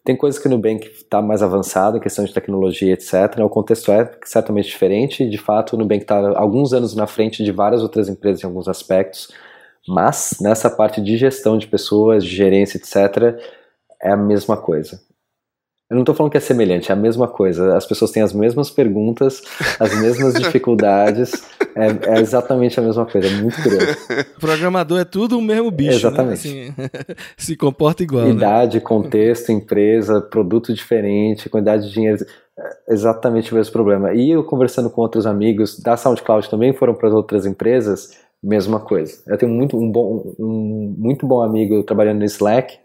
Tem 0.04 0.16
coisas 0.16 0.40
que 0.40 0.46
o 0.46 0.50
Nubank 0.50 0.86
está 0.86 1.20
mais 1.20 1.42
avançado 1.42 1.96
em 1.96 2.00
questão 2.00 2.24
de 2.24 2.32
tecnologia, 2.32 2.92
etc. 2.92 3.40
O 3.40 3.48
contexto 3.48 3.90
é 3.90 4.08
certamente 4.24 4.68
diferente. 4.68 5.28
De 5.28 5.36
fato, 5.36 5.74
o 5.74 5.76
Nubank 5.76 6.02
está 6.02 6.38
alguns 6.38 6.72
anos 6.72 6.94
na 6.94 7.08
frente 7.08 7.42
de 7.42 7.50
várias 7.50 7.82
outras 7.82 8.08
empresas 8.08 8.44
em 8.44 8.46
alguns 8.46 8.68
aspectos. 8.68 9.32
Mas 9.88 10.36
nessa 10.40 10.70
parte 10.70 11.00
de 11.00 11.16
gestão 11.16 11.58
de 11.58 11.66
pessoas, 11.66 12.24
de 12.24 12.30
gerência, 12.30 12.78
etc., 12.78 13.36
é 14.00 14.10
a 14.10 14.16
mesma 14.16 14.56
coisa. 14.56 15.00
Eu 15.88 15.94
não 15.94 16.02
estou 16.02 16.16
falando 16.16 16.32
que 16.32 16.36
é 16.36 16.40
semelhante, 16.40 16.90
é 16.90 16.94
a 16.94 16.96
mesma 16.96 17.28
coisa. 17.28 17.76
As 17.76 17.86
pessoas 17.86 18.10
têm 18.10 18.20
as 18.20 18.32
mesmas 18.32 18.70
perguntas, 18.70 19.40
as 19.78 20.00
mesmas 20.00 20.34
dificuldades. 20.40 21.44
É, 21.76 22.16
é, 22.16 22.20
exatamente 22.20 22.80
a 22.80 22.82
mesma 22.82 23.06
coisa, 23.06 23.28
é 23.28 23.30
muito 23.40 23.62
curioso. 23.62 23.96
O 24.36 24.40
programador 24.40 24.98
é 24.98 25.04
tudo 25.04 25.38
o 25.38 25.42
mesmo 25.42 25.70
bicho. 25.70 25.90
Né? 25.90 25.96
Exatamente. 25.96 26.48
Né? 26.48 26.74
Assim, 26.76 27.14
se 27.38 27.56
comporta 27.56 28.02
igual. 28.02 28.24
Né? 28.24 28.30
Idade, 28.30 28.78
né? 28.78 28.82
contexto, 28.82 29.52
empresa, 29.52 30.20
produto 30.20 30.74
diferente, 30.74 31.48
quantidade 31.48 31.86
de 31.86 31.92
dinheiro. 31.92 32.24
É 32.58 32.92
exatamente 32.92 33.52
o 33.52 33.54
mesmo 33.54 33.72
problema. 33.72 34.12
E 34.12 34.30
eu 34.30 34.42
conversando 34.42 34.90
com 34.90 35.02
outros 35.02 35.24
amigos 35.24 35.78
da 35.78 35.96
SoundCloud 35.96 36.50
também 36.50 36.72
foram 36.72 36.94
para 36.94 37.14
outras 37.14 37.46
empresas 37.46 38.10
mesma 38.42 38.80
coisa. 38.80 39.22
Eu 39.26 39.36
tenho 39.36 39.52
muito, 39.52 39.76
um, 39.76 39.90
bom, 39.90 40.34
um 40.38 40.94
muito 40.96 41.26
bom 41.26 41.42
amigo 41.42 41.82
trabalhando 41.82 42.18
no 42.18 42.24
Slack, 42.24 42.78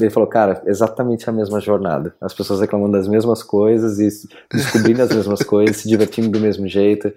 ele 0.00 0.10
falou, 0.10 0.28
cara, 0.28 0.62
exatamente 0.66 1.28
a 1.28 1.32
mesma 1.32 1.60
jornada. 1.60 2.14
As 2.20 2.32
pessoas 2.32 2.60
reclamando 2.60 2.92
das 2.92 3.08
mesmas 3.08 3.42
coisas 3.42 3.98
e 3.98 4.28
descobrindo 4.52 5.02
as 5.02 5.14
mesmas 5.14 5.42
coisas, 5.44 5.78
se 5.78 5.88
divertindo 5.88 6.28
do 6.28 6.40
mesmo 6.40 6.68
jeito. 6.68 7.12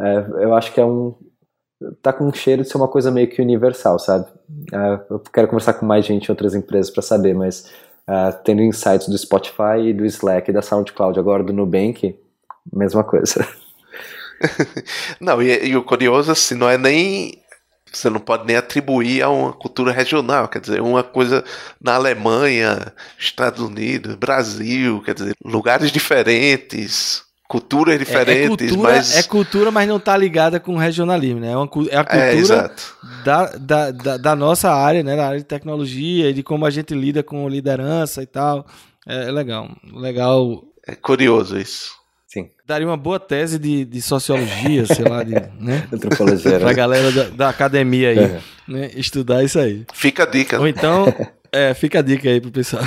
É, 0.00 0.16
eu 0.42 0.54
acho 0.54 0.72
que 0.72 0.80
é 0.80 0.84
um. 0.84 1.14
tá 2.02 2.12
com 2.12 2.26
um 2.26 2.32
cheiro 2.32 2.62
de 2.62 2.68
ser 2.68 2.76
uma 2.76 2.88
coisa 2.88 3.10
meio 3.10 3.28
que 3.28 3.40
universal, 3.40 3.98
sabe? 3.98 4.26
É, 4.72 5.00
eu 5.10 5.20
quero 5.32 5.48
conversar 5.48 5.74
com 5.74 5.86
mais 5.86 6.04
gente 6.04 6.26
em 6.26 6.32
outras 6.32 6.54
empresas 6.54 6.90
para 6.90 7.02
saber, 7.02 7.34
mas 7.34 7.70
é, 8.06 8.32
tendo 8.44 8.62
insights 8.62 9.08
do 9.08 9.16
Spotify 9.16 9.78
e 9.84 9.92
do 9.92 10.04
Slack 10.04 10.50
e 10.50 10.54
da 10.54 10.60
SoundCloud, 10.62 11.18
agora 11.18 11.44
do 11.44 11.52
Nubank, 11.52 12.18
mesma 12.72 13.04
coisa. 13.04 13.46
não, 15.20 15.40
e, 15.42 15.68
e, 15.68 15.76
o 15.76 15.82
curioso, 15.82 16.32
assim, 16.32 16.54
não 16.54 16.68
é 16.68 16.76
nem. 16.76 17.43
Você 17.98 18.10
não 18.10 18.20
pode 18.20 18.46
nem 18.46 18.56
atribuir 18.56 19.22
a 19.22 19.28
uma 19.28 19.52
cultura 19.52 19.92
regional, 19.92 20.48
quer 20.48 20.60
dizer, 20.60 20.80
uma 20.80 21.02
coisa 21.02 21.44
na 21.80 21.94
Alemanha, 21.94 22.92
Estados 23.18 23.60
Unidos, 23.60 24.14
Brasil, 24.14 25.02
quer 25.02 25.14
dizer, 25.14 25.34
lugares 25.44 25.90
diferentes, 25.90 27.22
culturas 27.48 27.98
diferentes, 27.98 28.42
é, 28.42 28.44
é 28.44 28.48
cultura, 28.48 28.92
mas... 28.94 29.16
É 29.16 29.22
cultura, 29.22 29.70
mas 29.70 29.88
não 29.88 29.96
está 29.96 30.16
ligada 30.16 30.58
com 30.58 30.76
regionalismo, 30.76 31.40
né? 31.40 31.52
É, 31.52 31.56
uma, 31.56 31.68
é 31.88 31.96
a 31.96 32.06
é, 32.08 32.34
cultura 32.34 32.74
é, 32.74 33.24
da, 33.24 33.46
da, 33.56 33.90
da, 33.90 34.16
da, 34.16 34.36
nossa 34.36 34.72
área, 34.72 35.02
né? 35.02 35.16
Da 35.16 35.26
área 35.26 35.38
de 35.38 35.44
tecnologia 35.44 36.30
e 36.30 36.32
de 36.32 36.42
como 36.42 36.66
a 36.66 36.70
gente 36.70 36.94
lida 36.94 37.22
com 37.22 37.48
liderança 37.48 38.22
e 38.22 38.26
tal. 38.26 38.66
É, 39.06 39.28
é 39.28 39.30
legal, 39.30 39.70
legal. 39.92 40.64
É 40.86 40.94
curioso 40.94 41.58
isso. 41.58 42.03
Sim. 42.34 42.50
Daria 42.66 42.84
uma 42.84 42.96
boa 42.96 43.20
tese 43.20 43.60
de, 43.60 43.84
de 43.84 44.02
sociologia, 44.02 44.84
sei 44.86 45.04
lá, 45.04 45.22
de, 45.22 45.34
né? 45.60 45.86
Antropologia. 45.92 46.58
pra 46.58 46.66
né? 46.66 46.74
galera 46.74 47.12
da, 47.12 47.24
da, 47.28 47.48
academia 47.48 48.08
aí, 48.08 48.18
uhum. 48.18 48.40
né? 48.66 48.90
Estudar 48.96 49.44
isso 49.44 49.56
aí. 49.56 49.86
Fica 49.94 50.24
a 50.24 50.26
dica. 50.26 50.58
Ou 50.58 50.66
então, 50.66 51.06
é, 51.52 51.72
fica 51.74 52.00
a 52.00 52.02
dica 52.02 52.28
aí 52.28 52.40
pro 52.40 52.50
pessoal. 52.50 52.82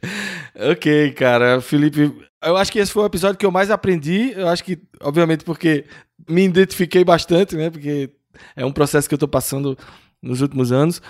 ok, 0.72 1.10
cara. 1.10 1.60
Felipe, 1.60 2.10
eu 2.42 2.56
acho 2.56 2.72
que 2.72 2.78
esse 2.78 2.90
foi 2.90 3.02
o 3.02 3.06
episódio 3.06 3.36
que 3.36 3.44
eu 3.44 3.50
mais 3.50 3.70
aprendi. 3.70 4.32
Eu 4.34 4.48
acho 4.48 4.64
que, 4.64 4.78
obviamente, 5.02 5.44
porque 5.44 5.84
me 6.26 6.46
identifiquei 6.46 7.04
bastante, 7.04 7.56
né? 7.56 7.68
Porque 7.68 8.08
é 8.56 8.64
um 8.64 8.72
processo 8.72 9.06
que 9.06 9.14
eu 9.14 9.18
tô 9.18 9.28
passando 9.28 9.76
nos 10.22 10.40
últimos 10.40 10.72
anos. 10.72 11.02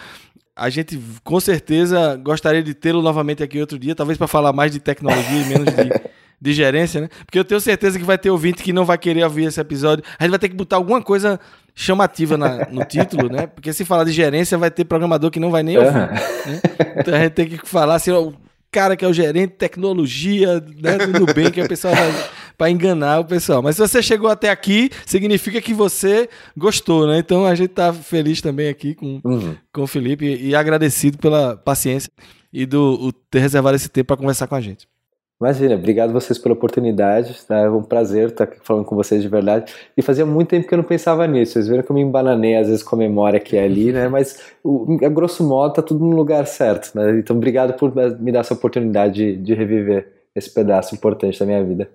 A 0.56 0.68
gente 0.68 1.00
com 1.22 1.38
certeza 1.38 2.16
gostaria 2.16 2.64
de 2.64 2.74
tê-lo 2.74 3.02
novamente 3.02 3.40
aqui 3.40 3.60
outro 3.60 3.78
dia, 3.78 3.94
talvez 3.94 4.18
para 4.18 4.26
falar 4.26 4.52
mais 4.52 4.72
de 4.72 4.80
tecnologia 4.80 5.42
e 5.42 5.44
menos 5.44 5.66
de 5.66 6.08
de 6.40 6.52
gerência, 6.52 7.00
né? 7.00 7.08
Porque 7.24 7.38
eu 7.38 7.44
tenho 7.44 7.60
certeza 7.60 7.98
que 7.98 8.04
vai 8.04 8.16
ter 8.16 8.30
ouvinte 8.30 8.62
que 8.62 8.72
não 8.72 8.84
vai 8.84 8.96
querer 8.96 9.24
ouvir 9.24 9.44
esse 9.44 9.60
episódio. 9.60 10.04
A 10.18 10.22
gente 10.22 10.30
vai 10.30 10.38
ter 10.38 10.48
que 10.48 10.54
botar 10.54 10.76
alguma 10.76 11.02
coisa 11.02 11.38
chamativa 11.74 12.36
na, 12.36 12.66
no 12.70 12.84
título, 12.84 13.28
né? 13.28 13.46
Porque 13.46 13.72
se 13.72 13.84
falar 13.84 14.04
de 14.04 14.12
gerência, 14.12 14.56
vai 14.58 14.70
ter 14.70 14.84
programador 14.84 15.30
que 15.30 15.40
não 15.40 15.50
vai 15.50 15.62
nem 15.62 15.78
ouvir. 15.78 15.90
Uhum. 15.90 16.52
Né? 16.52 16.60
Então 16.96 17.14
a 17.14 17.18
gente 17.20 17.32
tem 17.32 17.48
que 17.48 17.68
falar 17.68 17.96
assim, 17.96 18.10
ó, 18.10 18.22
o 18.22 18.34
cara 18.70 18.96
que 18.96 19.04
é 19.04 19.08
o 19.08 19.12
gerente 19.12 19.50
de 19.50 19.56
tecnologia, 19.56 20.60
né? 20.80 20.98
Tudo 20.98 21.32
bem, 21.32 21.50
que 21.50 21.60
o 21.60 21.68
pessoal 21.68 21.94
vai 21.94 22.12
para 22.56 22.70
enganar 22.70 23.20
o 23.20 23.24
pessoal. 23.24 23.62
Mas 23.62 23.76
se 23.76 23.80
você 23.80 24.02
chegou 24.02 24.28
até 24.28 24.50
aqui, 24.50 24.90
significa 25.06 25.60
que 25.60 25.72
você 25.72 26.28
gostou, 26.56 27.06
né? 27.06 27.18
Então 27.18 27.46
a 27.46 27.54
gente 27.54 27.70
tá 27.70 27.92
feliz 27.92 28.40
também 28.40 28.68
aqui 28.68 28.94
com, 28.94 29.20
uhum. 29.24 29.56
com 29.72 29.82
o 29.82 29.86
Felipe 29.86 30.26
e 30.26 30.54
agradecido 30.54 31.18
pela 31.18 31.56
paciência 31.56 32.10
e 32.52 32.66
do 32.66 33.12
ter 33.30 33.38
reservado 33.38 33.76
esse 33.76 33.88
tempo 33.88 34.08
para 34.08 34.16
conversar 34.16 34.48
com 34.48 34.56
a 34.56 34.60
gente. 34.60 34.86
Imagina, 35.40 35.76
obrigado 35.76 36.12
vocês 36.12 36.36
pela 36.36 36.52
oportunidade, 36.52 37.32
tá? 37.46 37.58
é 37.58 37.70
um 37.70 37.80
prazer 37.80 38.30
estar 38.30 38.42
aqui 38.42 38.58
falando 38.60 38.84
com 38.84 38.96
vocês 38.96 39.22
de 39.22 39.28
verdade. 39.28 39.72
E 39.96 40.02
fazia 40.02 40.26
muito 40.26 40.48
tempo 40.48 40.66
que 40.66 40.74
eu 40.74 40.78
não 40.78 40.84
pensava 40.84 41.24
nisso. 41.28 41.52
Vocês 41.52 41.68
viram 41.68 41.84
que 41.84 41.92
eu 41.92 41.94
me 41.94 42.02
embananei 42.02 42.56
às 42.56 42.66
vezes 42.66 42.82
com 42.82 42.96
a 42.96 42.98
memória 42.98 43.36
aqui 43.36 43.54
e 43.54 43.58
ali, 43.60 43.92
né? 43.92 44.08
Mas 44.08 44.36
o, 44.64 44.98
a 45.00 45.08
grosso 45.08 45.44
modo 45.44 45.74
tá 45.74 45.82
tudo 45.82 46.04
no 46.04 46.16
lugar 46.16 46.44
certo, 46.44 46.90
né? 46.92 47.20
Então 47.20 47.36
obrigado 47.36 47.74
por 47.74 47.94
me 48.18 48.32
dar 48.32 48.40
essa 48.40 48.52
oportunidade 48.52 49.14
de, 49.14 49.36
de 49.36 49.54
reviver 49.54 50.12
esse 50.34 50.52
pedaço 50.52 50.96
importante 50.96 51.38
da 51.38 51.46
minha 51.46 51.62
vida. 51.62 51.88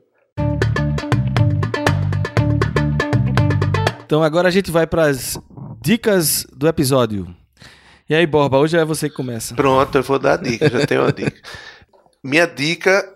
Então 4.05 4.23
agora 4.23 4.47
a 4.47 4.51
gente 4.51 4.71
vai 4.71 4.87
para 4.87 5.07
as 5.07 5.37
dicas 5.81 6.47
do 6.55 6.65
episódio. 6.65 7.27
E 8.09 8.15
aí, 8.15 8.25
Borba, 8.25 8.57
hoje 8.57 8.77
é 8.77 8.85
você 8.85 9.09
que 9.09 9.15
começa. 9.15 9.53
Pronto, 9.53 9.97
eu 9.97 10.03
vou 10.03 10.17
dar 10.17 10.35
a 10.35 10.37
dica, 10.37 10.69
já 10.69 10.87
tenho 10.87 11.03
a 11.03 11.11
dica. 11.11 11.41
Minha 12.23 12.45
dica 12.45 13.12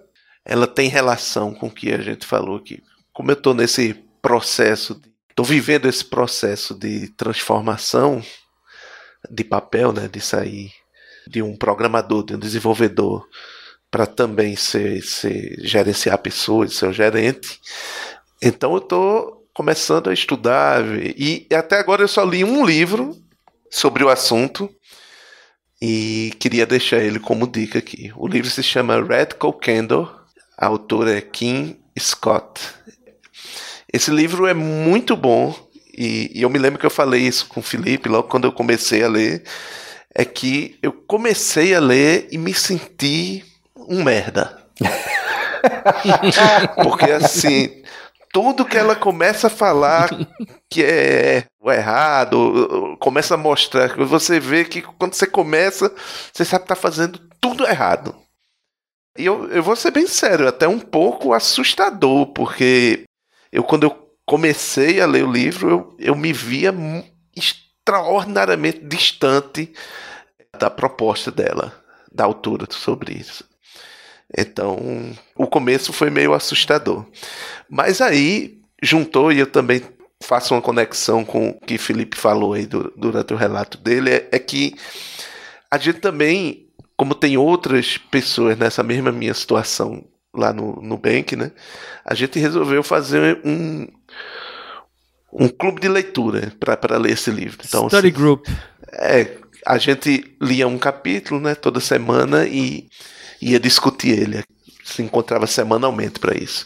ela 0.47 0.65
tem 0.65 0.87
relação 0.87 1.53
com 1.53 1.67
o 1.67 1.71
que 1.71 1.91
a 1.93 2.01
gente 2.01 2.25
falou 2.25 2.55
aqui. 2.55 2.81
Como 3.11 3.29
eu 3.29 3.33
estou 3.33 3.53
nesse 3.53 3.93
processo, 4.21 4.99
estou 5.29 5.45
vivendo 5.45 5.87
esse 5.87 6.05
processo 6.05 6.73
de 6.73 7.09
transformação 7.09 8.23
de 9.29 9.43
papel, 9.43 9.91
né, 9.91 10.07
de 10.07 10.21
sair 10.21 10.71
de 11.27 11.41
um 11.41 11.53
programador, 11.57 12.23
de 12.23 12.35
um 12.35 12.39
desenvolvedor, 12.39 13.27
para 13.91 14.05
também 14.05 14.55
ser, 14.55 15.03
ser 15.03 15.57
gerenciar 15.59 16.17
pessoas, 16.19 16.75
ser 16.75 16.87
um 16.87 16.93
gerente. 16.93 17.59
Então 18.41 18.71
eu 18.71 18.77
estou 18.77 19.45
começando 19.53 20.09
a 20.09 20.13
estudar 20.13 20.81
e 20.95 21.45
até 21.53 21.77
agora 21.77 22.03
eu 22.03 22.07
só 22.07 22.23
li 22.23 22.45
um 22.45 22.65
livro 22.65 23.17
sobre 23.69 24.01
o 24.01 24.09
assunto 24.09 24.73
e 25.81 26.31
queria 26.39 26.65
deixar 26.65 26.99
ele 26.99 27.19
como 27.19 27.45
dica 27.45 27.79
aqui. 27.79 28.13
O 28.15 28.29
livro 28.29 28.49
se 28.49 28.63
chama 28.63 29.03
Red 29.03 29.33
Coal 29.37 29.51
Candle 29.51 30.16
a 30.57 30.65
autora 30.65 31.17
é 31.17 31.21
Kim 31.21 31.77
Scott. 31.99 32.61
Esse 33.91 34.11
livro 34.11 34.47
é 34.47 34.53
muito 34.53 35.15
bom 35.15 35.55
e, 35.95 36.31
e 36.33 36.41
eu 36.41 36.49
me 36.49 36.59
lembro 36.59 36.79
que 36.79 36.85
eu 36.85 36.91
falei 36.91 37.21
isso 37.21 37.47
com 37.47 37.59
o 37.59 37.63
Felipe 37.63 38.09
logo 38.09 38.27
quando 38.27 38.45
eu 38.45 38.51
comecei 38.51 39.03
a 39.03 39.07
ler. 39.07 39.43
É 40.13 40.25
que 40.25 40.77
eu 40.81 40.91
comecei 40.91 41.75
a 41.75 41.79
ler 41.79 42.27
e 42.31 42.37
me 42.37 42.53
senti 42.53 43.45
um 43.75 44.03
merda. 44.03 44.57
Porque 46.83 47.11
assim, 47.11 47.83
tudo 48.33 48.65
que 48.65 48.77
ela 48.77 48.95
começa 48.95 49.47
a 49.47 49.51
falar 49.51 50.09
que 50.69 50.83
é 50.83 51.45
o 51.61 51.71
errado, 51.71 52.97
começa 52.99 53.35
a 53.35 53.37
mostrar, 53.37 53.95
você 53.95 54.39
vê 54.39 54.65
que 54.65 54.81
quando 54.81 55.13
você 55.13 55.27
começa, 55.27 55.93
você 56.33 56.45
sabe 56.45 56.63
que 56.63 56.69
tá 56.69 56.75
fazendo 56.75 57.19
tudo 57.39 57.67
errado. 57.67 58.15
E 59.17 59.25
eu, 59.25 59.49
eu 59.49 59.63
vou 59.63 59.75
ser 59.75 59.91
bem 59.91 60.07
sério, 60.07 60.47
até 60.47 60.67
um 60.67 60.79
pouco 60.79 61.33
assustador, 61.33 62.27
porque 62.27 63.03
eu 63.51 63.63
quando 63.63 63.83
eu 63.83 64.13
comecei 64.25 65.01
a 65.01 65.05
ler 65.05 65.23
o 65.23 65.31
livro, 65.31 65.69
eu, 65.69 65.95
eu 65.99 66.15
me 66.15 66.33
via 66.33 66.73
extraordinariamente 67.35 68.79
distante 68.79 69.71
da 70.59 70.69
proposta 70.69 71.31
dela, 71.31 71.73
da 72.11 72.25
autora 72.25 72.67
sobre 72.69 73.13
isso. 73.13 73.45
Então, 74.37 74.77
o 75.35 75.47
começo 75.47 75.93
foi 75.93 76.09
meio 76.09 76.33
assustador. 76.33 77.05
Mas 77.69 78.01
aí 78.01 78.61
juntou, 78.83 79.31
e 79.31 79.39
eu 79.39 79.47
também 79.47 79.81
faço 80.21 80.53
uma 80.53 80.61
conexão 80.61 81.23
com 81.23 81.49
o 81.49 81.59
que 81.59 81.77
Felipe 81.77 82.17
falou 82.17 82.53
aí 82.53 82.65
do, 82.65 82.91
durante 82.95 83.33
o 83.33 83.37
relato 83.37 83.77
dele, 83.77 84.11
é, 84.11 84.27
é 84.31 84.39
que 84.39 84.75
a 85.69 85.77
gente 85.77 85.99
também, 85.99 86.66
como 86.97 87.13
tem 87.13 87.37
outras 87.37 87.97
pessoas 87.97 88.57
nessa 88.57 88.81
mesma 88.81 89.11
minha 89.11 89.33
situação 89.33 90.03
lá 90.33 90.51
no, 90.51 90.81
no 90.81 90.97
Bank, 90.97 91.35
né? 91.35 91.51
A 92.03 92.13
gente 92.15 92.39
resolveu 92.39 92.81
fazer 92.81 93.39
um, 93.45 93.87
um 95.31 95.47
clube 95.47 95.79
de 95.79 95.87
leitura 95.87 96.51
para 96.59 96.97
ler 96.97 97.13
esse 97.13 97.29
livro. 97.29 97.59
Então, 97.63 97.87
Study 97.87 98.07
assim, 98.07 98.17
group. 98.17 98.47
É, 98.93 99.37
a 99.65 99.77
gente 99.77 100.35
lia 100.41 100.67
um 100.67 100.77
capítulo, 100.77 101.39
né, 101.39 101.53
toda 101.53 101.79
semana 101.79 102.45
e 102.47 102.87
ia 103.41 103.59
discutir 103.59 104.19
ele. 104.19 104.43
Se 104.83 105.01
encontrava 105.01 105.45
semanalmente 105.45 106.19
para 106.19 106.35
isso. 106.35 106.65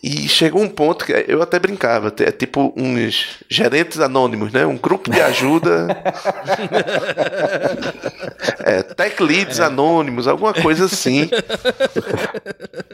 E 0.00 0.28
chegou 0.28 0.62
um 0.62 0.68
ponto 0.68 1.04
que 1.04 1.12
eu 1.26 1.42
até 1.42 1.58
brincava, 1.58 2.14
é 2.20 2.30
tipo 2.30 2.72
uns 2.76 3.38
gerentes 3.50 3.98
anônimos, 3.98 4.52
né? 4.52 4.64
Um 4.64 4.76
grupo 4.76 5.10
de 5.10 5.20
ajuda. 5.20 5.88
é, 8.64 8.82
tech 8.82 9.20
leads 9.20 9.58
é. 9.58 9.64
anônimos, 9.64 10.28
alguma 10.28 10.54
coisa 10.54 10.84
assim. 10.84 11.28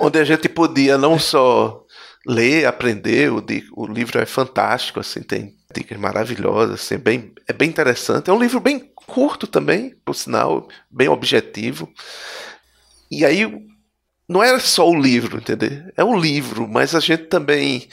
onde 0.01 0.19
a 0.19 0.25
gente 0.25 0.49
podia 0.49 0.97
não 0.97 1.19
só 1.19 1.85
ler, 2.27 2.65
aprender, 2.65 3.31
o, 3.31 3.45
o 3.77 3.87
livro 3.87 4.19
é 4.19 4.25
fantástico, 4.25 4.99
assim, 4.99 5.23
tem 5.23 5.55
dicas 5.75 5.99
maravilhosas, 5.99 6.81
assim, 6.81 6.97
bem, 6.97 7.35
é 7.47 7.53
bem 7.53 7.69
interessante. 7.69 8.31
É 8.31 8.33
um 8.33 8.41
livro 8.41 8.61
bem 8.61 8.79
curto 8.95 9.47
também, 9.47 9.95
por 10.07 10.15
sinal, 10.15 10.69
bem 10.91 11.09
objetivo. 11.09 11.87
E 13.11 13.27
aí 13.27 13.45
não 14.29 14.43
era 14.43 14.59
só 14.59 14.89
o 14.89 14.99
livro, 14.99 15.39
entendeu? 15.39 15.83
É 15.97 16.05
um 16.05 16.18
livro, 16.18 16.66
mas 16.66 16.95
a 16.95 17.01
gente 17.01 17.25
também 17.25 17.89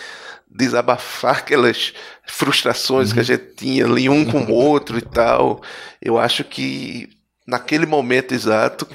desabafar 0.49 1.37
aquelas 1.37 1.93
frustrações 2.25 3.09
uhum. 3.09 3.13
que 3.13 3.19
a 3.19 3.21
uhum. 3.21 3.27
gente 3.27 3.55
tinha 3.55 3.85
ali 3.85 4.09
um 4.09 4.25
com 4.25 4.43
o 4.45 4.53
outro 4.53 4.97
e 4.97 5.01
tal. 5.01 5.61
Eu 6.01 6.17
acho 6.17 6.43
que 6.43 7.09
naquele 7.47 7.85
momento 7.85 8.33
exato 8.33 8.87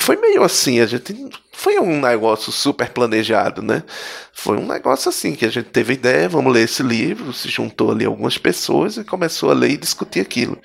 foi 0.00 0.16
meio 0.16 0.42
assim, 0.42 0.80
a 0.80 0.86
gente 0.86 1.14
foi 1.52 1.78
um 1.80 2.00
negócio 2.00 2.52
super 2.52 2.88
planejado, 2.90 3.62
né? 3.62 3.82
Foi 4.32 4.56
um 4.56 4.66
negócio 4.66 5.08
assim 5.08 5.34
que 5.34 5.44
a 5.44 5.50
gente 5.50 5.70
teve 5.70 5.94
ideia, 5.94 6.28
vamos 6.28 6.52
ler 6.52 6.62
esse 6.62 6.82
livro, 6.82 7.32
se 7.32 7.48
juntou 7.48 7.90
ali 7.90 8.04
algumas 8.04 8.38
pessoas 8.38 8.96
e 8.96 9.04
começou 9.04 9.50
a 9.50 9.54
ler 9.54 9.72
e 9.72 9.76
discutir 9.76 10.20
aquilo 10.20 10.58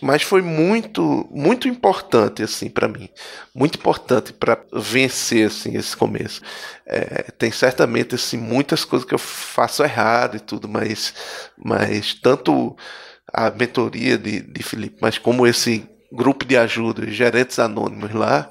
mas 0.00 0.22
foi 0.22 0.42
muito 0.42 1.26
muito 1.30 1.68
importante 1.68 2.42
assim 2.42 2.68
para 2.68 2.88
mim. 2.88 3.08
Muito 3.54 3.78
importante 3.78 4.32
para 4.32 4.62
vencer 4.72 5.46
assim 5.46 5.76
esse 5.76 5.96
começo. 5.96 6.42
É, 6.86 7.22
tem 7.38 7.50
certamente 7.50 8.14
assim 8.14 8.36
muitas 8.36 8.84
coisas 8.84 9.08
que 9.08 9.14
eu 9.14 9.18
faço 9.18 9.82
errado 9.82 10.36
e 10.36 10.40
tudo 10.40 10.68
mas 10.68 11.14
mas 11.56 12.14
tanto 12.14 12.76
a 13.32 13.50
mentoria 13.50 14.18
de, 14.18 14.40
de 14.40 14.62
Felipe 14.62 14.98
mas 15.00 15.18
como 15.18 15.46
esse 15.46 15.88
grupo 16.12 16.44
de 16.44 16.56
ajuda 16.56 17.10
gerentes 17.10 17.58
anônimos 17.58 18.12
lá 18.12 18.50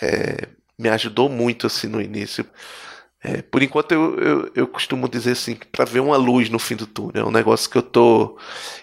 é, 0.00 0.48
me 0.78 0.88
ajudou 0.88 1.28
muito 1.28 1.66
assim 1.66 1.86
no 1.86 2.00
início. 2.00 2.44
É, 3.24 3.40
por 3.40 3.62
enquanto 3.62 3.92
eu, 3.92 4.18
eu, 4.18 4.52
eu, 4.56 4.66
costumo 4.66 5.08
dizer 5.08 5.32
assim 5.32 5.54
para 5.70 5.84
ver 5.84 6.00
uma 6.00 6.16
luz 6.16 6.50
no 6.50 6.58
fim 6.58 6.74
do 6.74 6.88
túnel 6.88 7.24
é 7.24 7.28
um 7.28 7.30
negócio 7.30 7.70
que 7.70 7.78
eu 7.78 7.82
tô 7.82 8.36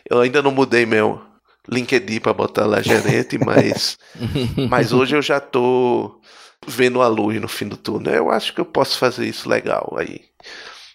eu 0.09 0.21
ainda 0.21 0.41
não 0.41 0.51
mudei 0.51 0.85
meu 0.85 1.28
LinkedIn 1.67 2.19
para 2.19 2.33
botar 2.33 2.65
lá 2.65 2.81
gerente, 2.81 3.37
mas, 3.37 3.97
mas 4.69 4.91
hoje 4.91 5.15
eu 5.15 5.21
já 5.21 5.39
tô 5.39 6.19
vendo 6.67 7.01
a 7.01 7.07
luz 7.07 7.39
no 7.41 7.47
fim 7.47 7.67
do 7.67 7.77
túnel. 7.77 8.13
Eu 8.13 8.31
acho 8.31 8.53
que 8.53 8.61
eu 8.61 8.65
posso 8.65 8.97
fazer 8.97 9.27
isso 9.27 9.49
legal 9.49 9.95
aí. 9.97 10.21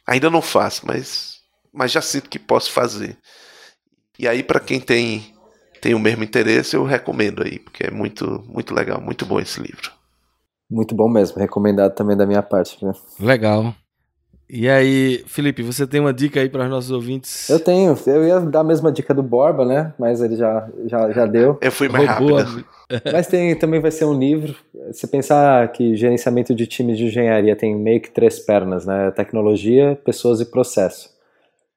Ainda 0.07 0.31
não 0.31 0.43
faço, 0.43 0.87
mas, 0.87 1.37
mas 1.73 1.93
já 1.93 2.03
sinto 2.03 2.31
que 2.31 2.39
posso 2.39 2.71
fazer. 2.73 3.17
E 4.19 4.29
aí 4.29 4.43
para 4.43 4.61
quem 4.61 4.81
tem 4.81 5.33
tem 5.81 5.93
o 5.93 5.99
mesmo 5.99 6.25
interesse, 6.25 6.75
eu 6.75 6.83
recomendo 6.83 7.43
aí, 7.43 7.59
porque 7.59 7.85
é 7.85 7.91
muito 7.91 8.43
muito 8.49 8.75
legal, 8.75 9.01
muito 9.01 9.27
bom 9.27 9.39
esse 9.39 9.61
livro. 9.61 9.93
Muito 10.71 10.95
bom 10.95 11.09
mesmo, 11.09 11.39
recomendado 11.39 11.95
também 11.95 12.17
da 12.17 12.27
minha 12.27 12.43
parte. 12.43 12.83
Né? 12.83 12.93
Legal. 13.21 13.75
E 14.49 14.69
aí, 14.69 15.25
Felipe, 15.27 15.63
você 15.63 15.87
tem 15.87 16.01
uma 16.01 16.13
dica 16.13 16.39
aí 16.39 16.49
para 16.49 16.65
os 16.65 16.71
nossos 16.71 16.91
ouvintes? 16.91 17.49
Eu 17.49 17.59
tenho. 17.59 17.97
Eu 18.07 18.25
ia 18.25 18.41
dar 18.41 18.61
a 18.61 18.65
mesma 18.65 18.93
dica 18.93 19.15
do 19.15 19.23
Borba, 19.23 19.65
né? 19.65 19.95
Mas 19.99 20.21
ele 20.21 20.37
já, 20.37 20.69
já, 20.87 21.11
já 21.11 21.27
deu. 21.27 21.59
Eu 21.61 21.73
fui 21.73 21.89
mais 21.89 22.09
Roubou 22.11 22.39
rápido. 22.39 22.65
Mas 23.13 23.27
tem, 23.27 23.57
também 23.57 23.81
vai 23.81 23.91
ser 23.91 24.05
um 24.05 24.17
livro. 24.17 24.55
Se 24.93 25.07
pensar 25.07 25.73
que 25.73 25.97
gerenciamento 25.97 26.55
de 26.55 26.67
times 26.67 26.99
de 26.99 27.07
engenharia 27.07 27.57
tem 27.57 27.75
meio 27.75 28.01
que 28.01 28.11
três 28.11 28.39
pernas, 28.39 28.85
né? 28.85 29.11
Tecnologia, 29.13 29.99
pessoas 30.05 30.41
e 30.41 30.45
processo. 30.45 31.09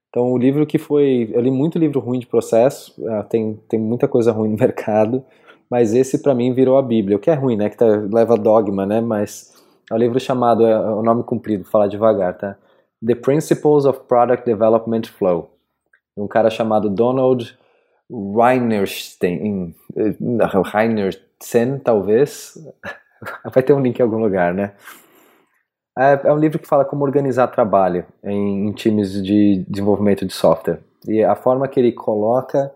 Então, 0.09 0.32
o 0.32 0.38
livro 0.38 0.65
que 0.65 0.78
foi. 0.78 1.30
Eu 1.34 1.41
li 1.41 1.51
muito 1.51 1.80
livro 1.80 1.99
ruim 1.99 2.20
de 2.20 2.28
processo, 2.28 2.93
ah, 3.07 3.24
tem, 3.24 3.59
tem 3.70 3.80
muita 3.80 4.07
coisa 4.07 4.32
ruim 4.32 4.49
no 4.49 4.57
mercado, 4.59 5.24
mas 5.70 5.93
esse 5.93 6.22
para 6.22 6.36
mim 6.36 6.53
virou 6.53 6.78
a 6.78 6.82
Bíblia. 6.82 7.15
O 7.15 7.20
que 7.20 7.30
é 7.30 7.34
ruim, 7.34 7.55
né? 7.55 7.70
Que 7.70 7.78
tá, 7.78 7.86
leva 7.86 8.36
dogma, 8.36 8.86
né? 8.86 8.99
Mas 8.99 9.53
é 9.90 9.94
um 9.94 9.98
livro 9.98 10.20
chamado, 10.20 10.66
é, 10.66 10.72
é 10.72 10.78
o 10.78 11.02
nome 11.02 11.24
comprido, 11.24 11.64
vou 11.64 11.72
falar 11.72 11.88
devagar, 11.88 12.38
tá? 12.38 12.58
The 13.06 13.16
Principles 13.16 13.86
of 13.86 14.02
Product 14.08 14.46
Development 14.46 15.04
Flow. 15.04 15.52
Um 16.16 16.28
cara 16.28 16.50
chamado 16.50 16.90
Donald 16.90 17.58
Reinerstein, 18.10 19.76
Reinertsen, 20.66 21.80
talvez. 21.80 22.58
Vai 23.54 23.64
ter 23.64 23.74
um 23.74 23.80
link 23.80 24.00
em 24.00 24.04
algum 24.04 24.18
lugar, 24.18 24.54
né? 24.54 24.74
É, 25.98 26.28
é 26.28 26.34
um 26.34 26.38
livro 26.38 26.60
que 26.60 26.68
fala 26.68 26.86
como 26.86 27.04
organizar 27.04 27.48
trabalho 27.48 28.06
em 28.24 28.72
times 28.74 29.22
de 29.24 29.66
desenvolvimento 29.68 30.26
de 30.26 30.34
software. 30.34 30.80
E 31.08 31.24
a 31.24 31.36
forma 31.36 31.68
que 31.68 31.80
ele 31.80 31.92
coloca, 31.92 32.72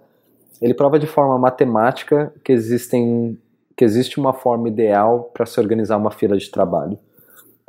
ele 0.62 0.74
prova 0.74 0.98
de 0.98 1.06
forma 1.06 1.38
matemática 1.38 2.34
que 2.44 2.52
existem 2.52 3.38
que 3.76 3.84
existe 3.84 4.20
uma 4.20 4.34
forma 4.34 4.68
ideal 4.68 5.32
para 5.34 5.46
se 5.46 5.60
organizar 5.60 5.98
uma 5.98 6.12
fila 6.12 6.38
de 6.38 6.50
trabalho. 6.50 6.98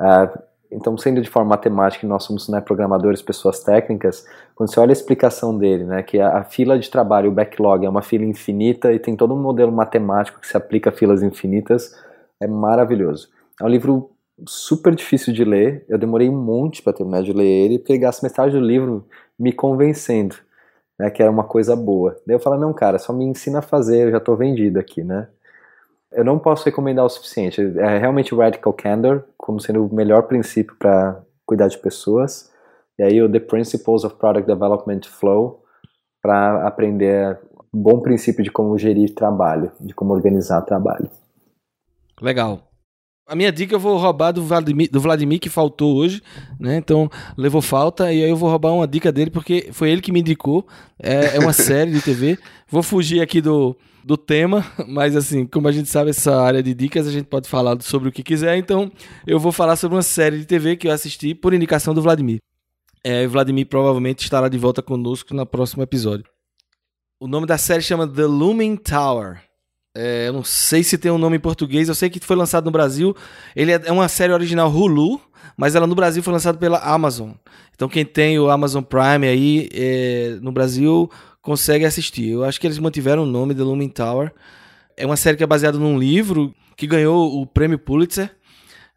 Uh, 0.01 0.41
então, 0.71 0.97
sendo 0.97 1.21
de 1.21 1.29
forma 1.29 1.49
matemática, 1.49 2.05
nós 2.07 2.23
somos 2.23 2.49
né, 2.49 2.59
programadores, 2.59 3.21
pessoas 3.21 3.63
técnicas, 3.63 4.25
quando 4.55 4.73
você 4.73 4.79
olha 4.79 4.91
a 4.91 4.93
explicação 4.93 5.55
dele, 5.57 5.83
né, 5.83 6.01
que 6.01 6.19
a, 6.19 6.39
a, 6.39 6.43
fila 6.43 6.79
de 6.79 6.89
trabalho, 6.89 7.29
o 7.29 7.33
backlog, 7.33 7.85
é 7.85 7.89
uma 7.89 8.01
fila 8.01 8.25
infinita 8.25 8.91
e 8.91 8.97
tem 8.97 9.15
todo 9.15 9.33
um 9.33 9.41
modelo 9.41 9.71
matemático 9.71 10.41
que 10.41 10.47
se 10.47 10.57
aplica 10.57 10.89
a 10.89 10.93
filas 10.93 11.21
infinitas, 11.21 11.95
é 12.39 12.47
maravilhoso. 12.47 13.29
É 13.61 13.63
um 13.63 13.69
livro 13.69 14.11
super 14.47 14.95
difícil 14.95 15.31
de 15.31 15.43
ler, 15.43 15.85
eu 15.87 15.97
demorei 15.97 16.27
um 16.27 16.41
monte 16.41 16.81
para 16.81 16.91
terminar 16.91 17.21
de 17.21 17.31
ler 17.31 17.45
ele, 17.45 17.77
porque 17.77 17.93
ele 17.93 17.99
gasta 17.99 18.25
metade 18.25 18.53
do 18.53 18.59
livro 18.59 19.05
me 19.37 19.51
convencendo 19.51 20.35
né, 20.97 21.09
que 21.09 21.21
era 21.21 21.31
uma 21.31 21.43
coisa 21.43 21.75
boa. 21.75 22.15
Daí 22.25 22.35
eu 22.35 22.39
falo, 22.39 22.57
não, 22.57 22.73
cara, 22.73 22.99
só 22.99 23.13
me 23.13 23.25
ensina 23.25 23.59
a 23.59 23.61
fazer, 23.61 24.07
eu 24.07 24.11
já 24.11 24.17
estou 24.17 24.35
vendido 24.35 24.79
aqui, 24.79 25.03
né? 25.03 25.27
Eu 26.15 26.23
não 26.23 26.39
posso 26.39 26.65
recomendar 26.65 27.05
o 27.05 27.09
suficiente. 27.09 27.61
É 27.77 27.97
realmente 27.97 28.35
Radical 28.35 28.73
Candor 28.73 29.23
como 29.37 29.59
sendo 29.59 29.85
o 29.85 29.93
melhor 29.93 30.23
princípio 30.23 30.75
para 30.77 31.21
cuidar 31.45 31.67
de 31.67 31.77
pessoas. 31.77 32.51
E 32.97 33.03
aí 33.03 33.21
o 33.21 33.31
The 33.31 33.39
Principles 33.39 34.03
of 34.03 34.15
Product 34.15 34.47
Development 34.47 35.01
Flow 35.05 35.63
para 36.21 36.67
aprender 36.67 37.39
um 37.73 37.81
bom 37.81 37.99
princípio 37.99 38.43
de 38.43 38.51
como 38.51 38.77
gerir 38.77 39.13
trabalho, 39.13 39.71
de 39.79 39.93
como 39.93 40.13
organizar 40.13 40.61
trabalho. 40.61 41.09
Legal. 42.21 42.72
A 43.25 43.35
minha 43.35 43.51
dica 43.51 43.73
eu 43.73 43.79
vou 43.79 43.97
roubar 43.97 44.33
do 44.33 44.43
Vladimir, 44.43 44.91
do 44.91 44.99
Vladimir 44.99 45.39
que 45.39 45.49
faltou 45.49 45.95
hoje, 45.95 46.21
né? 46.59 46.75
Então 46.77 47.09
levou 47.37 47.61
falta 47.61 48.11
e 48.11 48.21
aí 48.21 48.29
eu 48.29 48.35
vou 48.35 48.49
roubar 48.49 48.73
uma 48.73 48.87
dica 48.87 49.11
dele 49.11 49.31
porque 49.31 49.69
foi 49.71 49.89
ele 49.89 50.01
que 50.01 50.11
me 50.11 50.19
indicou. 50.19 50.67
É, 50.99 51.37
é 51.37 51.39
uma 51.39 51.53
série 51.53 51.91
de 51.91 52.01
TV. 52.01 52.37
Vou 52.67 52.83
fugir 52.83 53.21
aqui 53.21 53.39
do, 53.39 53.77
do 54.03 54.17
tema, 54.17 54.65
mas 54.87 55.15
assim, 55.15 55.45
como 55.45 55.67
a 55.69 55.71
gente 55.71 55.89
sabe, 55.89 56.09
essa 56.09 56.35
área 56.41 56.61
de 56.61 56.73
dicas 56.73 57.07
a 57.07 57.11
gente 57.11 57.25
pode 57.25 57.47
falar 57.47 57.81
sobre 57.81 58.09
o 58.09 58.11
que 58.11 58.21
quiser, 58.21 58.57
então 58.57 58.91
eu 59.25 59.39
vou 59.39 59.51
falar 59.51 59.77
sobre 59.77 59.95
uma 59.95 60.03
série 60.03 60.37
de 60.37 60.45
TV 60.45 60.75
que 60.75 60.87
eu 60.87 60.91
assisti 60.91 61.33
por 61.33 61.53
indicação 61.53 61.93
do 61.93 62.01
Vladimir. 62.01 62.39
É, 63.03 63.25
Vladimir 63.25 63.67
provavelmente 63.67 64.23
estará 64.23 64.49
de 64.49 64.57
volta 64.57 64.81
conosco 64.81 65.33
no 65.33 65.45
próximo 65.45 65.81
episódio. 65.83 66.25
O 67.19 67.27
nome 67.27 67.47
da 67.47 67.57
série 67.57 67.81
chama 67.81 68.05
The 68.05 68.25
Looming 68.25 68.75
Tower. 68.75 69.41
É, 69.95 70.27
eu 70.27 70.33
não 70.33 70.43
sei 70.43 70.83
se 70.83 70.97
tem 70.97 71.11
um 71.11 71.19
nome 71.19 71.37
em 71.37 71.39
português, 71.39 71.87
eu 71.87 71.93
sei 71.93 72.09
que 72.09 72.19
foi 72.19 72.35
lançado 72.35 72.65
no 72.65 72.71
Brasil. 72.71 73.15
Ele 73.55 73.71
é, 73.71 73.81
é 73.85 73.91
uma 73.91 74.07
série 74.07 74.33
original 74.33 74.69
Hulu, 74.69 75.21
mas 75.55 75.75
ela 75.75 75.85
no 75.85 75.95
Brasil 75.95 76.23
foi 76.23 76.33
lançada 76.33 76.57
pela 76.57 76.79
Amazon. 76.79 77.31
Então 77.75 77.87
quem 77.87 78.03
tem 78.05 78.39
o 78.39 78.49
Amazon 78.49 78.83
Prime 78.83 79.27
aí 79.27 79.69
é, 79.73 80.37
no 80.41 80.51
Brasil 80.51 81.09
consegue 81.41 81.85
assistir. 81.85 82.29
Eu 82.29 82.43
acho 82.43 82.59
que 82.59 82.65
eles 82.65 82.79
mantiveram 82.79 83.23
o 83.23 83.27
nome 83.27 83.53
The 83.53 83.61
Looming 83.61 83.89
Tower. 83.89 84.31
É 84.97 85.05
uma 85.05 85.17
série 85.17 85.37
que 85.37 85.43
é 85.43 85.47
baseada 85.47 85.77
num 85.77 85.97
livro 85.97 86.53
que 86.75 86.87
ganhou 86.87 87.39
o 87.39 87.45
prêmio 87.45 87.77
Pulitzer 87.77 88.35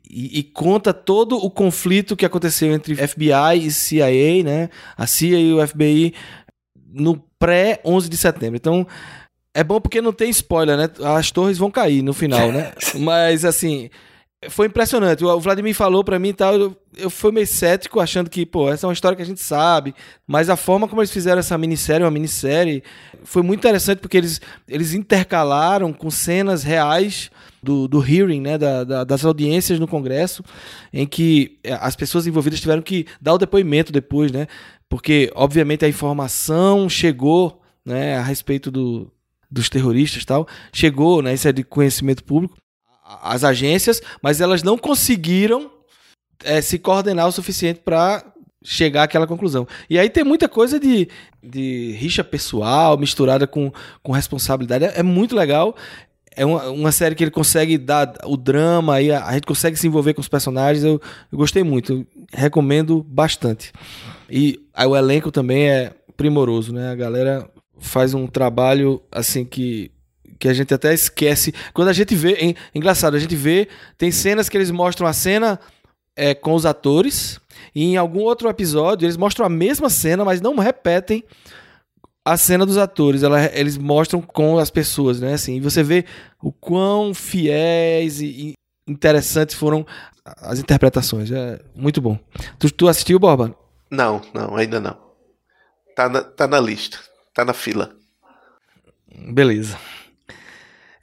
e, 0.09 0.39
e, 0.39 0.43
conta 0.45 0.95
todo 0.95 1.37
o 1.37 1.51
conflito 1.51 2.17
que 2.17 2.25
aconteceu 2.25 2.73
entre 2.73 2.95
FBI 2.95 3.67
e 3.67 3.71
CIA, 3.73 4.45
né? 4.45 4.71
A 4.97 5.05
CIA 5.05 5.41
e 5.41 5.53
o 5.53 5.67
FBI 5.67 6.15
no 6.93 7.17
pré 7.39 7.81
11 7.85 8.09
de 8.09 8.17
setembro. 8.17 8.57
Então 8.57 8.87
é 9.57 9.65
bom 9.65 9.81
porque 9.81 10.03
não 10.03 10.13
tem 10.13 10.29
spoiler, 10.29 10.77
né? 10.77 10.91
As 11.17 11.31
torres 11.31 11.57
vão 11.57 11.71
cair 11.71 12.03
no 12.03 12.13
final, 12.13 12.53
né? 12.53 12.73
Mas 13.01 13.43
assim, 13.43 13.89
foi 14.51 14.67
impressionante. 14.67 15.25
O 15.25 15.41
Vladimir 15.41 15.75
falou 15.75 16.05
para 16.05 16.19
mim 16.19 16.29
e 16.29 16.35
tal, 16.35 16.55
eu, 16.57 16.77
eu 16.95 17.09
fui 17.09 17.33
meio 17.33 17.47
cético, 17.47 17.99
achando 17.99 18.29
que, 18.29 18.45
pô, 18.45 18.71
essa 18.71 18.85
é 18.85 18.89
uma 18.89 18.93
história 18.93 19.17
que 19.17 19.23
a 19.23 19.27
gente 19.27 19.41
sabe. 19.41 19.95
Mas 20.27 20.51
a 20.51 20.57
forma 20.57 20.87
como 20.87 21.01
eles 21.01 21.11
fizeram 21.11 21.39
essa 21.39 21.57
minissérie, 21.57 22.05
uma 22.05 22.11
minissérie, 22.11 22.83
foi 23.25 23.43
muito 23.43 23.61
interessante 23.61 23.99
porque 23.99 24.19
eles, 24.19 24.43
eles 24.69 24.93
intercalaram 24.93 25.91
com 25.91 26.11
cenas 26.11 26.63
reais 26.63 27.31
do, 27.63 27.89
do 27.89 28.07
hearing, 28.07 28.43
né, 28.43 28.59
da, 28.59 28.85
da, 28.85 29.05
das 29.05 29.25
audiências 29.25 29.81
no 29.81 29.89
Congresso, 29.89 30.45
em 30.93 31.07
que 31.07 31.59
é, 31.65 31.73
as 31.73 31.97
pessoas 31.97 32.27
envolvidas 32.27 32.61
tiveram 32.61 32.83
que 32.83 33.07
dar 33.23 33.33
o 33.33 33.39
depoimento 33.39 33.91
depois, 33.91 34.31
né? 34.31 34.47
Porque, 34.87 35.33
obviamente, 35.35 35.83
a 35.83 35.89
informação 35.89 36.91
chegou 36.91 37.63
né, 37.87 38.19
a 38.19 38.23
respeito 38.23 38.71
do, 38.71 39.11
dos 39.51 39.69
terroristas 39.69 40.25
tal, 40.25 40.47
chegou, 40.73 41.23
né, 41.23 41.35
isso 41.35 41.49
é 41.49 41.53
de 41.53 41.63
conhecimento 41.63 42.25
público, 42.25 42.57
as 43.23 43.45
agências, 43.45 44.01
mas 44.23 44.41
elas 44.41 44.63
não 44.63 44.77
conseguiram 44.77 45.71
é, 46.45 46.61
se 46.61 46.79
coordenar 46.79 47.29
o 47.29 47.33
suficiente 47.33 47.81
para 47.85 48.25
chegar 48.63 49.05
àquela 49.05 49.27
conclusão. 49.27 49.67
E 49.89 49.99
aí 49.99 50.11
tem 50.11 50.25
muita 50.25 50.49
coisa 50.49 50.81
de, 50.81 51.09
de 51.43 51.93
rixa 51.93 52.25
pessoal 52.25 52.99
misturada 52.99 53.47
com, 53.47 53.73
com 54.03 54.13
responsabilidade. 54.13 54.85
É, 54.85 54.99
é 54.99 55.03
muito 55.03 55.37
legal. 55.37 55.77
É 56.35 56.45
uma, 56.45 56.69
uma, 56.69 56.93
série 56.93 57.15
que 57.15 57.25
ele 57.25 57.31
consegue 57.31 57.79
dar 57.79 58.13
o 58.25 58.37
drama, 58.37 58.97
aí 58.97 59.11
a, 59.11 59.25
a 59.25 59.33
gente 59.33 59.47
consegue 59.47 59.77
se 59.77 59.87
envolver 59.87 60.13
com 60.13 60.21
os 60.21 60.29
personagens. 60.29 60.85
Eu, 60.85 61.01
eu 61.33 61.39
gostei 61.39 61.63
muito, 61.63 61.93
eu 61.93 62.07
recomendo 62.33 63.03
bastante. 63.03 63.73
E 64.29 64.61
o 64.87 64.97
elenco 64.97 65.31
também 65.31 65.69
é 65.69 65.93
primoroso, 66.17 66.75
né? 66.75 66.91
A 66.91 66.95
galera 66.95 67.49
faz 67.79 68.15
um 68.15 68.27
trabalho 68.27 69.03
assim 69.11 69.45
que 69.45 69.91
que 70.39 70.49
a 70.49 70.53
gente 70.53 70.73
até 70.75 70.93
esquece. 70.93 71.55
Quando 71.73 71.89
a 71.89 71.95
gente 71.95 72.15
vê, 72.15 72.33
é 72.35 72.55
engraçado, 72.75 73.15
a 73.15 73.19
gente 73.19 73.35
vê, 73.35 73.69
tem 73.97 74.11
cenas 74.11 74.51
que 74.51 74.57
eles 74.57 74.71
mostram 74.71 75.07
a 75.07 75.13
cena 75.15 75.59
é, 76.15 76.35
com 76.35 76.55
os 76.55 76.67
atores, 76.67 77.41
e 77.75 77.85
em 77.85 77.97
algum 77.97 78.21
outro 78.21 78.49
episódio 78.49 79.07
eles 79.07 79.17
mostram 79.17 79.47
a 79.47 79.49
mesma 79.49 79.89
cena, 79.89 80.25
mas 80.25 80.41
não 80.41 80.57
repetem 80.59 81.25
a 82.25 82.37
cena 82.37 82.67
dos 82.67 82.77
atores. 82.77 83.23
Ela, 83.23 83.45
eles 83.57 83.79
mostram 83.79 84.21
com 84.21 84.59
as 84.59 84.71
pessoas, 84.71 85.21
né? 85.21 85.35
Assim, 85.35 85.57
e 85.57 85.61
você 85.61 85.83
vê 85.83 86.05
o 86.43 86.53
quão 86.53 87.15
fiéis 87.15 88.21
e, 88.21 88.27
e 88.27 88.53
interessantes 88.89 89.55
foram 89.55 89.87
as 90.25 90.59
interpretações. 90.59 91.31
É 91.31 91.61
muito 91.75 92.01
bom. 92.01 92.19
Tu, 92.59 92.71
tu 92.73 92.89
assistiu, 92.89 93.19
Borba? 93.19 93.55
Não, 93.91 94.21
não, 94.35 94.57
ainda 94.57 94.81
não. 94.81 94.99
Tá 95.95 96.09
na, 96.09 96.23
tá 96.23 96.47
na 96.47 96.61
lista, 96.61 96.99
tá 97.37 97.45
na 97.45 97.53
fila. 97.53 97.95
Beleza. 99.31 99.79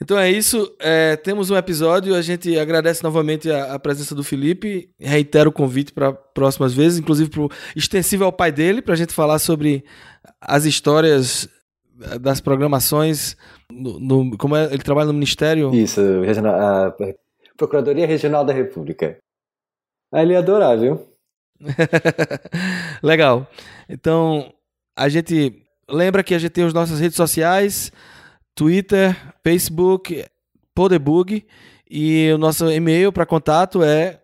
Então 0.02 0.18
é 0.18 0.30
isso. 0.30 0.76
É, 0.80 1.16
temos 1.16 1.52
um 1.52 1.56
episódio. 1.56 2.16
A 2.16 2.22
gente 2.22 2.58
agradece 2.58 3.04
novamente 3.04 3.50
a, 3.52 3.76
a 3.76 3.80
presença 3.80 4.16
do 4.16 4.24
Felipe. 4.24 4.90
Reitero 5.00 5.52
o 5.52 5.54
convite 5.54 5.94
para 5.94 6.12
próximas 6.12 6.74
vezes, 6.74 6.98
inclusive 6.98 7.30
para 7.30 7.48
extensível 7.76 8.26
ao 8.26 8.34
pai 8.34 8.52
dele, 8.52 8.82
para 8.82 8.96
a 8.96 8.98
gente 8.98 9.14
falar 9.14 9.38
sobre 9.38 9.86
as 10.42 10.66
histórias 10.66 11.48
das 12.20 12.42
programações. 12.42 13.38
No, 13.72 14.00
no, 14.00 14.38
como 14.38 14.56
é, 14.56 14.66
ele 14.66 14.84
trabalha 14.84 15.08
no 15.08 15.14
Ministério? 15.14 15.74
Isso, 15.74 16.02
a 16.02 16.94
Procuradoria 17.56 18.08
Regional 18.08 18.44
da 18.44 18.52
República. 18.52 19.18
Ele 20.12 20.34
ia 20.34 20.40
adorar, 20.40 20.78
viu? 20.78 21.08
Legal. 23.02 23.48
Então, 23.88 24.52
a 24.96 25.08
gente 25.08 25.63
lembra 25.90 26.24
que 26.24 26.34
a 26.34 26.40
gente 26.40 26.52
tem 26.52 26.64
as 26.64 26.74
nossas 26.74 27.00
redes 27.00 27.16
sociais. 27.16 27.92
Twitter, 28.56 29.16
Facebook, 29.44 30.26
Podebug 30.76 31.46
e 31.90 32.32
o 32.34 32.38
nosso 32.38 32.72
e-mail 32.72 33.12
para 33.12 33.26
contato 33.26 33.84
é 33.84 34.20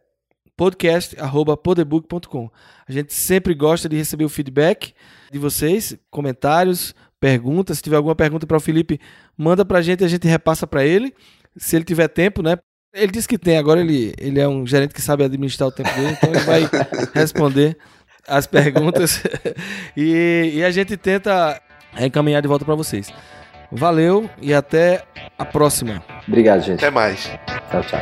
podcast@podebug.com. 0.55 2.51
A 2.87 2.91
gente 2.91 3.13
sempre 3.13 3.53
gosta 3.53 3.87
de 3.87 3.95
receber 3.95 4.25
o 4.25 4.29
feedback 4.29 4.93
de 5.31 5.39
vocês, 5.39 5.97
comentários, 6.09 6.93
perguntas. 7.19 7.77
Se 7.77 7.83
tiver 7.83 7.97
alguma 7.97 8.15
pergunta 8.15 8.45
para 8.45 8.57
o 8.57 8.59
Felipe, 8.61 8.99
manda 9.37 9.63
para 9.63 9.79
a 9.79 9.81
gente 9.81 10.01
e 10.01 10.05
a 10.05 10.07
gente 10.07 10.27
repassa 10.27 10.67
para 10.67 10.85
ele. 10.85 11.13
Se 11.55 11.75
ele 11.75 11.85
tiver 11.85 12.07
tempo, 12.07 12.41
né? 12.41 12.57
Ele 12.93 13.11
disse 13.11 13.27
que 13.27 13.37
tem, 13.37 13.57
agora 13.57 13.79
ele, 13.81 14.13
ele 14.17 14.39
é 14.39 14.47
um 14.47 14.65
gerente 14.65 14.93
que 14.93 15.01
sabe 15.01 15.23
administrar 15.23 15.69
o 15.69 15.71
tempo 15.71 15.89
dele, 15.93 16.17
então 16.17 16.29
ele 16.31 16.39
vai 16.39 16.61
responder 17.13 17.77
as 18.27 18.47
perguntas 18.47 19.23
e, 19.95 20.51
e 20.55 20.63
a 20.63 20.71
gente 20.71 20.95
tenta 20.97 21.61
encaminhar 21.99 22.41
de 22.41 22.47
volta 22.47 22.65
para 22.65 22.75
vocês. 22.75 23.11
Valeu 23.71 24.29
e 24.41 24.53
até 24.53 25.03
a 25.37 25.45
próxima. 25.45 26.03
Obrigado, 26.27 26.61
gente. 26.61 26.79
Até 26.79 26.89
mais. 26.89 27.31
Tchau, 27.69 27.83
tchau. 27.83 27.99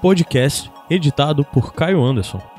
Podcast 0.00 0.70
editado 0.90 1.44
por 1.46 1.72
Caio 1.72 2.04
Anderson. 2.04 2.53